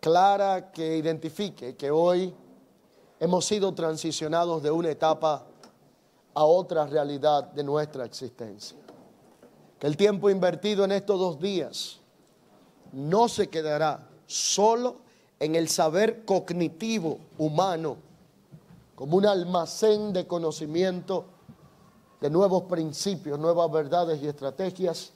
clara 0.00 0.70
que 0.70 0.96
identifique 0.96 1.76
que 1.76 1.90
hoy 1.90 2.34
hemos 3.18 3.46
sido 3.46 3.72
transicionados 3.72 4.62
de 4.62 4.70
una 4.70 4.90
etapa 4.90 5.46
a 6.34 6.44
otra 6.44 6.86
realidad 6.86 7.44
de 7.52 7.64
nuestra 7.64 8.04
existencia. 8.04 8.76
Que 9.78 9.86
el 9.86 9.96
tiempo 9.96 10.28
invertido 10.28 10.84
en 10.84 10.92
estos 10.92 11.18
dos 11.18 11.40
días 11.40 12.00
no 12.92 13.28
se 13.28 13.48
quedará 13.48 14.08
solo 14.26 14.96
en 15.40 15.54
el 15.54 15.68
saber 15.68 16.24
cognitivo 16.24 17.18
humano, 17.38 17.96
como 18.94 19.16
un 19.16 19.26
almacén 19.26 20.12
de 20.12 20.26
conocimiento 20.26 21.26
de 22.24 22.30
nuevos 22.30 22.62
principios, 22.62 23.38
nuevas 23.38 23.70
verdades 23.70 24.22
y 24.22 24.26
estrategias, 24.26 25.12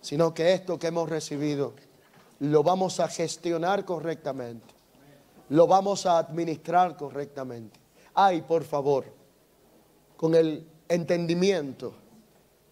sino 0.00 0.34
que 0.34 0.52
esto 0.52 0.80
que 0.80 0.88
hemos 0.88 1.08
recibido 1.08 1.74
lo 2.40 2.64
vamos 2.64 2.98
a 2.98 3.06
gestionar 3.06 3.84
correctamente, 3.84 4.66
lo 5.50 5.68
vamos 5.68 6.06
a 6.06 6.18
administrar 6.18 6.96
correctamente. 6.96 7.78
Ay, 8.14 8.42
por 8.42 8.64
favor, 8.64 9.04
con 10.16 10.34
el 10.34 10.66
entendimiento 10.88 11.94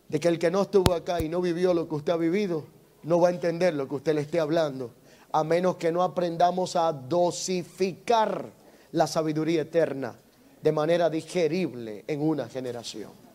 de 0.09 0.19
que 0.19 0.27
el 0.27 0.41
que 0.41 0.51
no 0.51 0.63
estuvo 0.63 0.93
acá 0.93 1.21
y 1.21 1.29
no 1.29 1.41
vivió 1.41 1.73
lo 1.73 1.89
que 1.89 1.95
usted 1.95 2.15
ha 2.15 2.17
vivido, 2.17 2.65
no 3.05 3.21
va 3.21 3.29
a 3.29 3.31
entender 3.31 3.75
lo 3.75 3.87
que 3.87 3.95
usted 3.95 4.17
le 4.17 4.23
esté 4.23 4.41
hablando, 4.41 4.91
a 5.31 5.45
menos 5.45 5.77
que 5.77 5.93
no 5.93 6.03
aprendamos 6.03 6.75
a 6.75 6.93
dosificar 6.93 8.51
la 8.91 9.07
sabiduría 9.07 9.63
eterna 9.63 10.17
de 10.61 10.73
manera 10.73 11.09
digerible 11.09 12.03
en 12.09 12.21
una 12.21 12.49
generación. 12.49 13.28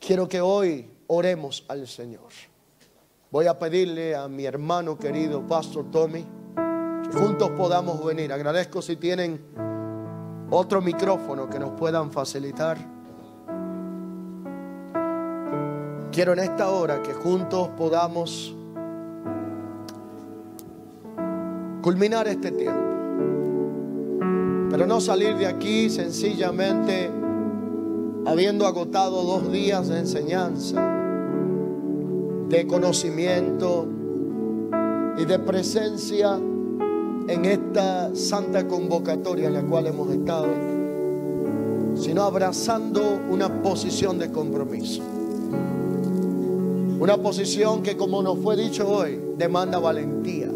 Quiero 0.00 0.28
que 0.28 0.40
hoy 0.40 0.88
oremos 1.08 1.64
al 1.68 1.86
Señor. 1.86 2.30
Voy 3.30 3.46
a 3.46 3.58
pedirle 3.58 4.14
a 4.14 4.28
mi 4.28 4.44
hermano 4.44 4.98
querido, 4.98 5.46
Pastor 5.46 5.90
Tommy, 5.90 6.24
que 7.02 7.18
juntos 7.18 7.50
podamos 7.50 8.04
venir. 8.04 8.32
Agradezco 8.32 8.80
si 8.80 8.96
tienen 8.96 9.40
otro 10.50 10.80
micrófono 10.80 11.48
que 11.48 11.58
nos 11.58 11.72
puedan 11.72 12.12
facilitar. 12.12 12.78
Quiero 16.12 16.32
en 16.32 16.38
esta 16.38 16.70
hora 16.70 17.02
que 17.02 17.12
juntos 17.12 17.68
podamos 17.76 18.54
culminar 21.82 22.26
este 22.28 22.52
tiempo. 22.52 22.82
Pero 24.70 24.86
no 24.86 25.00
salir 25.00 25.36
de 25.36 25.46
aquí 25.46 25.90
sencillamente 25.90 27.10
habiendo 28.26 28.66
agotado 28.66 29.22
dos 29.22 29.52
días 29.52 29.88
de 29.88 30.00
enseñanza, 30.00 30.82
de 32.48 32.66
conocimiento 32.66 33.86
y 35.16 35.24
de 35.24 35.38
presencia 35.38 36.34
en 37.28 37.44
esta 37.44 38.14
santa 38.16 38.66
convocatoria 38.66 39.46
en 39.46 39.54
la 39.54 39.62
cual 39.62 39.86
hemos 39.86 40.10
estado, 40.10 40.48
sino 41.94 42.24
abrazando 42.24 43.00
una 43.30 43.62
posición 43.62 44.18
de 44.18 44.32
compromiso. 44.32 45.02
Una 46.98 47.16
posición 47.18 47.82
que, 47.82 47.96
como 47.96 48.22
nos 48.22 48.38
fue 48.38 48.56
dicho 48.56 48.88
hoy, 48.88 49.20
demanda 49.36 49.78
valentía. 49.78 50.50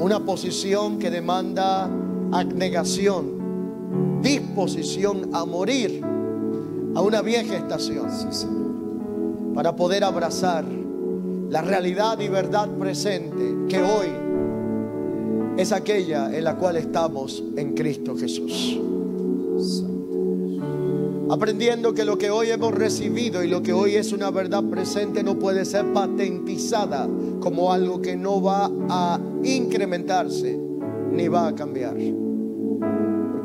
Una 0.00 0.24
posición 0.24 0.98
que 0.98 1.10
demanda 1.10 1.90
abnegación 2.32 3.35
disposición 4.22 5.30
a 5.32 5.44
morir 5.44 6.02
a 6.94 7.00
una 7.00 7.22
vieja 7.22 7.56
estación 7.56 8.06
para 9.54 9.74
poder 9.76 10.04
abrazar 10.04 10.64
la 11.50 11.62
realidad 11.62 12.18
y 12.20 12.28
verdad 12.28 12.68
presente 12.78 13.54
que 13.68 13.80
hoy 13.82 14.08
es 15.56 15.72
aquella 15.72 16.36
en 16.36 16.44
la 16.44 16.56
cual 16.56 16.76
estamos 16.76 17.42
en 17.56 17.74
Cristo 17.74 18.16
Jesús. 18.16 18.78
Aprendiendo 21.28 21.92
que 21.92 22.04
lo 22.04 22.18
que 22.18 22.30
hoy 22.30 22.50
hemos 22.50 22.72
recibido 22.72 23.42
y 23.42 23.48
lo 23.48 23.62
que 23.62 23.72
hoy 23.72 23.96
es 23.96 24.12
una 24.12 24.30
verdad 24.30 24.62
presente 24.64 25.24
no 25.24 25.38
puede 25.38 25.64
ser 25.64 25.92
patentizada 25.92 27.08
como 27.40 27.72
algo 27.72 28.00
que 28.00 28.16
no 28.16 28.40
va 28.40 28.70
a 28.88 29.18
incrementarse 29.42 30.58
ni 31.10 31.28
va 31.28 31.48
a 31.48 31.54
cambiar 31.54 31.96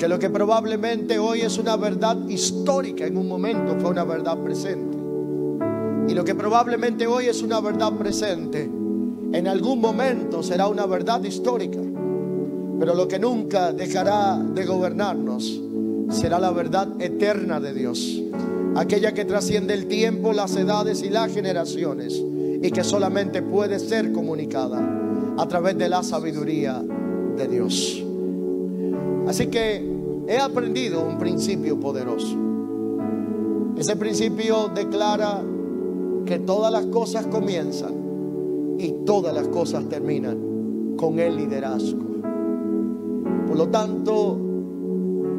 que 0.02 0.08
lo 0.08 0.18
que 0.18 0.32
probablemente 0.32 1.20
hoy 1.20 1.42
es 1.42 1.60
una 1.60 1.78
verdad 1.78 2.28
histórica 2.28 3.06
en 3.06 3.20
un 3.20 3.28
momento 3.28 3.76
fue 3.80 3.92
una 3.92 4.04
verdad 4.04 4.36
presente. 4.40 4.98
Y 6.08 6.16
lo 6.16 6.26
que 6.26 6.34
probablemente 6.34 7.06
hoy 7.06 7.28
es 7.28 7.44
una 7.44 7.62
verdad 7.62 7.94
presente, 7.94 8.64
en 8.64 9.48
algún 9.48 9.80
momento 9.80 10.42
será 10.42 10.68
una 10.70 10.88
verdad 10.88 11.24
histórica. 11.24 11.78
Pero 12.80 12.96
lo 12.96 13.08
que 13.08 13.20
nunca 13.20 13.74
dejará 13.74 14.38
de 14.40 14.66
gobernarnos 14.66 15.62
será 16.10 16.40
la 16.40 16.50
verdad 16.50 17.00
eterna 17.00 17.60
de 17.60 17.72
Dios. 17.72 18.24
Aquella 18.76 19.14
que 19.14 19.26
trasciende 19.26 19.76
el 19.76 19.86
tiempo, 19.86 20.34
las 20.34 20.56
edades 20.56 21.04
y 21.04 21.12
las 21.12 21.32
generaciones. 21.32 22.20
Y 22.60 22.72
que 22.72 22.84
solamente 22.84 23.44
puede 23.44 23.78
ser 23.78 24.12
comunicada 24.12 24.82
a 25.38 25.48
través 25.48 25.78
de 25.78 25.90
la 25.90 26.02
sabiduría 26.02 26.84
de 27.38 27.48
Dios. 27.48 28.04
Así 29.28 29.48
que 29.48 29.91
he 30.28 30.38
aprendido 30.38 31.02
un 31.02 31.18
principio 31.18 31.80
poderoso. 31.80 32.38
Ese 33.78 33.96
principio 33.96 34.70
declara 34.74 35.42
que 36.26 36.40
todas 36.40 36.72
las 36.72 36.86
cosas 36.88 37.28
comienzan 37.28 38.76
y 38.78 38.92
todas 39.06 39.34
las 39.34 39.48
cosas 39.48 39.88
terminan 39.90 40.96
con 40.98 41.20
el 41.20 41.36
liderazgo. 41.36 42.02
Por 43.48 43.58
lo 43.58 43.70
tanto, 43.70 44.52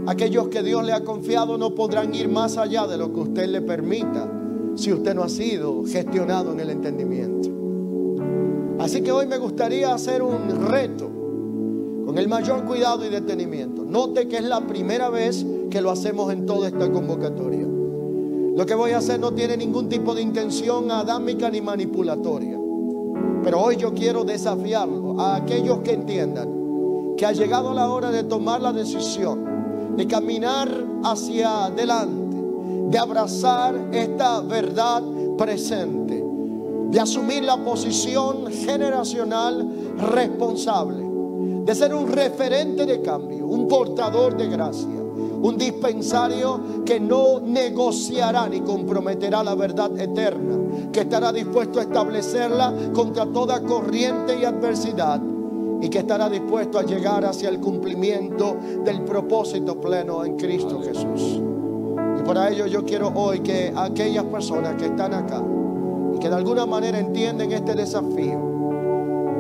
Aquellos 0.05 0.49
que 0.49 0.65
Dios 0.65 0.85
le 0.85 0.93
ha 0.93 1.05
confiado 1.05 1.57
no 1.57 1.77
podrán 1.77 2.13
ir 2.13 2.29
más 2.29 2.57
allá 2.57 2.89
de 2.89 2.99
lo 2.99 3.13
que 3.13 3.21
usted 3.21 3.49
le 3.49 3.61
permita 3.63 4.29
si 4.75 4.93
usted 4.93 5.15
no 5.15 5.23
ha 5.23 5.29
sido 5.29 5.85
gestionado 5.85 6.53
en 6.53 6.61
el 6.61 6.71
entendimiento. 6.71 7.49
Así 8.81 9.01
que 9.03 9.13
hoy 9.13 9.27
me 9.27 9.39
gustaría 9.39 9.95
hacer 9.95 10.23
un 10.23 10.67
reto 10.67 11.09
con 12.13 12.19
el 12.19 12.29
mayor 12.29 12.67
cuidado 12.67 13.07
y 13.07 13.09
detenimiento. 13.09 13.87
Note 13.87 14.29
que 14.29 14.37
es 14.37 14.45
la 14.45 14.61
primera 14.61 15.09
vez 15.09 15.47
que 15.71 15.81
lo 15.81 15.91
hacemos 15.91 16.31
en 16.31 16.45
toda 16.45 16.69
esta 16.69 16.93
convocatoria. 16.93 17.67
Lo 18.55 18.67
que 18.67 18.75
voy 18.75 18.91
a 18.91 18.99
hacer 18.99 19.19
no 19.19 19.33
tiene 19.33 19.57
ningún 19.57 19.89
tipo 19.89 20.15
de 20.15 20.21
intención 20.21 20.91
adámica 20.91 21.49
ni 21.49 21.63
manipulatoria. 21.63 22.59
Pero 23.43 23.63
hoy 23.63 23.79
yo 23.79 23.95
quiero 23.95 24.25
desafiarlo 24.25 25.19
a 25.23 25.37
aquellos 25.37 25.79
que 25.79 25.95
entiendan 25.95 27.15
que 27.17 27.25
ha 27.25 27.33
llegado 27.33 27.73
la 27.73 27.89
hora 27.89 28.11
de 28.11 28.25
tomar 28.25 28.61
la 28.61 28.75
decisión 28.75 29.97
de 29.97 30.07
caminar 30.07 30.69
hacia 31.05 31.65
adelante, 31.65 32.37
de 32.91 32.99
abrazar 32.99 33.89
esta 33.91 34.43
verdad 34.43 35.03
presente 35.39 36.23
de 36.93 37.01
asumir 37.01 37.43
la 37.43 37.57
posición 37.57 38.53
generacional 38.53 39.67
responsable, 40.13 41.12
de 41.65 41.75
ser 41.75 41.95
un 41.95 42.09
referente 42.09 42.87
de 42.87 43.01
cambio, 43.01 43.47
un 43.47 43.69
portador 43.69 44.37
de 44.37 44.49
gracia, 44.49 44.89
un 44.89 45.57
dispensario 45.57 46.85
que 46.85 46.99
no 46.99 47.41
negociará 47.41 48.49
ni 48.49 48.61
comprometerá 48.61 49.43
la 49.43 49.55
verdad 49.55 49.99
eterna, 49.99 50.91
que 50.93 51.01
estará 51.01 51.33
dispuesto 51.33 51.79
a 51.79 51.83
establecerla 51.83 52.75
contra 52.93 53.27
toda 53.27 53.63
corriente 53.63 54.39
y 54.41 54.45
adversidad 54.45 55.21
y 55.81 55.89
que 55.89 55.99
estará 55.99 56.29
dispuesto 56.29 56.79
a 56.79 56.85
llegar 56.85 57.25
hacia 57.25 57.49
el 57.49 57.59
cumplimiento 57.59 58.57
del 58.85 59.03
propósito 59.03 59.81
pleno 59.81 60.25
en 60.25 60.37
Cristo 60.37 60.81
Jesús. 60.81 61.43
Y 62.19 62.23
para 62.23 62.51
ello 62.51 62.67
yo 62.67 62.85
quiero 62.85 63.13
hoy 63.15 63.41
que 63.41 63.73
aquellas 63.75 64.25
personas 64.25 64.77
que 64.77 64.87
están 64.87 65.13
acá, 65.13 65.43
que 66.21 66.29
de 66.29 66.35
alguna 66.37 66.67
manera 66.67 67.01
entienden 67.01 67.51
este 67.51 67.75
desafío, 67.75 68.52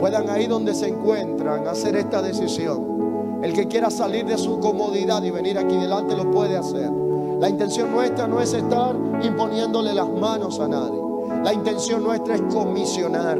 puedan 0.03 0.29
ahí 0.31 0.49
donde 0.49 0.75
se 0.75 0.89
encuentran 0.89 1.69
hacer 1.69 1.95
esta 1.95 2.21
decisión. 2.21 3.41
El 3.41 3.53
que 3.53 3.69
quiera 3.69 3.89
salir 3.89 4.27
de 4.27 4.37
su 4.37 4.59
comodidad 4.59 5.23
y 5.23 5.31
venir 5.31 5.57
aquí 5.57 5.77
delante 5.77 6.17
lo 6.17 6.29
puede 6.29 6.57
hacer. 6.57 6.91
La 7.39 7.49
intención 7.49 7.93
nuestra 7.93 8.27
no 8.27 8.41
es 8.41 8.53
estar 8.53 8.97
imponiéndole 9.23 9.95
las 9.95 10.09
manos 10.09 10.59
a 10.59 10.67
nadie. 10.67 11.01
La 11.45 11.53
intención 11.53 12.03
nuestra 12.03 12.35
es 12.35 12.43
comisionar, 12.53 13.39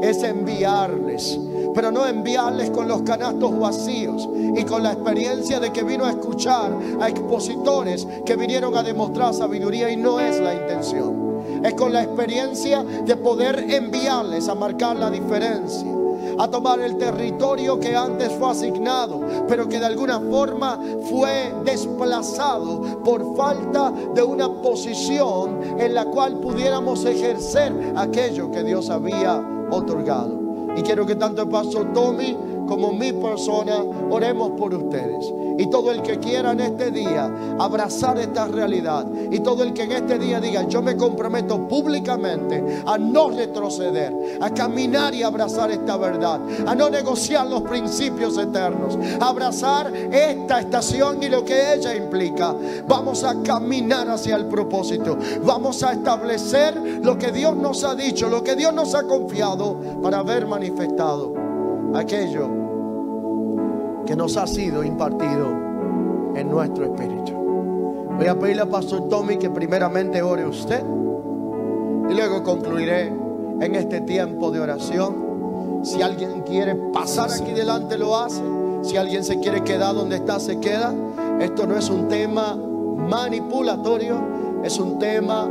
es 0.00 0.22
enviarles, 0.22 1.38
pero 1.74 1.90
no 1.90 2.06
enviarles 2.06 2.70
con 2.70 2.88
los 2.88 3.02
canastos 3.02 3.58
vacíos 3.58 4.26
y 4.34 4.64
con 4.64 4.82
la 4.82 4.92
experiencia 4.92 5.60
de 5.60 5.72
que 5.72 5.82
vino 5.82 6.06
a 6.06 6.10
escuchar 6.12 6.72
a 7.02 7.06
expositores 7.10 8.08
que 8.24 8.34
vinieron 8.34 8.74
a 8.78 8.82
demostrar 8.82 9.34
sabiduría 9.34 9.90
y 9.90 9.98
no 9.98 10.20
es 10.20 10.40
la 10.40 10.54
intención 10.54 11.28
es 11.62 11.74
con 11.74 11.92
la 11.92 12.02
experiencia 12.02 12.84
de 12.84 13.16
poder 13.16 13.66
enviarles 13.68 14.48
a 14.48 14.54
marcar 14.54 14.96
la 14.96 15.10
diferencia 15.10 15.97
a 16.38 16.48
tomar 16.48 16.80
el 16.80 16.96
territorio 16.96 17.78
que 17.80 17.96
antes 17.96 18.32
fue 18.32 18.50
asignado, 18.50 19.20
pero 19.48 19.68
que 19.68 19.78
de 19.78 19.86
alguna 19.86 20.20
forma 20.20 20.80
fue 21.08 21.52
desplazado 21.64 23.02
por 23.04 23.36
falta 23.36 23.92
de 24.14 24.22
una 24.22 24.48
posición 24.62 25.60
en 25.78 25.94
la 25.94 26.04
cual 26.06 26.38
pudiéramos 26.38 27.04
ejercer 27.04 27.72
aquello 27.96 28.50
que 28.50 28.62
Dios 28.62 28.90
había 28.90 29.42
otorgado. 29.70 30.38
Y 30.76 30.82
quiero 30.82 31.04
que 31.06 31.16
tanto 31.16 31.42
el 31.42 31.48
pastor 31.48 31.92
Tommy 31.92 32.36
como 32.68 32.92
mi 32.92 33.12
persona 33.12 33.82
oremos 34.10 34.52
por 34.52 34.74
ustedes. 34.74 35.32
Y 35.58 35.66
todo 35.66 35.90
el 35.90 36.02
que 36.02 36.18
quiera 36.18 36.52
en 36.52 36.60
este 36.60 36.92
día 36.92 37.28
abrazar 37.58 38.18
esta 38.18 38.46
realidad. 38.46 39.06
Y 39.30 39.40
todo 39.40 39.64
el 39.64 39.72
que 39.72 39.82
en 39.82 39.92
este 39.92 40.18
día 40.18 40.40
diga, 40.40 40.68
yo 40.68 40.82
me 40.82 40.96
comprometo 40.96 41.66
públicamente 41.66 42.82
a 42.86 42.96
no 42.96 43.30
retroceder, 43.30 44.38
a 44.40 44.50
caminar 44.50 45.14
y 45.14 45.24
abrazar 45.24 45.72
esta 45.72 45.96
verdad, 45.96 46.40
a 46.64 46.74
no 46.76 46.88
negociar 46.90 47.46
los 47.48 47.62
principios 47.62 48.38
eternos, 48.38 48.96
a 49.20 49.28
abrazar 49.28 49.92
esta 49.92 50.60
estación 50.60 51.20
y 51.22 51.28
lo 51.28 51.44
que 51.44 51.74
ella 51.74 51.96
implica. 51.96 52.54
Vamos 52.86 53.24
a 53.24 53.42
caminar 53.42 54.08
hacia 54.10 54.36
el 54.36 54.46
propósito. 54.46 55.18
Vamos 55.44 55.82
a 55.82 55.92
establecer 55.92 57.00
lo 57.02 57.18
que 57.18 57.32
Dios 57.32 57.56
nos 57.56 57.82
ha 57.82 57.94
dicho, 57.94 58.28
lo 58.28 58.44
que 58.44 58.54
Dios 58.54 58.72
nos 58.72 58.94
ha 58.94 59.04
confiado 59.04 59.76
para 60.02 60.18
haber 60.18 60.46
manifestado 60.46 61.34
aquello 61.94 62.57
que 64.08 64.16
nos 64.16 64.38
ha 64.38 64.46
sido 64.46 64.82
impartido 64.82 65.50
en 66.34 66.48
nuestro 66.48 66.86
espíritu. 66.86 67.30
Voy 68.16 68.26
a 68.26 68.38
pedirle 68.38 68.62
a 68.62 68.66
Pastor 68.66 69.06
Tommy 69.10 69.36
que 69.36 69.50
primeramente 69.50 70.22
ore 70.22 70.46
usted 70.46 70.82
y 72.08 72.14
luego 72.14 72.42
concluiré 72.42 73.08
en 73.60 73.74
este 73.74 74.00
tiempo 74.00 74.50
de 74.50 74.60
oración. 74.60 75.82
Si 75.84 76.00
alguien 76.00 76.40
quiere 76.40 76.74
pasar 76.74 77.30
aquí 77.30 77.52
delante, 77.52 77.98
lo 77.98 78.16
hace. 78.16 78.40
Si 78.80 78.96
alguien 78.96 79.22
se 79.22 79.40
quiere 79.40 79.62
quedar 79.62 79.94
donde 79.94 80.16
está, 80.16 80.40
se 80.40 80.58
queda. 80.58 80.94
Esto 81.38 81.66
no 81.66 81.76
es 81.76 81.90
un 81.90 82.08
tema 82.08 82.56
manipulatorio, 82.56 84.16
es 84.64 84.78
un 84.78 84.98
tema 84.98 85.50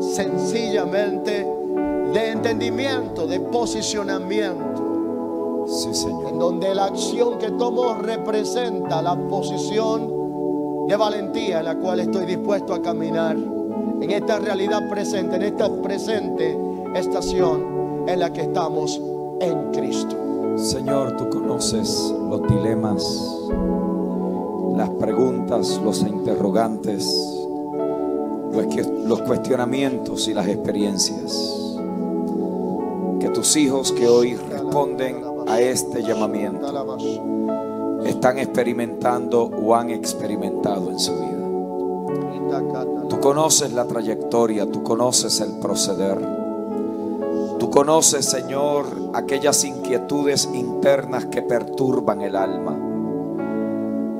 sencillamente 0.00 1.46
de 2.14 2.30
entendimiento, 2.30 3.26
de 3.26 3.40
posicionamiento. 3.40 4.69
En 5.72 6.36
donde 6.36 6.74
la 6.74 6.86
acción 6.86 7.38
que 7.38 7.52
tomo 7.52 7.94
representa 7.94 9.00
la 9.00 9.14
posición 9.28 10.88
de 10.88 10.96
valentía 10.96 11.60
en 11.60 11.64
la 11.64 11.76
cual 11.76 12.00
estoy 12.00 12.26
dispuesto 12.26 12.74
a 12.74 12.82
caminar. 12.82 13.36
En 13.36 14.10
esta 14.10 14.40
realidad 14.40 14.90
presente, 14.90 15.36
en 15.36 15.42
esta 15.42 15.70
presente 15.80 16.58
estación 16.96 18.04
en 18.08 18.18
la 18.18 18.32
que 18.32 18.40
estamos 18.42 19.00
en 19.40 19.70
Cristo. 19.70 20.16
Señor, 20.56 21.16
tú 21.16 21.30
conoces 21.30 22.12
los 22.28 22.42
dilemas, 22.48 23.04
las 24.76 24.90
preguntas, 24.90 25.80
los 25.84 26.00
interrogantes, 26.02 27.06
los 29.04 29.22
cuestionamientos 29.22 30.26
y 30.26 30.34
las 30.34 30.48
experiencias 30.48 31.68
que 33.20 33.28
tus 33.28 33.54
hijos 33.56 33.92
que 33.92 34.08
hoy 34.08 34.34
responden 34.34 35.29
a 35.46 35.60
este 35.60 36.02
llamamiento 36.02 36.66
están 38.04 38.38
experimentando 38.38 39.44
o 39.44 39.74
han 39.74 39.90
experimentado 39.90 40.90
en 40.90 40.98
su 40.98 41.12
vida. 41.14 41.40
Tú 43.08 43.20
conoces 43.20 43.72
la 43.72 43.86
trayectoria, 43.86 44.70
tú 44.70 44.82
conoces 44.82 45.40
el 45.40 45.58
proceder. 45.58 46.18
Tú 47.58 47.70
conoces, 47.70 48.24
Señor, 48.24 48.86
aquellas 49.12 49.64
inquietudes 49.64 50.48
internas 50.54 51.26
que 51.26 51.42
perturban 51.42 52.22
el 52.22 52.36
alma. 52.36 52.78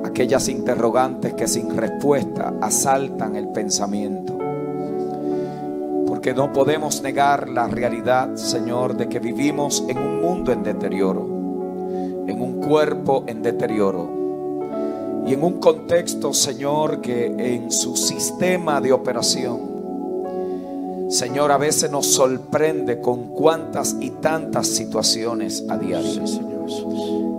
Aquellas 0.05 0.47
interrogantes 0.47 1.33
que 1.33 1.47
sin 1.47 1.75
respuesta 1.75 2.53
asaltan 2.61 3.35
el 3.35 3.49
pensamiento. 3.49 4.40
Porque 6.21 6.35
no 6.35 6.53
podemos 6.53 7.01
negar 7.01 7.49
la 7.49 7.65
realidad, 7.65 8.35
Señor, 8.35 8.95
de 8.95 9.09
que 9.09 9.17
vivimos 9.17 9.83
en 9.87 9.97
un 9.97 10.21
mundo 10.21 10.51
en 10.51 10.61
deterioro, 10.61 11.21
en 12.27 12.39
un 12.39 12.61
cuerpo 12.61 13.23
en 13.25 13.41
deterioro 13.41 15.23
y 15.25 15.33
en 15.33 15.43
un 15.43 15.53
contexto, 15.53 16.31
Señor, 16.31 17.01
que 17.01 17.25
en 17.25 17.71
su 17.71 17.95
sistema 17.95 18.79
de 18.79 18.93
operación, 18.93 21.07
Señor, 21.09 21.51
a 21.51 21.57
veces 21.57 21.89
nos 21.89 22.05
sorprende 22.05 23.01
con 23.01 23.29
cuántas 23.29 23.95
y 23.99 24.11
tantas 24.11 24.67
situaciones 24.67 25.65
a 25.69 25.77
diario. 25.79 26.21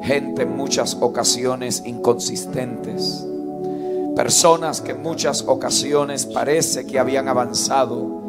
Gente 0.03 0.43
en 0.43 0.57
muchas 0.57 0.97
ocasiones 1.01 1.85
inconsistentes. 1.87 3.25
Personas 4.17 4.81
que 4.81 4.91
en 4.91 5.03
muchas 5.03 5.45
ocasiones 5.47 6.27
parece 6.27 6.85
que 6.85 6.99
habían 6.99 7.29
avanzado, 7.29 8.22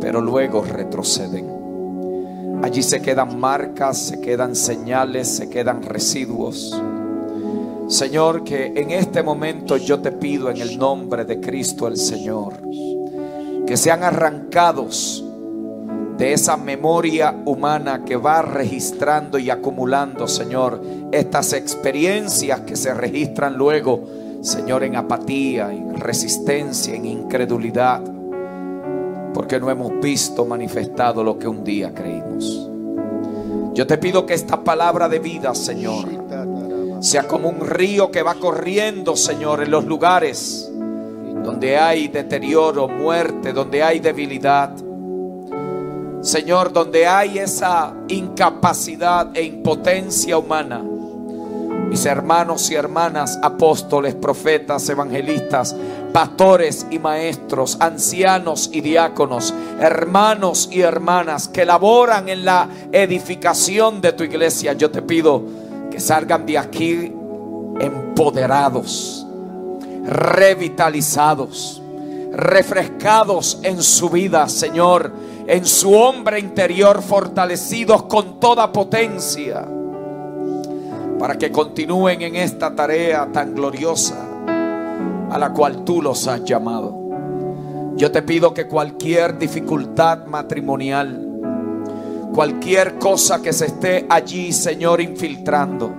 pero 0.00 0.20
luego 0.20 0.62
retroceden. 0.62 1.58
Allí 2.62 2.82
se 2.82 3.00
quedan 3.00 3.38
marcas, 3.38 3.98
se 3.98 4.20
quedan 4.20 4.56
señales, 4.56 5.28
se 5.28 5.48
quedan 5.48 5.82
residuos. 5.82 6.76
Señor, 7.88 8.44
que 8.44 8.66
en 8.76 8.90
este 8.90 9.22
momento 9.22 9.76
yo 9.76 10.00
te 10.00 10.12
pido 10.12 10.50
en 10.50 10.58
el 10.58 10.76
nombre 10.76 11.24
de 11.24 11.40
Cristo 11.40 11.86
el 11.86 11.96
Señor, 11.96 12.54
que 13.66 13.76
sean 13.76 14.02
arrancados 14.02 15.24
de 16.18 16.32
esa 16.32 16.56
memoria 16.56 17.34
humana 17.44 18.04
que 18.04 18.16
va 18.16 18.42
registrando 18.42 19.38
y 19.38 19.50
acumulando, 19.50 20.26
Señor, 20.26 20.82
estas 21.12 21.52
experiencias 21.52 22.62
que 22.62 22.74
se 22.74 22.92
registran 22.92 23.56
luego, 23.56 24.04
Señor, 24.42 24.82
en 24.82 24.96
apatía, 24.96 25.72
en 25.72 25.96
resistencia, 25.96 26.94
en 26.94 27.06
incredulidad 27.06 28.17
porque 29.34 29.60
no 29.60 29.70
hemos 29.70 30.00
visto 30.00 30.44
manifestado 30.44 31.22
lo 31.22 31.38
que 31.38 31.48
un 31.48 31.64
día 31.64 31.92
creímos. 31.94 32.68
Yo 33.74 33.86
te 33.86 33.98
pido 33.98 34.26
que 34.26 34.34
esta 34.34 34.62
palabra 34.62 35.08
de 35.08 35.18
vida, 35.18 35.54
Señor, 35.54 36.06
sea 37.00 37.28
como 37.28 37.48
un 37.48 37.60
río 37.60 38.10
que 38.10 38.22
va 38.22 38.34
corriendo, 38.34 39.16
Señor, 39.16 39.62
en 39.62 39.70
los 39.70 39.84
lugares 39.84 40.70
donde 41.42 41.78
hay 41.78 42.08
deterioro, 42.08 42.88
muerte, 42.88 43.52
donde 43.52 43.82
hay 43.82 44.00
debilidad. 44.00 44.70
Señor, 46.20 46.72
donde 46.72 47.06
hay 47.06 47.38
esa 47.38 47.94
incapacidad 48.08 49.30
e 49.34 49.44
impotencia 49.44 50.36
humana. 50.36 50.82
Mis 51.88 52.04
hermanos 52.04 52.70
y 52.70 52.74
hermanas, 52.74 53.38
apóstoles, 53.42 54.14
profetas, 54.14 54.86
evangelistas, 54.88 55.74
pastores 56.12 56.86
y 56.90 56.98
maestros, 56.98 57.76
ancianos 57.80 58.70
y 58.72 58.80
diáconos, 58.80 59.54
hermanos 59.80 60.68
y 60.70 60.80
hermanas 60.80 61.48
que 61.48 61.64
laboran 61.64 62.28
en 62.28 62.44
la 62.44 62.68
edificación 62.92 64.00
de 64.00 64.12
tu 64.12 64.24
iglesia, 64.24 64.72
yo 64.72 64.90
te 64.90 65.02
pido 65.02 65.42
que 65.90 66.00
salgan 66.00 66.46
de 66.46 66.58
aquí 66.58 67.12
empoderados, 67.80 69.26
revitalizados, 70.04 71.82
refrescados 72.32 73.58
en 73.62 73.82
su 73.82 74.10
vida, 74.10 74.48
Señor, 74.48 75.12
en 75.46 75.64
su 75.64 75.94
hombre 75.94 76.40
interior, 76.40 77.02
fortalecidos 77.02 78.04
con 78.04 78.38
toda 78.40 78.72
potencia 78.72 79.66
para 81.18 81.36
que 81.36 81.50
continúen 81.50 82.22
en 82.22 82.36
esta 82.36 82.74
tarea 82.74 83.28
tan 83.32 83.54
gloriosa 83.54 84.27
a 85.30 85.38
la 85.38 85.52
cual 85.52 85.84
tú 85.84 86.02
los 86.02 86.26
has 86.26 86.44
llamado. 86.44 86.96
Yo 87.96 88.12
te 88.12 88.22
pido 88.22 88.54
que 88.54 88.68
cualquier 88.68 89.38
dificultad 89.38 90.26
matrimonial, 90.26 91.26
cualquier 92.32 92.98
cosa 92.98 93.42
que 93.42 93.52
se 93.52 93.66
esté 93.66 94.06
allí, 94.08 94.52
Señor, 94.52 95.00
infiltrando, 95.00 95.92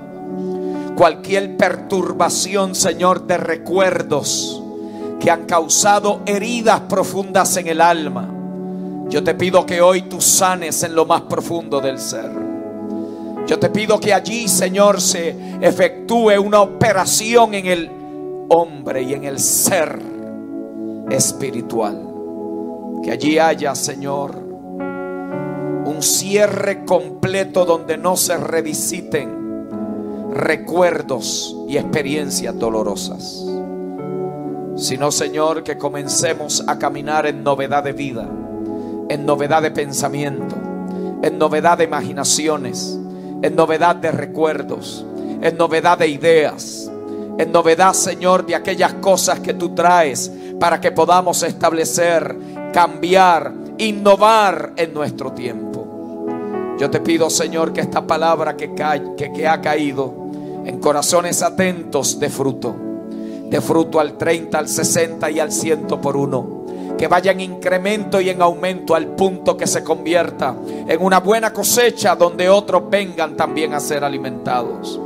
cualquier 0.96 1.58
perturbación, 1.58 2.74
Señor, 2.74 3.28
de 3.28 3.38
recuerdos 3.38 4.64
que 5.20 5.30
han 5.30 5.46
causado 5.46 6.22
heridas 6.26 6.82
profundas 6.82 7.58
en 7.58 7.68
el 7.68 7.82
alma, 7.82 8.30
yo 9.10 9.24
te 9.24 9.34
pido 9.34 9.66
que 9.66 9.82
hoy 9.82 10.04
tú 10.04 10.22
sanes 10.22 10.84
en 10.84 10.96
lo 10.96 11.06
más 11.06 11.24
profundo 11.24 11.82
del 11.82 12.00
ser. 12.00 12.32
Yo 13.48 13.58
te 13.58 13.70
pido 13.70 14.00
que 14.00 14.14
allí, 14.14 14.48
Señor, 14.48 15.02
se 15.02 15.36
efectúe 15.60 16.40
una 16.40 16.62
operación 16.62 17.56
en 17.56 17.66
el 17.66 17.99
hombre 18.50 19.04
y 19.04 19.14
en 19.14 19.24
el 19.24 19.40
ser 19.40 20.00
espiritual. 21.10 22.06
Que 23.04 23.12
allí 23.12 23.40
haya, 23.40 23.76
Señor, 23.76 24.36
un 25.86 26.02
cierre 26.02 26.84
completo 26.86 27.66
donde 27.66 27.98
no 27.98 28.18
se 28.18 28.38
revisiten 28.38 29.68
recuerdos 30.34 31.56
y 31.68 31.78
experiencias 31.78 32.58
dolorosas. 32.60 33.46
Sino, 34.76 35.12
Señor, 35.12 35.64
que 35.64 35.78
comencemos 35.78 36.64
a 36.68 36.78
caminar 36.78 37.26
en 37.26 37.44
novedad 37.44 37.84
de 37.84 37.94
vida, 37.94 38.28
en 39.10 39.26
novedad 39.26 39.62
de 39.62 39.72
pensamiento, 39.72 40.56
en 41.22 41.38
novedad 41.38 41.78
de 41.78 41.86
imaginaciones 41.86 43.00
en 43.42 43.56
novedad 43.56 43.96
de 43.96 44.12
recuerdos, 44.12 45.06
en 45.42 45.58
novedad 45.58 45.98
de 45.98 46.08
ideas, 46.08 46.92
en 47.40 47.54
novedad, 47.54 47.94
Señor, 47.94 48.46
de 48.46 48.54
aquellas 48.54 48.96
cosas 48.96 49.40
que 49.40 49.54
tú 49.54 49.70
traes 49.70 50.30
para 50.60 50.82
que 50.82 50.92
podamos 50.92 51.42
establecer, 51.42 52.36
cambiar, 52.74 53.54
innovar 53.78 54.74
en 54.76 54.94
nuestro 54.94 55.32
tiempo. 55.32 56.26
Yo 56.78 56.90
te 56.90 57.00
pido, 57.00 57.30
Señor, 57.30 57.72
que 57.72 57.80
esta 57.80 58.06
palabra 58.06 58.58
que, 58.58 58.76
que, 58.76 59.48
ha 59.48 59.62
caído 59.62 60.14
en 60.66 60.82
corazones 60.82 61.42
atentos 61.42 62.20
de 62.20 62.30
fruto, 62.30 62.76
de 63.50 63.62
fruto 63.62 64.02
al 64.02 64.18
30, 64.18 64.60
al 64.60 64.68
60 64.68 65.32
y 65.32 65.40
al 65.40 65.54
100 65.54 65.88
por 65.88 66.18
uno 66.18 66.60
que 66.98 67.08
vaya 67.08 67.32
en 67.32 67.40
incremento 67.40 68.20
y 68.20 68.30
en 68.30 68.42
aumento 68.42 68.94
al 68.94 69.08
punto 69.16 69.56
que 69.56 69.66
se 69.66 69.86
convierta 69.86 70.54
en 70.86 71.02
una 71.02 71.22
buena 71.22 71.54
cosecha 71.54 72.18
donde 72.18 72.50
otros 72.50 72.90
vengan 72.90 73.38
también 73.38 73.74
a 73.74 73.80
ser 73.80 74.04
alimentados. 74.04 75.00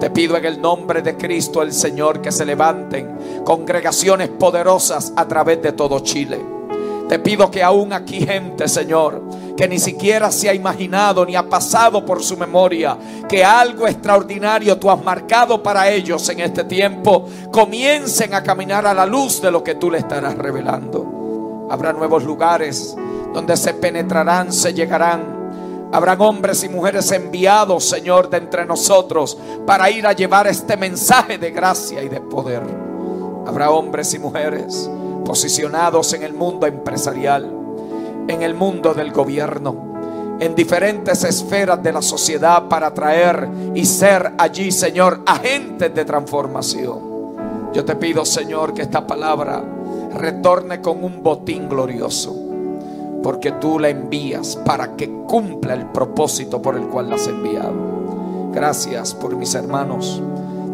Te 0.00 0.10
pido 0.10 0.36
en 0.36 0.44
el 0.44 0.60
nombre 0.60 1.02
de 1.02 1.16
Cristo 1.16 1.62
el 1.62 1.72
Señor 1.72 2.20
que 2.20 2.32
se 2.32 2.44
levanten 2.44 3.42
congregaciones 3.44 4.28
poderosas 4.28 5.12
a 5.16 5.26
través 5.26 5.62
de 5.62 5.72
todo 5.72 6.00
Chile. 6.00 6.54
Te 7.08 7.18
pido 7.18 7.50
que 7.50 7.62
aún 7.62 7.92
aquí 7.92 8.20
gente, 8.20 8.66
Señor, 8.66 9.22
que 9.56 9.68
ni 9.68 9.78
siquiera 9.78 10.32
se 10.32 10.48
ha 10.48 10.54
imaginado 10.54 11.24
ni 11.24 11.36
ha 11.36 11.48
pasado 11.48 12.04
por 12.04 12.22
su 12.22 12.36
memoria 12.36 12.96
que 13.28 13.44
algo 13.44 13.86
extraordinario 13.86 14.78
tú 14.78 14.90
has 14.90 15.02
marcado 15.02 15.62
para 15.62 15.88
ellos 15.90 16.28
en 16.30 16.40
este 16.40 16.64
tiempo, 16.64 17.26
comiencen 17.52 18.34
a 18.34 18.42
caminar 18.42 18.86
a 18.86 18.94
la 18.94 19.06
luz 19.06 19.40
de 19.40 19.50
lo 19.50 19.62
que 19.62 19.74
tú 19.74 19.90
le 19.90 19.98
estarás 19.98 20.36
revelando. 20.36 21.66
Habrá 21.70 21.92
nuevos 21.92 22.24
lugares 22.24 22.96
donde 23.32 23.56
se 23.56 23.74
penetrarán, 23.74 24.52
se 24.52 24.72
llegarán. 24.72 25.33
Habrán 25.94 26.20
hombres 26.22 26.64
y 26.64 26.68
mujeres 26.68 27.12
enviados, 27.12 27.84
Señor, 27.84 28.28
de 28.28 28.38
entre 28.38 28.66
nosotros 28.66 29.38
para 29.64 29.88
ir 29.92 30.08
a 30.08 30.12
llevar 30.12 30.48
este 30.48 30.76
mensaje 30.76 31.38
de 31.38 31.52
gracia 31.52 32.02
y 32.02 32.08
de 32.08 32.20
poder. 32.20 32.62
Habrá 33.46 33.70
hombres 33.70 34.12
y 34.12 34.18
mujeres 34.18 34.90
posicionados 35.24 36.12
en 36.14 36.24
el 36.24 36.34
mundo 36.34 36.66
empresarial, 36.66 37.48
en 38.26 38.42
el 38.42 38.54
mundo 38.54 38.92
del 38.92 39.12
gobierno, 39.12 40.36
en 40.40 40.56
diferentes 40.56 41.22
esferas 41.22 41.80
de 41.80 41.92
la 41.92 42.02
sociedad 42.02 42.64
para 42.68 42.92
traer 42.92 43.48
y 43.72 43.84
ser 43.84 44.32
allí, 44.36 44.72
Señor, 44.72 45.20
agentes 45.24 45.94
de 45.94 46.04
transformación. 46.04 47.70
Yo 47.72 47.84
te 47.84 47.94
pido, 47.94 48.24
Señor, 48.24 48.74
que 48.74 48.82
esta 48.82 49.06
palabra 49.06 49.62
retorne 50.12 50.80
con 50.80 51.04
un 51.04 51.22
botín 51.22 51.68
glorioso. 51.68 52.43
Porque 53.24 53.52
tú 53.52 53.78
la 53.78 53.88
envías 53.88 54.54
para 54.66 54.96
que 54.96 55.10
cumpla 55.10 55.72
el 55.72 55.86
propósito 55.86 56.60
por 56.60 56.76
el 56.76 56.88
cual 56.88 57.08
la 57.08 57.16
has 57.16 57.26
enviado. 57.26 57.72
Gracias 58.52 59.14
por 59.14 59.34
mis 59.34 59.54
hermanos. 59.54 60.22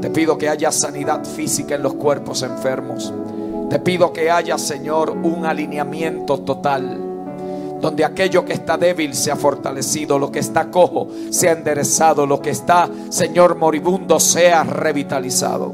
Te 0.00 0.10
pido 0.10 0.36
que 0.36 0.48
haya 0.48 0.72
sanidad 0.72 1.24
física 1.24 1.76
en 1.76 1.84
los 1.84 1.94
cuerpos 1.94 2.42
enfermos. 2.42 3.14
Te 3.70 3.78
pido 3.78 4.12
que 4.12 4.32
haya, 4.32 4.58
Señor, 4.58 5.10
un 5.10 5.46
alineamiento 5.46 6.40
total. 6.40 6.98
Donde 7.80 8.04
aquello 8.04 8.44
que 8.44 8.54
está 8.54 8.76
débil 8.76 9.14
sea 9.14 9.36
fortalecido, 9.36 10.18
lo 10.18 10.32
que 10.32 10.40
está 10.40 10.72
cojo 10.72 11.06
sea 11.30 11.52
enderezado, 11.52 12.26
lo 12.26 12.42
que 12.42 12.50
está, 12.50 12.90
Señor, 13.10 13.54
moribundo 13.58 14.18
sea 14.18 14.64
revitalizado 14.64 15.72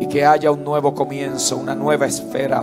y 0.00 0.06
que 0.06 0.26
haya 0.26 0.50
un 0.50 0.64
nuevo 0.64 0.94
comienzo, 0.94 1.56
una 1.56 1.74
nueva 1.74 2.04
esfera. 2.04 2.62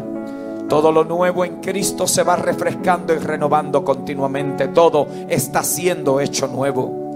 Todo 0.69 0.91
lo 0.91 1.03
nuevo 1.03 1.43
en 1.45 1.61
Cristo 1.61 2.07
se 2.07 2.21
va 2.21 2.35
refrescando 2.35 3.11
y 3.15 3.17
renovando 3.17 3.83
continuamente. 3.83 4.67
Todo 4.67 5.07
está 5.27 5.63
siendo 5.63 6.19
hecho 6.19 6.47
nuevo. 6.47 7.11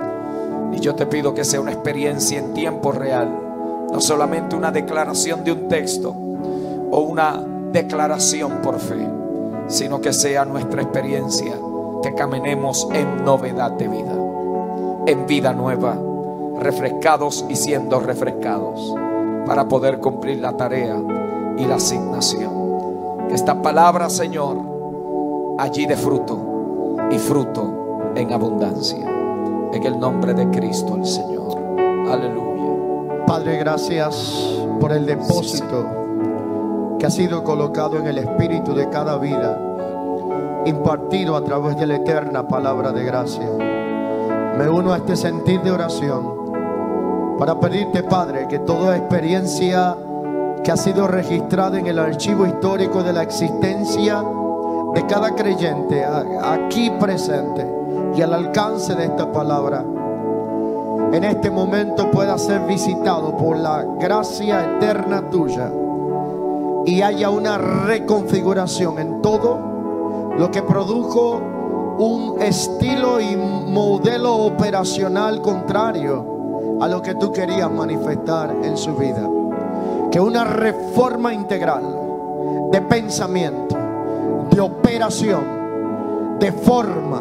Y 0.74 0.80
yo 0.80 0.96
te 0.96 1.06
pido 1.06 1.36
que 1.36 1.46
sea 1.46 1.62
una 1.62 1.72
experiencia 1.72 2.40
en 2.40 2.56
tiempo 2.56 2.92
real. 2.92 3.30
No 3.92 4.02
solamente 4.02 4.56
una 4.56 4.72
declaración 4.72 5.44
de 5.44 5.52
un 5.52 5.68
texto 5.68 6.10
o 6.10 7.00
una 7.02 7.44
declaración 7.72 8.54
por 8.64 8.80
fe, 8.80 9.08
sino 9.68 10.02
que 10.02 10.14
sea 10.14 10.46
nuestra 10.46 10.82
experiencia 10.82 11.54
que 12.02 12.16
caminemos 12.16 12.88
en 12.92 13.24
novedad 13.24 13.72
de 13.74 13.88
vida, 13.88 14.16
en 15.06 15.28
vida 15.28 15.54
nueva, 15.54 15.96
refrescados 16.60 17.46
y 17.50 17.56
siendo 17.56 18.00
refrescados 18.00 18.96
para 19.46 19.68
poder 19.68 20.00
cumplir 20.00 20.40
la 20.40 20.58
tarea 20.58 21.00
y 21.58 21.66
la 21.66 21.76
asignación. 21.76 22.63
Que 23.28 23.36
esta 23.36 23.62
palabra, 23.62 24.10
Señor, 24.10 24.58
allí 25.58 25.86
de 25.86 25.96
fruto 25.96 26.98
y 27.12 27.18
fruto 27.18 28.12
en 28.16 28.34
abundancia. 28.34 29.10
En 29.74 29.84
el 29.84 30.00
nombre 30.00 30.34
de 30.34 30.50
Cristo 30.50 30.96
el 30.96 31.06
Señor. 31.06 31.58
Aleluya. 32.10 33.26
Padre, 33.26 33.58
gracias 33.58 34.60
por 34.80 34.92
el 34.92 35.06
depósito 35.06 35.86
que 37.00 37.08
ha 37.08 37.10
sido 37.10 37.44
colocado 37.44 37.98
en 37.98 38.08
el 38.08 38.18
espíritu 38.18 38.74
de 38.74 38.90
cada 38.90 39.18
vida, 39.18 39.58
impartido 40.66 41.36
a 41.36 41.44
través 41.44 41.78
de 41.78 41.88
la 41.88 41.96
eterna 41.96 42.48
palabra 42.48 42.92
de 42.92 43.04
gracia. 43.04 43.50
Me 44.58 44.70
uno 44.70 44.94
a 44.94 44.98
este 44.98 45.16
sentir 45.16 45.62
de 45.62 45.72
oración 45.72 47.36
para 47.38 47.60
pedirte, 47.60 48.04
Padre, 48.04 48.48
que 48.48 48.60
toda 48.60 48.96
experiencia 48.96 49.98
que 50.64 50.72
ha 50.72 50.78
sido 50.78 51.08
registrada 51.08 51.78
en 51.78 51.88
el 51.88 52.00
archivo 52.00 52.46
histórico 52.46 53.04
de 53.04 53.14
la 53.14 53.24
existencia 53.24 54.24
de 54.94 55.06
cada 55.08 55.36
creyente 55.36 56.06
aquí 56.06 56.90
presente 57.00 57.68
y 58.16 58.22
al 58.22 58.34
alcance 58.34 58.96
de 58.96 59.06
esta 59.06 59.32
palabra, 59.32 59.84
en 61.12 61.24
este 61.24 61.50
momento 61.52 62.10
pueda 62.12 62.38
ser 62.38 62.62
visitado 62.62 63.36
por 63.36 63.58
la 63.58 63.84
gracia 64.00 64.78
eterna 64.78 65.30
tuya 65.30 65.72
y 66.86 67.02
haya 67.02 67.30
una 67.30 67.58
reconfiguración 67.58 69.00
en 69.00 69.22
todo 69.22 69.60
lo 70.38 70.50
que 70.50 70.62
produjo 70.62 71.42
un 71.98 72.42
estilo 72.42 73.20
y 73.20 73.36
modelo 73.36 74.36
operacional 74.36 75.42
contrario 75.42 76.78
a 76.82 76.88
lo 76.88 77.02
que 77.02 77.16
tú 77.16 77.32
querías 77.32 77.72
manifestar 77.72 78.56
en 78.64 78.78
su 78.78 78.96
vida. 78.96 79.28
Que 80.14 80.20
una 80.20 80.44
reforma 80.44 81.34
integral 81.34 81.82
de 82.72 82.82
pensamiento, 82.82 83.76
de 84.52 84.62
operación, 84.62 86.38
de 86.38 86.52
forma, 86.52 87.20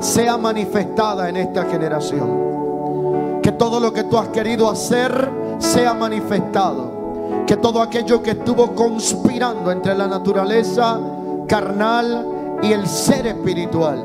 sea 0.00 0.38
manifestada 0.38 1.28
en 1.28 1.36
esta 1.36 1.64
generación. 1.64 3.40
Que 3.42 3.52
todo 3.52 3.78
lo 3.78 3.92
que 3.92 4.04
tú 4.04 4.16
has 4.16 4.28
querido 4.28 4.70
hacer 4.70 5.28
sea 5.58 5.92
manifestado. 5.92 7.44
Que 7.46 7.58
todo 7.58 7.82
aquello 7.82 8.22
que 8.22 8.30
estuvo 8.30 8.74
conspirando 8.74 9.70
entre 9.70 9.94
la 9.94 10.06
naturaleza 10.06 10.98
carnal 11.46 12.58
y 12.62 12.72
el 12.72 12.86
ser 12.86 13.26
espiritual 13.26 14.02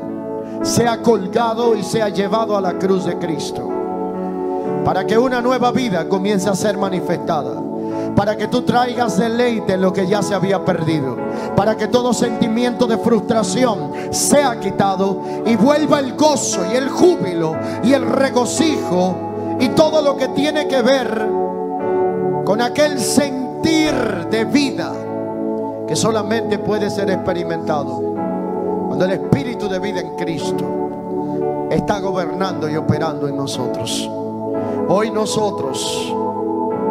sea 0.60 1.00
colgado 1.00 1.74
y 1.74 1.82
sea 1.82 2.10
llevado 2.10 2.54
a 2.54 2.60
la 2.60 2.78
cruz 2.78 3.06
de 3.06 3.16
Cristo. 3.16 3.66
Para 4.84 5.06
que 5.06 5.16
una 5.16 5.40
nueva 5.40 5.72
vida 5.72 6.06
comience 6.06 6.50
a 6.50 6.54
ser 6.54 6.76
manifestada. 6.76 7.69
Para 8.14 8.36
que 8.36 8.48
tú 8.48 8.62
traigas 8.62 9.16
deleite 9.16 9.74
en 9.74 9.80
lo 9.80 9.92
que 9.92 10.06
ya 10.06 10.22
se 10.22 10.34
había 10.34 10.64
perdido. 10.64 11.16
Para 11.56 11.76
que 11.76 11.88
todo 11.88 12.12
sentimiento 12.12 12.86
de 12.86 12.98
frustración 12.98 13.92
sea 14.10 14.58
quitado 14.60 15.22
y 15.46 15.56
vuelva 15.56 16.00
el 16.00 16.14
gozo 16.14 16.60
y 16.72 16.76
el 16.76 16.88
júbilo 16.88 17.56
y 17.82 17.92
el 17.92 18.06
regocijo 18.06 19.16
y 19.58 19.68
todo 19.70 20.02
lo 20.02 20.16
que 20.16 20.28
tiene 20.28 20.66
que 20.66 20.82
ver 20.82 21.28
con 22.44 22.60
aquel 22.60 22.98
sentir 22.98 23.94
de 24.30 24.44
vida 24.44 24.92
que 25.86 25.94
solamente 25.94 26.58
puede 26.58 26.88
ser 26.88 27.10
experimentado 27.10 28.00
cuando 28.86 29.04
el 29.04 29.12
Espíritu 29.12 29.68
de 29.68 29.78
vida 29.78 30.00
en 30.00 30.16
Cristo 30.16 31.68
está 31.70 32.00
gobernando 32.00 32.68
y 32.68 32.76
operando 32.76 33.28
en 33.28 33.36
nosotros. 33.36 34.08
Hoy 34.88 35.10
nosotros 35.10 36.12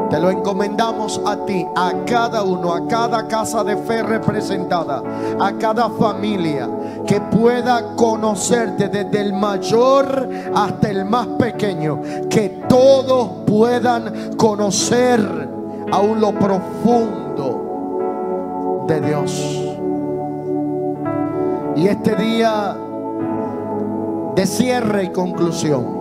te 0.10 0.20
lo 0.20 0.30
encomendamos 0.32 1.22
a 1.26 1.46
ti, 1.46 1.66
a 1.76 1.94
cada 2.06 2.44
uno, 2.44 2.74
a 2.74 2.88
cada 2.88 3.28
casa 3.28 3.64
de 3.64 3.78
fe 3.78 4.02
representada, 4.02 5.04
a 5.40 5.54
cada 5.54 5.90
familia 5.92 6.68
que 7.06 7.22
pueda 7.22 7.96
conocerte 7.96 8.90
desde 8.90 9.22
el 9.22 9.34
mayor 9.34 10.30
hasta 10.56 10.90
el 10.90 11.06
más 11.06 11.28
pequeño, 11.28 12.02
que 12.30 12.64
todos 12.68 13.30
puedan 13.46 14.36
conocer 14.36 15.50
aún 15.92 16.20
lo 16.20 16.32
profundo 16.34 17.68
de 18.88 19.02
Dios. 19.02 19.66
Y 21.76 21.88
este 21.88 22.16
día 22.16 22.76
de 24.36 24.46
cierre 24.46 25.04
y 25.06 25.10
conclusión, 25.10 26.00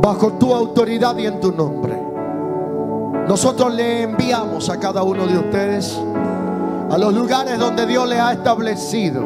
bajo 0.00 0.34
tu 0.34 0.54
autoridad 0.54 1.16
y 1.18 1.26
en 1.26 1.40
tu 1.40 1.52
nombre, 1.52 2.07
nosotros 3.28 3.74
le 3.74 4.04
enviamos 4.04 4.70
a 4.70 4.80
cada 4.80 5.02
uno 5.02 5.26
de 5.26 5.36
ustedes 5.36 6.00
a 6.90 6.96
los 6.96 7.12
lugares 7.12 7.58
donde 7.58 7.84
Dios 7.84 8.08
les 8.08 8.18
ha 8.18 8.32
establecido, 8.32 9.22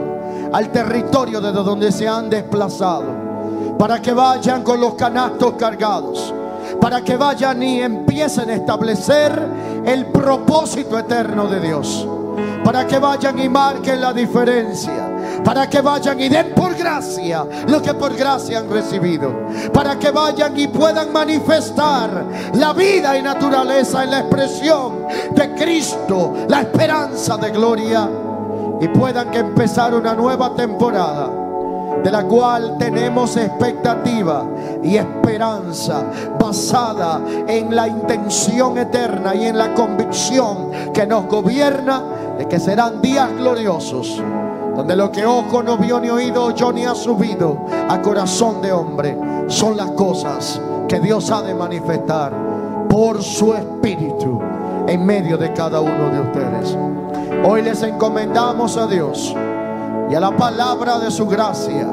al 0.53 0.73
territorio 0.73 1.41
desde 1.41 1.63
donde 1.63 1.93
se 1.93 2.09
han 2.09 2.29
desplazado, 2.29 3.77
para 3.79 4.03
que 4.03 4.13
vayan 4.13 4.65
con 4.65 4.81
los 4.81 4.95
canastos 4.95 5.53
cargados, 5.53 6.35
para 6.81 7.03
que 7.03 7.17
vayan 7.17 7.63
y 7.63 7.81
empiecen 7.81 8.51
a 8.51 8.55
establecer 8.55 9.41
el 9.85 10.07
propósito 10.07 10.99
eterno 10.99 11.47
de 11.47 11.61
Dios, 11.61 12.05
para 12.65 12.87
que 12.87 12.99
vayan 12.99 13.39
y 13.39 13.49
marquen 13.49 14.01
la 14.01 14.13
diferencia. 14.13 15.09
Para 15.45 15.69
que 15.69 15.81
vayan 15.81 16.21
y 16.21 16.29
den 16.29 16.53
por 16.55 16.75
gracia 16.75 17.45
lo 17.67 17.83
que 17.83 17.95
por 17.95 18.15
gracia 18.15 18.59
han 18.59 18.71
recibido, 18.71 19.47
para 19.73 19.99
que 19.99 20.11
vayan 20.11 20.57
y 20.59 20.69
puedan 20.69 21.13
manifestar 21.13 22.27
la 22.55 22.73
vida 22.73 23.19
y 23.19 23.23
naturaleza 23.23 24.05
en 24.05 24.11
la 24.13 24.21
expresión 24.21 25.07
de 25.35 25.55
Cristo, 25.55 26.35
la 26.49 26.61
esperanza 26.61 27.37
de 27.39 27.51
gloria, 27.51 28.09
y 28.81 28.89
puedan 28.89 29.31
que 29.31 29.39
empezar 29.39 29.95
una 29.95 30.15
nueva 30.15 30.55
temporada 30.55 31.42
de 32.03 32.11
la 32.11 32.25
cual 32.25 32.77
tenemos 32.79 33.37
expectativa 33.37 34.45
y 34.83 34.97
esperanza 34.97 36.05
basada 36.39 37.21
en 37.47 37.75
la 37.75 37.89
intención 37.89 38.79
eterna 38.79 39.35
y 39.35 39.47
en 39.47 39.59
la 39.59 39.75
convicción 39.75 40.71
que 40.93 41.07
nos 41.07 41.27
gobierna 41.27 42.03
de 42.39 42.47
que 42.47 42.59
serán 42.59 43.01
días 43.01 43.29
gloriosos 43.37 44.23
donde 44.75 44.97
lo 44.97 45.13
que 45.13 45.27
ojo 45.27 45.63
no 45.63 45.77
vio 45.77 46.01
ni 46.01 46.09
oído 46.09 46.51
yo 46.55 46.73
ni 46.73 46.85
ha 46.85 46.95
subido 46.95 47.67
a 47.89 48.01
corazón 48.01 48.63
de 48.63 48.73
hombre, 48.73 49.17
son 49.49 49.77
las 49.77 49.91
cosas 49.91 50.61
que 50.89 50.99
Dios 50.99 51.31
ha 51.31 51.43
de 51.43 51.55
manifestar 51.55 52.33
por 52.89 53.23
su 53.23 53.55
espíritu 53.55 54.41
en 54.87 55.05
medio 55.05 55.37
de 55.37 55.53
cada 55.53 55.81
uno 55.81 56.11
de 56.11 56.21
ustedes. 56.21 56.77
Hoy 57.45 57.63
les 57.63 57.83
encomendamos 57.83 58.77
a 58.77 58.87
Dios 58.87 59.35
y 60.13 60.15
a 60.15 60.21
la 60.21 60.37
palabra 60.37 60.99
de 60.99 61.11
su 61.11 61.27
gracia, 61.27 61.89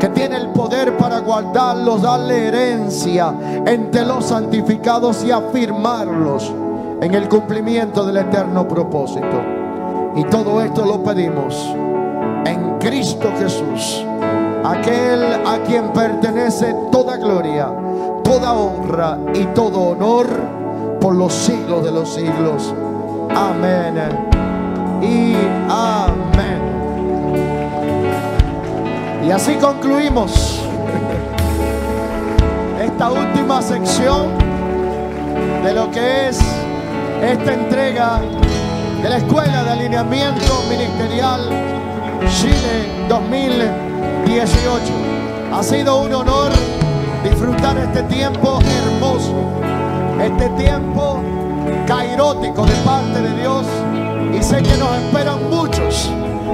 que 0.00 0.08
tiene 0.08 0.36
el 0.36 0.48
poder 0.48 0.96
para 0.96 1.20
guardarlos, 1.20 2.02
darle 2.02 2.48
herencia 2.48 3.32
entre 3.64 4.04
los 4.04 4.24
santificados 4.24 5.22
y 5.22 5.30
afirmarlos 5.30 6.52
en 7.00 7.14
el 7.14 7.28
cumplimiento 7.28 8.04
del 8.04 8.16
eterno 8.16 8.66
propósito. 8.66 9.40
Y 10.16 10.24
todo 10.24 10.60
esto 10.60 10.84
lo 10.84 11.04
pedimos 11.04 11.54
en 12.46 12.80
Cristo 12.80 13.30
Jesús, 13.38 14.04
aquel 14.64 15.22
a 15.46 15.58
quien 15.64 15.92
pertenece 15.92 16.74
toda 16.90 17.16
gloria, 17.16 17.72
toda 18.24 18.54
honra 18.54 19.18
y 19.34 19.44
todo 19.54 19.90
honor 19.90 20.26
por 21.00 21.14
los 21.14 21.32
siglos 21.32 21.84
de 21.84 21.92
los 21.92 22.12
siglos. 22.12 22.74
Amén 23.30 24.02
y 25.00 25.36
amén. 25.70 26.61
Y 29.24 29.30
así 29.30 29.54
concluimos 29.54 30.60
esta 32.82 33.10
última 33.10 33.62
sección 33.62 34.30
de 35.62 35.72
lo 35.72 35.90
que 35.92 36.28
es 36.28 36.40
esta 37.22 37.54
entrega 37.54 38.20
de 39.00 39.08
la 39.08 39.18
Escuela 39.18 39.62
de 39.62 39.70
Alineamiento 39.70 40.64
Ministerial 40.68 41.40
Chile 42.28 43.06
2018. 43.08 44.82
Ha 45.54 45.62
sido 45.62 46.02
un 46.02 46.12
honor 46.12 46.50
disfrutar 47.22 47.78
este 47.78 48.02
tiempo 48.04 48.58
hermoso, 48.60 49.34
este 50.20 50.48
tiempo 50.62 51.20
cairótico 51.86 52.66
de 52.66 52.74
parte 52.84 53.22
de 53.22 53.40
Dios. 53.40 53.66
Y 54.36 54.42
sé 54.42 54.62
que 54.62 54.76
nos 54.78 54.96
esperan 54.96 55.48
muchos 55.48 56.10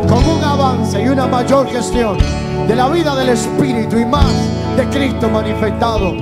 con 0.09 0.24
un 0.24 0.43
avance 0.43 1.03
y 1.03 1.09
una 1.09 1.26
mayor 1.26 1.66
gestión 1.68 2.18
de 2.66 2.74
la 2.74 2.89
vida 2.89 3.14
del 3.16 3.30
Espíritu 3.30 3.99
y 3.99 4.05
más 4.05 4.32
de 4.76 4.89
Cristo 4.89 5.28
manifestado 5.28 6.14